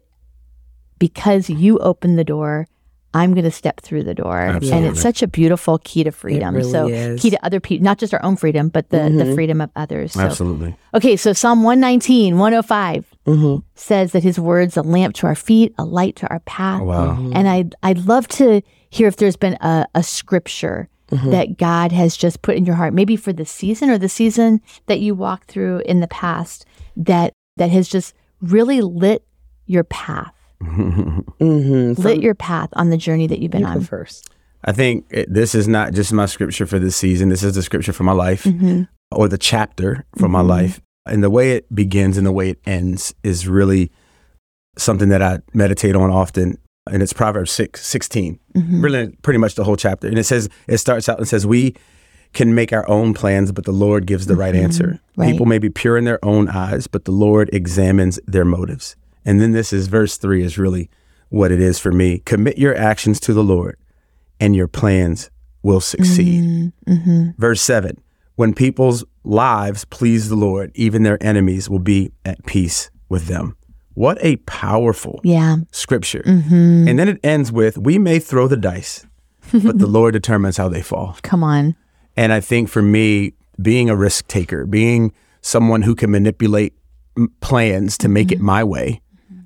because 1.00 1.50
you 1.50 1.80
opened 1.80 2.18
the 2.20 2.24
door. 2.24 2.68
I'm 3.16 3.34
going 3.36 3.44
to 3.44 3.52
step 3.52 3.80
through 3.82 4.06
the 4.06 4.16
door. 4.16 4.40
And 4.40 4.64
it's 4.88 5.00
such 5.00 5.22
a 5.22 5.28
beautiful 5.28 5.78
key 5.84 6.04
to 6.04 6.12
freedom. 6.12 6.56
really 6.56 6.72
so, 6.72 6.88
is. 6.88 7.22
key 7.22 7.30
to 7.30 7.46
other 7.46 7.60
people, 7.60 7.84
not 7.84 8.00
just 8.00 8.12
our 8.12 8.24
own 8.26 8.36
freedom, 8.36 8.70
but 8.70 8.90
the, 8.90 9.08
the 9.08 9.36
freedom 9.36 9.62
of 9.62 9.70
others. 9.76 10.14
So, 10.14 10.22
Absolutely. 10.22 10.76
Okay, 10.96 11.16
so 11.16 11.32
Psalm 11.32 11.62
119, 11.62 12.40
105 12.40 13.06
Mhm. 13.28 13.62
says 13.76 14.14
that 14.14 14.24
his 14.24 14.40
words 14.40 14.78
a 14.78 14.82
lamp 14.82 15.14
to 15.18 15.28
our 15.28 15.36
feet, 15.36 15.76
a 15.78 15.86
light 15.86 16.16
to 16.18 16.28
our 16.32 16.40
path. 16.40 16.82
Wow. 16.82 17.16
And 17.34 17.48
I'd, 17.48 17.76
I'd 17.84 18.08
love 18.08 18.28
to 18.30 18.62
hear 18.90 19.08
if 19.08 19.18
there's 19.18 19.38
been 19.38 19.58
a, 19.62 19.86
a 19.94 20.02
scripture 20.02 20.90
that 21.10 21.58
God 21.58 21.92
has 21.92 22.18
just 22.18 22.42
put 22.42 22.56
in 22.56 22.66
your 22.66 22.76
heart, 22.76 22.94
maybe 22.94 23.16
for 23.16 23.32
the 23.34 23.46
season 23.46 23.90
or 23.90 23.98
the 24.00 24.10
season 24.10 24.62
that 24.88 25.00
you 25.00 25.14
walked 25.14 25.48
through 25.50 25.80
in 25.86 26.00
the 26.00 26.08
past 26.08 26.66
that 26.98 27.34
that 27.58 27.70
has 27.70 27.88
just 27.88 28.16
really 28.42 28.82
lit 28.82 29.24
your 29.68 29.84
path, 29.84 30.34
Mhm. 30.62 31.98
lit 31.98 32.22
your 32.22 32.34
path 32.36 32.70
on 32.74 32.90
the 32.90 32.98
journey 32.98 33.28
that 33.28 33.40
you've 33.40 33.52
been 33.52 33.62
You 33.62 33.68
on. 33.68 33.82
first. 33.82 34.30
I 34.66 34.72
think 34.72 35.06
it, 35.10 35.32
this 35.32 35.54
is 35.54 35.68
not 35.68 35.94
just 35.94 36.14
my 36.14 36.26
scripture 36.26 36.66
for 36.66 36.80
this 36.80 36.96
season. 36.96 37.30
This 37.30 37.44
is 37.44 37.54
the 37.56 37.62
scripture 37.62 37.94
for 37.94 38.04
my 38.04 38.14
life 38.14 38.44
Mm-hmm. 38.46 38.84
or 39.12 39.28
the 39.28 39.38
chapter 39.38 40.06
for 40.18 40.28
my 40.30 40.42
life. 40.42 40.82
And 41.06 41.22
the 41.22 41.30
way 41.30 41.52
it 41.52 41.74
begins 41.76 42.18
and 42.18 42.26
the 42.26 42.32
way 42.32 42.50
it 42.50 42.60
ends 42.66 43.14
is 43.24 43.48
really 43.48 43.92
something 44.78 45.10
that 45.10 45.22
I 45.22 45.40
meditate 45.54 45.96
on 45.96 46.10
often. 46.10 46.58
And 46.92 47.02
it's 47.02 47.14
Proverbs 47.14 47.52
6, 47.52 47.86
16, 47.86 48.40
Mm-hmm. 48.54 48.82
really 48.82 49.08
pretty 49.24 49.40
much 49.40 49.56
the 49.56 49.64
whole 49.64 49.76
chapter. 49.76 50.08
And 50.08 50.20
it 50.20 50.26
says, 50.26 50.48
it 50.68 50.78
starts 50.78 51.10
out 51.10 51.18
and 51.18 51.28
says, 51.28 51.48
We 51.48 51.76
can 52.34 52.54
make 52.54 52.72
our 52.74 52.88
own 52.90 53.14
plans, 53.14 53.52
but 53.52 53.66
the 53.66 53.72
Lord 53.72 54.06
gives 54.06 54.26
the 54.28 54.36
right 54.36 54.56
answer. 54.56 54.86
Mm-hmm. 54.88 55.22
Right. 55.22 55.32
People 55.32 55.46
may 55.48 55.58
be 55.60 55.70
pure 55.70 55.98
in 55.98 56.04
their 56.04 56.24
own 56.24 56.50
eyes, 56.50 56.86
but 56.88 57.06
the 57.06 57.12
Lord 57.12 57.50
examines 57.54 58.20
their 58.28 58.46
motives. 58.46 58.96
And 59.26 59.40
then 59.42 59.54
this 59.54 59.72
is 59.74 59.88
verse 59.88 60.18
three 60.18 60.44
is 60.44 60.58
really 60.58 60.90
what 61.30 61.52
it 61.52 61.60
is 61.62 61.80
for 61.80 61.92
me. 61.92 62.20
Commit 62.20 62.58
your 62.58 62.76
actions 62.76 63.20
to 63.22 63.34
the 63.34 63.44
Lord, 63.44 63.78
and 64.40 64.56
your 64.56 64.68
plans 64.68 65.32
will 65.64 65.82
succeed. 65.82 66.72
Mm-hmm. 66.88 67.30
Verse 67.38 67.62
7 67.62 68.00
When 68.36 68.54
people's 68.54 69.04
lives 69.24 69.86
please 69.86 70.30
the 70.30 70.36
Lord, 70.36 70.72
even 70.76 71.04
their 71.04 71.22
enemies 71.24 71.70
will 71.70 71.80
be 71.80 72.12
at 72.26 72.46
peace 72.46 72.92
with 73.10 73.28
them. 73.28 73.56
What 73.96 74.18
a 74.22 74.38
powerful 74.38 75.20
Yeah. 75.24 75.58
scripture. 75.72 76.24
Mm-hmm. 76.26 76.88
And 76.88 77.00
then 77.00 77.08
it 77.10 77.20
ends 77.24 77.52
with 77.52 77.78
We 77.78 77.98
may 77.98 78.20
throw 78.20 78.48
the 78.48 78.58
dice, 78.58 79.06
but 79.52 79.78
the 79.80 79.88
Lord 79.98 80.14
determines 80.14 80.58
how 80.58 80.70
they 80.70 80.82
fall. 80.82 81.18
Come 81.22 81.44
on. 81.44 81.76
And 82.16 82.34
I 82.34 82.40
think 82.40 82.70
for 82.70 82.82
me, 82.82 83.34
being 83.62 83.90
a 83.90 83.96
risk 83.96 84.28
taker, 84.28 84.66
being 84.66 85.14
someone 85.42 85.84
who 85.84 85.96
can 85.96 86.12
manipulate 86.12 86.74
m- 87.18 87.32
plans 87.42 87.98
to 88.00 88.08
make 88.08 88.32
it 88.32 88.36
mm-hmm. 88.38 88.46
my 88.46 88.64
way, 88.64 89.02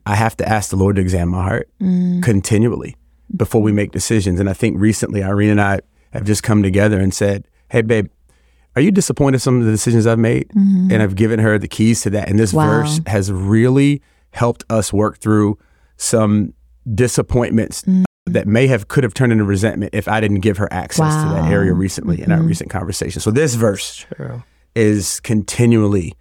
I 0.05 0.15
have 0.15 0.37
to 0.37 0.47
ask 0.47 0.69
the 0.69 0.77
Lord 0.77 0.95
to 0.95 1.01
examine 1.01 1.29
my 1.29 1.43
heart 1.43 1.69
mm. 1.81 2.23
continually 2.23 2.95
before 3.35 3.61
we 3.61 3.73
make 3.73 3.91
decisions. 3.91 4.39
And 4.39 4.49
I 4.49 4.53
think 4.53 4.79
recently, 4.79 5.21
Irene 5.21 5.49
and 5.49 5.61
I 5.61 5.81
have 6.13 6.23
just 6.23 6.43
come 6.43 6.63
together 6.63 6.97
and 6.97 7.13
said, 7.13 7.45
Hey, 7.69 7.81
babe, 7.81 8.07
are 8.77 8.81
you 8.81 8.91
disappointed 8.91 9.35
in 9.35 9.39
some 9.39 9.59
of 9.59 9.65
the 9.65 9.71
decisions 9.71 10.07
I've 10.07 10.19
made? 10.19 10.47
Mm-hmm. 10.49 10.91
And 10.91 11.03
I've 11.03 11.15
given 11.15 11.39
her 11.39 11.57
the 11.57 11.67
keys 11.67 12.01
to 12.03 12.09
that. 12.11 12.29
And 12.29 12.39
this 12.39 12.53
Wow. 12.53 12.67
verse 12.69 13.01
has 13.07 13.31
really 13.31 14.01
helped 14.37 14.63
us 14.69 14.93
work 14.93 15.17
through 15.17 15.57
some 15.97 16.53
disappointments 16.93 17.83
that 18.27 18.47
may 18.47 18.67
have 18.67 18.87
could 18.87 19.03
have 19.03 19.13
turned 19.13 19.31
into 19.31 19.43
resentment 19.43 19.93
if 19.93 20.07
I 20.07 20.21
didn't 20.21 20.41
give 20.41 20.57
her 20.57 20.71
access 20.71 21.13
wow. 21.13 21.23
to 21.23 21.41
that 21.41 21.51
area 21.51 21.73
recently 21.73 22.17
mm-hmm. 22.17 22.25
in 22.25 22.31
our 22.31 22.37
mm-hmm. 22.39 22.47
recent 22.47 22.69
conversation. 22.69 23.19
So 23.19 23.31
this 23.31 23.55
verse 23.55 24.05
is 24.75 25.19
continually 25.21 26.13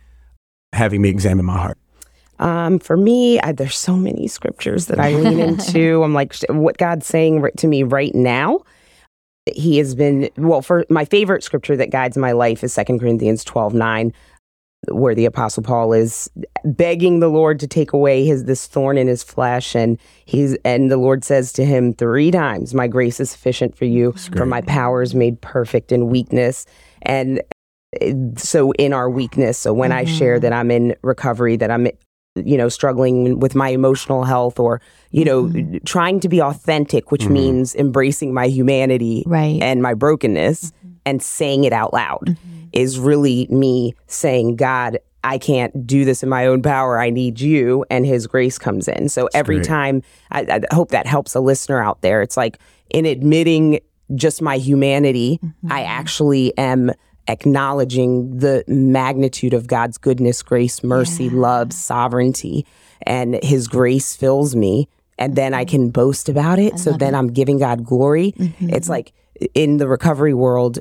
having 0.72 1.02
me 1.02 1.10
examine 1.10 1.44
my 1.44 1.58
heart. 1.58 1.78
Um, 2.38 2.78
for 2.78 2.96
me, 2.96 3.40
I, 3.40 3.52
there's 3.52 3.76
so 3.76 3.96
many 3.96 4.28
scriptures 4.28 4.86
that 4.86 4.98
I 4.98 5.14
lean 5.14 5.38
into. 5.48 6.02
I'm 6.02 6.14
like, 6.14 6.34
what 6.48 6.78
God's 6.78 7.06
saying 7.06 7.46
to 7.56 7.66
me 7.66 7.82
right 7.82 8.14
now. 8.14 8.60
He 9.54 9.78
has 9.78 9.94
been 9.94 10.28
well. 10.36 10.60
For 10.60 10.84
my 10.90 11.04
favorite 11.04 11.44
scripture 11.44 11.76
that 11.76 11.90
guides 11.90 12.16
my 12.16 12.32
life 12.32 12.64
is 12.64 12.72
Second 12.72 12.98
Corinthians 12.98 13.44
12, 13.44 13.74
9 13.74 14.12
where 14.90 15.14
the 15.14 15.24
apostle 15.24 15.62
paul 15.62 15.92
is 15.92 16.30
begging 16.64 17.20
the 17.20 17.28
lord 17.28 17.58
to 17.60 17.66
take 17.66 17.92
away 17.92 18.24
his 18.24 18.44
this 18.44 18.66
thorn 18.66 18.98
in 18.98 19.06
his 19.06 19.22
flesh 19.22 19.74
and 19.74 19.98
he's 20.24 20.56
and 20.64 20.90
the 20.90 20.96
lord 20.96 21.24
says 21.24 21.52
to 21.52 21.64
him 21.64 21.92
three 21.92 22.30
times 22.30 22.74
my 22.74 22.86
grace 22.86 23.20
is 23.20 23.30
sufficient 23.30 23.76
for 23.76 23.84
you 23.84 24.12
for 24.12 24.46
my 24.46 24.60
power 24.62 25.02
is 25.02 25.14
made 25.14 25.40
perfect 25.40 25.92
in 25.92 26.08
weakness 26.08 26.66
and 27.02 27.42
eh, 28.00 28.12
so 28.36 28.72
in 28.72 28.92
our 28.92 29.10
weakness 29.10 29.58
so 29.58 29.72
when 29.72 29.90
mm-hmm. 29.90 29.98
i 30.00 30.04
share 30.04 30.38
that 30.38 30.52
i'm 30.52 30.70
in 30.70 30.94
recovery 31.02 31.56
that 31.56 31.70
i'm 31.70 31.88
you 32.36 32.56
know 32.56 32.68
struggling 32.68 33.40
with 33.40 33.54
my 33.54 33.68
emotional 33.68 34.24
health 34.24 34.58
or 34.58 34.80
you 35.10 35.24
know 35.24 35.44
mm-hmm. 35.44 35.78
trying 35.84 36.20
to 36.20 36.28
be 36.28 36.40
authentic 36.40 37.10
which 37.10 37.22
mm-hmm. 37.22 37.34
means 37.34 37.74
embracing 37.76 38.34
my 38.34 38.46
humanity 38.46 39.22
right. 39.26 39.60
and 39.62 39.82
my 39.82 39.94
brokenness 39.94 40.70
mm-hmm. 40.70 40.94
and 41.06 41.22
saying 41.22 41.64
it 41.64 41.72
out 41.72 41.92
loud 41.92 42.26
mm-hmm 42.26 42.55
is 42.76 42.98
really 42.98 43.46
me 43.48 43.94
saying, 44.06 44.56
God, 44.56 44.98
I 45.24 45.38
can't 45.38 45.86
do 45.86 46.04
this 46.04 46.22
in 46.22 46.28
my 46.28 46.46
own 46.46 46.62
power. 46.62 47.00
I 47.00 47.10
need 47.10 47.40
you. 47.40 47.84
And 47.90 48.06
his 48.06 48.26
grace 48.26 48.58
comes 48.58 48.86
in. 48.86 49.08
So 49.08 49.22
That's 49.24 49.34
every 49.34 49.56
great. 49.56 49.66
time, 49.66 50.02
I, 50.30 50.42
I, 50.42 50.74
hope 50.74 50.90
that 50.90 51.06
helps 51.06 51.34
a 51.34 51.40
listener 51.40 51.82
out 51.82 52.02
there. 52.02 52.22
It's 52.22 52.36
like 52.36 52.58
in 52.90 53.06
admitting 53.06 53.80
just 54.14 54.40
my 54.40 54.58
humanity, 54.58 55.40
mm-hmm. 55.42 55.72
I 55.72 55.82
actually 55.82 56.56
am 56.56 56.92
acknowledging 57.28 58.36
the 58.38 58.62
magnitude 58.68 59.52
of 59.52 59.66
God's 59.66 59.98
goodness, 59.98 60.42
grace, 60.42 60.84
mercy, 60.84 61.24
yeah. 61.24 61.30
love, 61.34 61.72
sovereignty. 61.72 62.66
And 63.02 63.42
his 63.42 63.66
grace 63.66 64.14
fills 64.14 64.54
me. 64.54 64.88
And 65.18 65.34
then 65.34 65.54
I 65.54 65.64
can 65.64 65.90
boast 65.90 66.28
about 66.28 66.58
it. 66.58 66.74
I 66.74 66.76
so 66.76 66.92
then 66.92 67.14
it. 67.14 67.18
I'm 67.18 67.32
giving 67.32 67.58
God 67.58 67.84
glory. 67.84 68.32
Mm-hmm. 68.32 68.70
It's 68.70 68.88
like 68.88 69.12
in 69.54 69.78
the 69.78 69.88
recovery 69.88 70.34
world, 70.34 70.78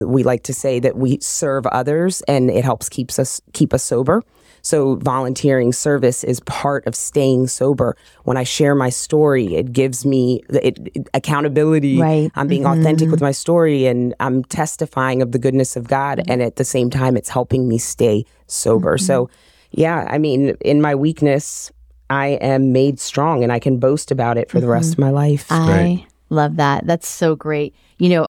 we 0.00 0.22
like 0.22 0.44
to 0.44 0.54
say 0.54 0.78
that 0.80 0.96
we 0.96 1.18
serve 1.20 1.66
others 1.66 2.22
and 2.22 2.50
it 2.50 2.64
helps 2.64 2.88
keeps 2.88 3.18
us 3.18 3.40
keep 3.52 3.74
us 3.74 3.82
sober. 3.82 4.22
So 4.62 4.96
volunteering 4.96 5.72
service 5.72 6.24
is 6.24 6.40
part 6.40 6.86
of 6.86 6.94
staying 6.94 7.46
sober. 7.46 7.96
When 8.24 8.36
I 8.36 8.44
share 8.44 8.74
my 8.74 8.90
story, 8.90 9.54
it 9.54 9.72
gives 9.72 10.04
me 10.04 10.42
it, 10.50 10.78
it, 10.94 11.08
accountability. 11.14 11.98
Right. 11.98 12.30
I'm 12.34 12.48
being 12.48 12.64
mm-hmm. 12.64 12.80
authentic 12.80 13.10
with 13.10 13.20
my 13.20 13.30
story 13.30 13.86
and 13.86 14.14
I'm 14.20 14.44
testifying 14.44 15.22
of 15.22 15.32
the 15.32 15.38
goodness 15.38 15.76
of 15.76 15.88
God. 15.88 16.22
And 16.28 16.42
at 16.42 16.56
the 16.56 16.64
same 16.64 16.90
time, 16.90 17.16
it's 17.16 17.28
helping 17.28 17.68
me 17.68 17.78
stay 17.78 18.24
sober. 18.46 18.96
Mm-hmm. 18.96 19.06
So, 19.06 19.30
yeah, 19.70 20.06
I 20.10 20.18
mean, 20.18 20.56
in 20.60 20.80
my 20.80 20.94
weakness, 20.94 21.72
I 22.10 22.38
am 22.40 22.72
made 22.72 23.00
strong 23.00 23.42
and 23.42 23.52
I 23.52 23.58
can 23.58 23.78
boast 23.78 24.10
about 24.10 24.38
it 24.38 24.50
for 24.50 24.58
mm-hmm. 24.58 24.66
the 24.66 24.72
rest 24.72 24.92
of 24.92 24.98
my 24.98 25.10
life. 25.10 25.46
I 25.50 26.06
love 26.30 26.56
that. 26.56 26.86
That's 26.86 27.08
so 27.08 27.36
great. 27.36 27.74
You 27.98 28.10
know, 28.10 28.26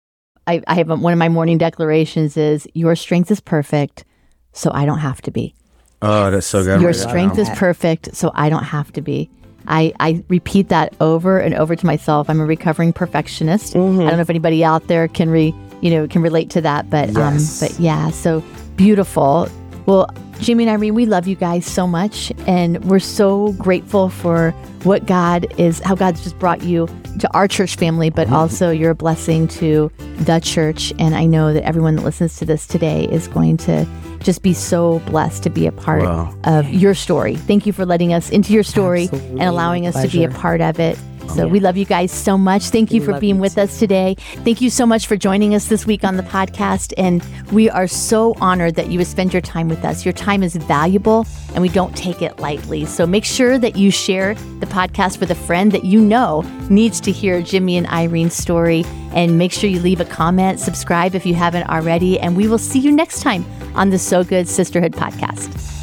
I, 0.47 0.61
I 0.67 0.75
have 0.75 0.89
a, 0.89 0.95
one 0.95 1.13
of 1.13 1.19
my 1.19 1.29
morning 1.29 1.57
declarations 1.57 2.37
is 2.37 2.67
your 2.73 2.95
strength 2.95 3.31
is 3.31 3.39
perfect, 3.39 4.05
so 4.53 4.71
I 4.73 4.85
don't 4.85 4.99
have 4.99 5.21
to 5.23 5.31
be. 5.31 5.55
Oh, 6.01 6.29
that's 6.29 6.47
so 6.47 6.63
good. 6.63 6.81
Your 6.81 6.93
strength 6.93 7.37
is 7.37 7.49
perfect, 7.51 8.15
so 8.15 8.31
I 8.35 8.49
don't 8.49 8.63
have 8.63 8.91
to 8.93 9.01
be. 9.01 9.29
I, 9.67 9.93
I 9.99 10.23
repeat 10.27 10.69
that 10.69 10.93
over 11.01 11.39
and 11.39 11.55
over 11.55 11.75
to 11.75 11.85
myself. 11.85 12.29
I'm 12.29 12.39
a 12.39 12.45
recovering 12.45 12.93
perfectionist. 12.93 13.73
Mm-hmm. 13.73 14.01
I 14.01 14.03
don't 14.05 14.15
know 14.17 14.21
if 14.21 14.29
anybody 14.29 14.63
out 14.63 14.87
there 14.87 15.07
can 15.07 15.29
re 15.29 15.55
you 15.81 15.89
know 15.89 16.07
can 16.07 16.21
relate 16.21 16.49
to 16.51 16.61
that, 16.61 16.89
but 16.89 17.09
yes. 17.11 17.61
um, 17.61 17.67
but 17.67 17.79
yeah, 17.79 18.11
so 18.11 18.43
beautiful. 18.75 19.49
Well, 19.85 20.09
Jimmy 20.39 20.63
and 20.63 20.71
Irene, 20.71 20.95
we 20.95 21.05
love 21.05 21.27
you 21.27 21.35
guys 21.35 21.65
so 21.65 21.87
much, 21.87 22.31
and 22.45 22.83
we're 22.85 22.99
so 22.99 23.53
grateful 23.53 24.09
for 24.09 24.51
what 24.83 25.05
God 25.05 25.47
is, 25.59 25.79
how 25.79 25.95
God's 25.95 26.23
just 26.23 26.37
brought 26.39 26.61
you 26.63 26.87
to 27.19 27.33
our 27.33 27.47
church 27.47 27.75
family, 27.75 28.09
but 28.09 28.27
mm-hmm. 28.27 28.35
also 28.35 28.69
you're 28.71 28.91
a 28.91 28.95
blessing 28.95 29.47
to 29.47 29.91
the 30.17 30.39
church. 30.39 30.93
And 30.99 31.15
I 31.15 31.25
know 31.25 31.53
that 31.53 31.63
everyone 31.63 31.95
that 31.95 32.03
listens 32.03 32.37
to 32.37 32.45
this 32.45 32.67
today 32.67 33.05
is 33.05 33.27
going 33.27 33.57
to 33.57 33.87
just 34.19 34.41
be 34.41 34.53
so 34.53 34.99
blessed 34.99 35.43
to 35.43 35.49
be 35.49 35.67
a 35.67 35.71
part 35.71 36.03
wow. 36.03 36.35
of 36.43 36.67
your 36.69 36.95
story. 36.95 37.35
Thank 37.35 37.65
you 37.65 37.73
for 37.73 37.85
letting 37.85 38.11
us 38.11 38.29
into 38.29 38.53
your 38.53 38.63
story 38.63 39.03
Absolutely. 39.03 39.29
and 39.39 39.43
allowing 39.43 39.87
us 39.87 39.93
Pleasure. 39.93 40.11
to 40.11 40.17
be 40.17 40.23
a 40.25 40.29
part 40.31 40.61
of 40.61 40.79
it. 40.79 40.97
So 41.29 41.45
yeah. 41.45 41.51
we 41.51 41.59
love 41.59 41.77
you 41.77 41.85
guys 41.85 42.11
so 42.11 42.37
much. 42.37 42.63
Thank 42.69 42.91
you 42.91 43.01
we 43.01 43.05
for 43.05 43.19
being 43.19 43.39
with 43.39 43.57
us 43.57 43.79
today. 43.79 44.15
Thank 44.43 44.61
you 44.61 44.69
so 44.69 44.85
much 44.85 45.07
for 45.07 45.15
joining 45.15 45.53
us 45.53 45.67
this 45.67 45.85
week 45.85 46.03
on 46.03 46.17
the 46.17 46.23
podcast. 46.23 46.93
And 46.97 47.23
we 47.51 47.69
are 47.69 47.87
so 47.87 48.35
honored 48.39 48.75
that 48.75 48.89
you 48.89 48.99
would 48.99 49.07
spend 49.07 49.33
your 49.33 49.41
time 49.41 49.67
with 49.67 49.83
us. 49.83 50.05
Your 50.05 50.13
time 50.13 50.43
is 50.43 50.55
valuable 50.55 51.25
and 51.53 51.61
we 51.61 51.69
don't 51.69 51.95
take 51.95 52.21
it 52.21 52.39
lightly. 52.39 52.85
So 52.85 53.05
make 53.05 53.25
sure 53.25 53.57
that 53.57 53.75
you 53.75 53.91
share 53.91 54.35
the 54.59 54.65
podcast 54.65 55.19
with 55.19 55.31
a 55.31 55.35
friend 55.35 55.71
that 55.71 55.83
you 55.83 55.99
know 55.99 56.41
needs 56.69 57.01
to 57.01 57.11
hear 57.11 57.41
Jimmy 57.41 57.77
and 57.77 57.87
Irene's 57.87 58.35
story. 58.35 58.83
And 59.13 59.37
make 59.37 59.51
sure 59.51 59.69
you 59.69 59.79
leave 59.79 60.01
a 60.01 60.05
comment, 60.05 60.59
subscribe 60.59 61.15
if 61.15 61.25
you 61.25 61.35
haven't 61.35 61.67
already. 61.69 62.19
And 62.19 62.35
we 62.35 62.47
will 62.47 62.57
see 62.57 62.79
you 62.79 62.91
next 62.91 63.21
time 63.21 63.45
on 63.75 63.89
the 63.89 63.99
So 63.99 64.23
Good 64.23 64.47
Sisterhood 64.47 64.93
podcast. 64.93 65.74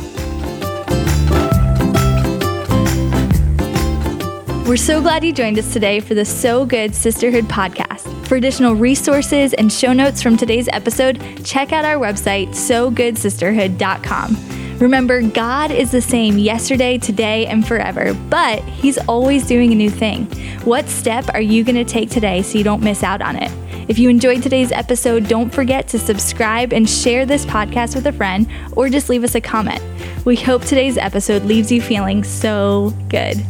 We're 4.65 4.77
so 4.77 5.03
glad 5.03 5.25
you 5.25 5.33
joined 5.33 5.59
us 5.59 5.73
today 5.73 5.99
for 5.99 6.15
the 6.15 6.25
So 6.25 6.65
Good 6.65 6.95
Sisterhood 6.95 7.47
podcast. 7.47 8.29
For 8.29 8.37
additional 8.37 8.77
resources 8.77 9.55
and 9.55 9.73
show 9.73 9.93
notes 9.93 10.23
from 10.23 10.37
today's 10.37 10.69
episode, 10.73 11.21
check 11.45 11.73
out 11.73 11.85
our 11.85 11.97
website, 11.97 12.51
sogoodsisterhood.com. 12.51 14.79
Remember, 14.79 15.21
God 15.21 15.73
is 15.73 15.91
the 15.91 16.01
same 16.01 16.39
yesterday, 16.39 16.97
today, 16.97 17.47
and 17.47 17.67
forever, 17.67 18.15
but 18.31 18.63
He's 18.63 18.99
always 19.09 19.49
doing 19.49 19.73
a 19.73 19.75
new 19.75 19.91
thing. 19.91 20.27
What 20.65 20.89
step 20.89 21.25
are 21.35 21.41
you 21.41 21.65
going 21.65 21.75
to 21.75 21.85
take 21.85 22.11
today 22.11 22.43
so 22.43 22.57
you 22.57 22.65
don't 22.65 22.85
miss 22.85 23.03
out 23.03 23.21
on 23.21 23.43
it? 23.43 23.51
If 23.89 23.99
you 23.99 24.09
enjoyed 24.09 24.45
today's 24.45 24.71
episode, 24.71 25.27
don't 25.27 25.51
forget 25.51 25.89
to 25.89 25.99
subscribe 25.99 26.73
and 26.73 26.89
share 26.89 27.27
this 27.27 27.45
podcast 27.45 27.97
with 27.97 28.07
a 28.07 28.13
friend 28.13 28.47
or 28.77 28.89
just 28.89 29.09
leave 29.09 29.25
us 29.25 29.35
a 29.35 29.41
comment. 29.41 29.83
We 30.25 30.37
hope 30.37 30.63
today's 30.63 30.97
episode 30.97 31.43
leaves 31.43 31.73
you 31.73 31.83
feeling 31.83 32.23
so 32.23 32.95
good. 33.09 33.45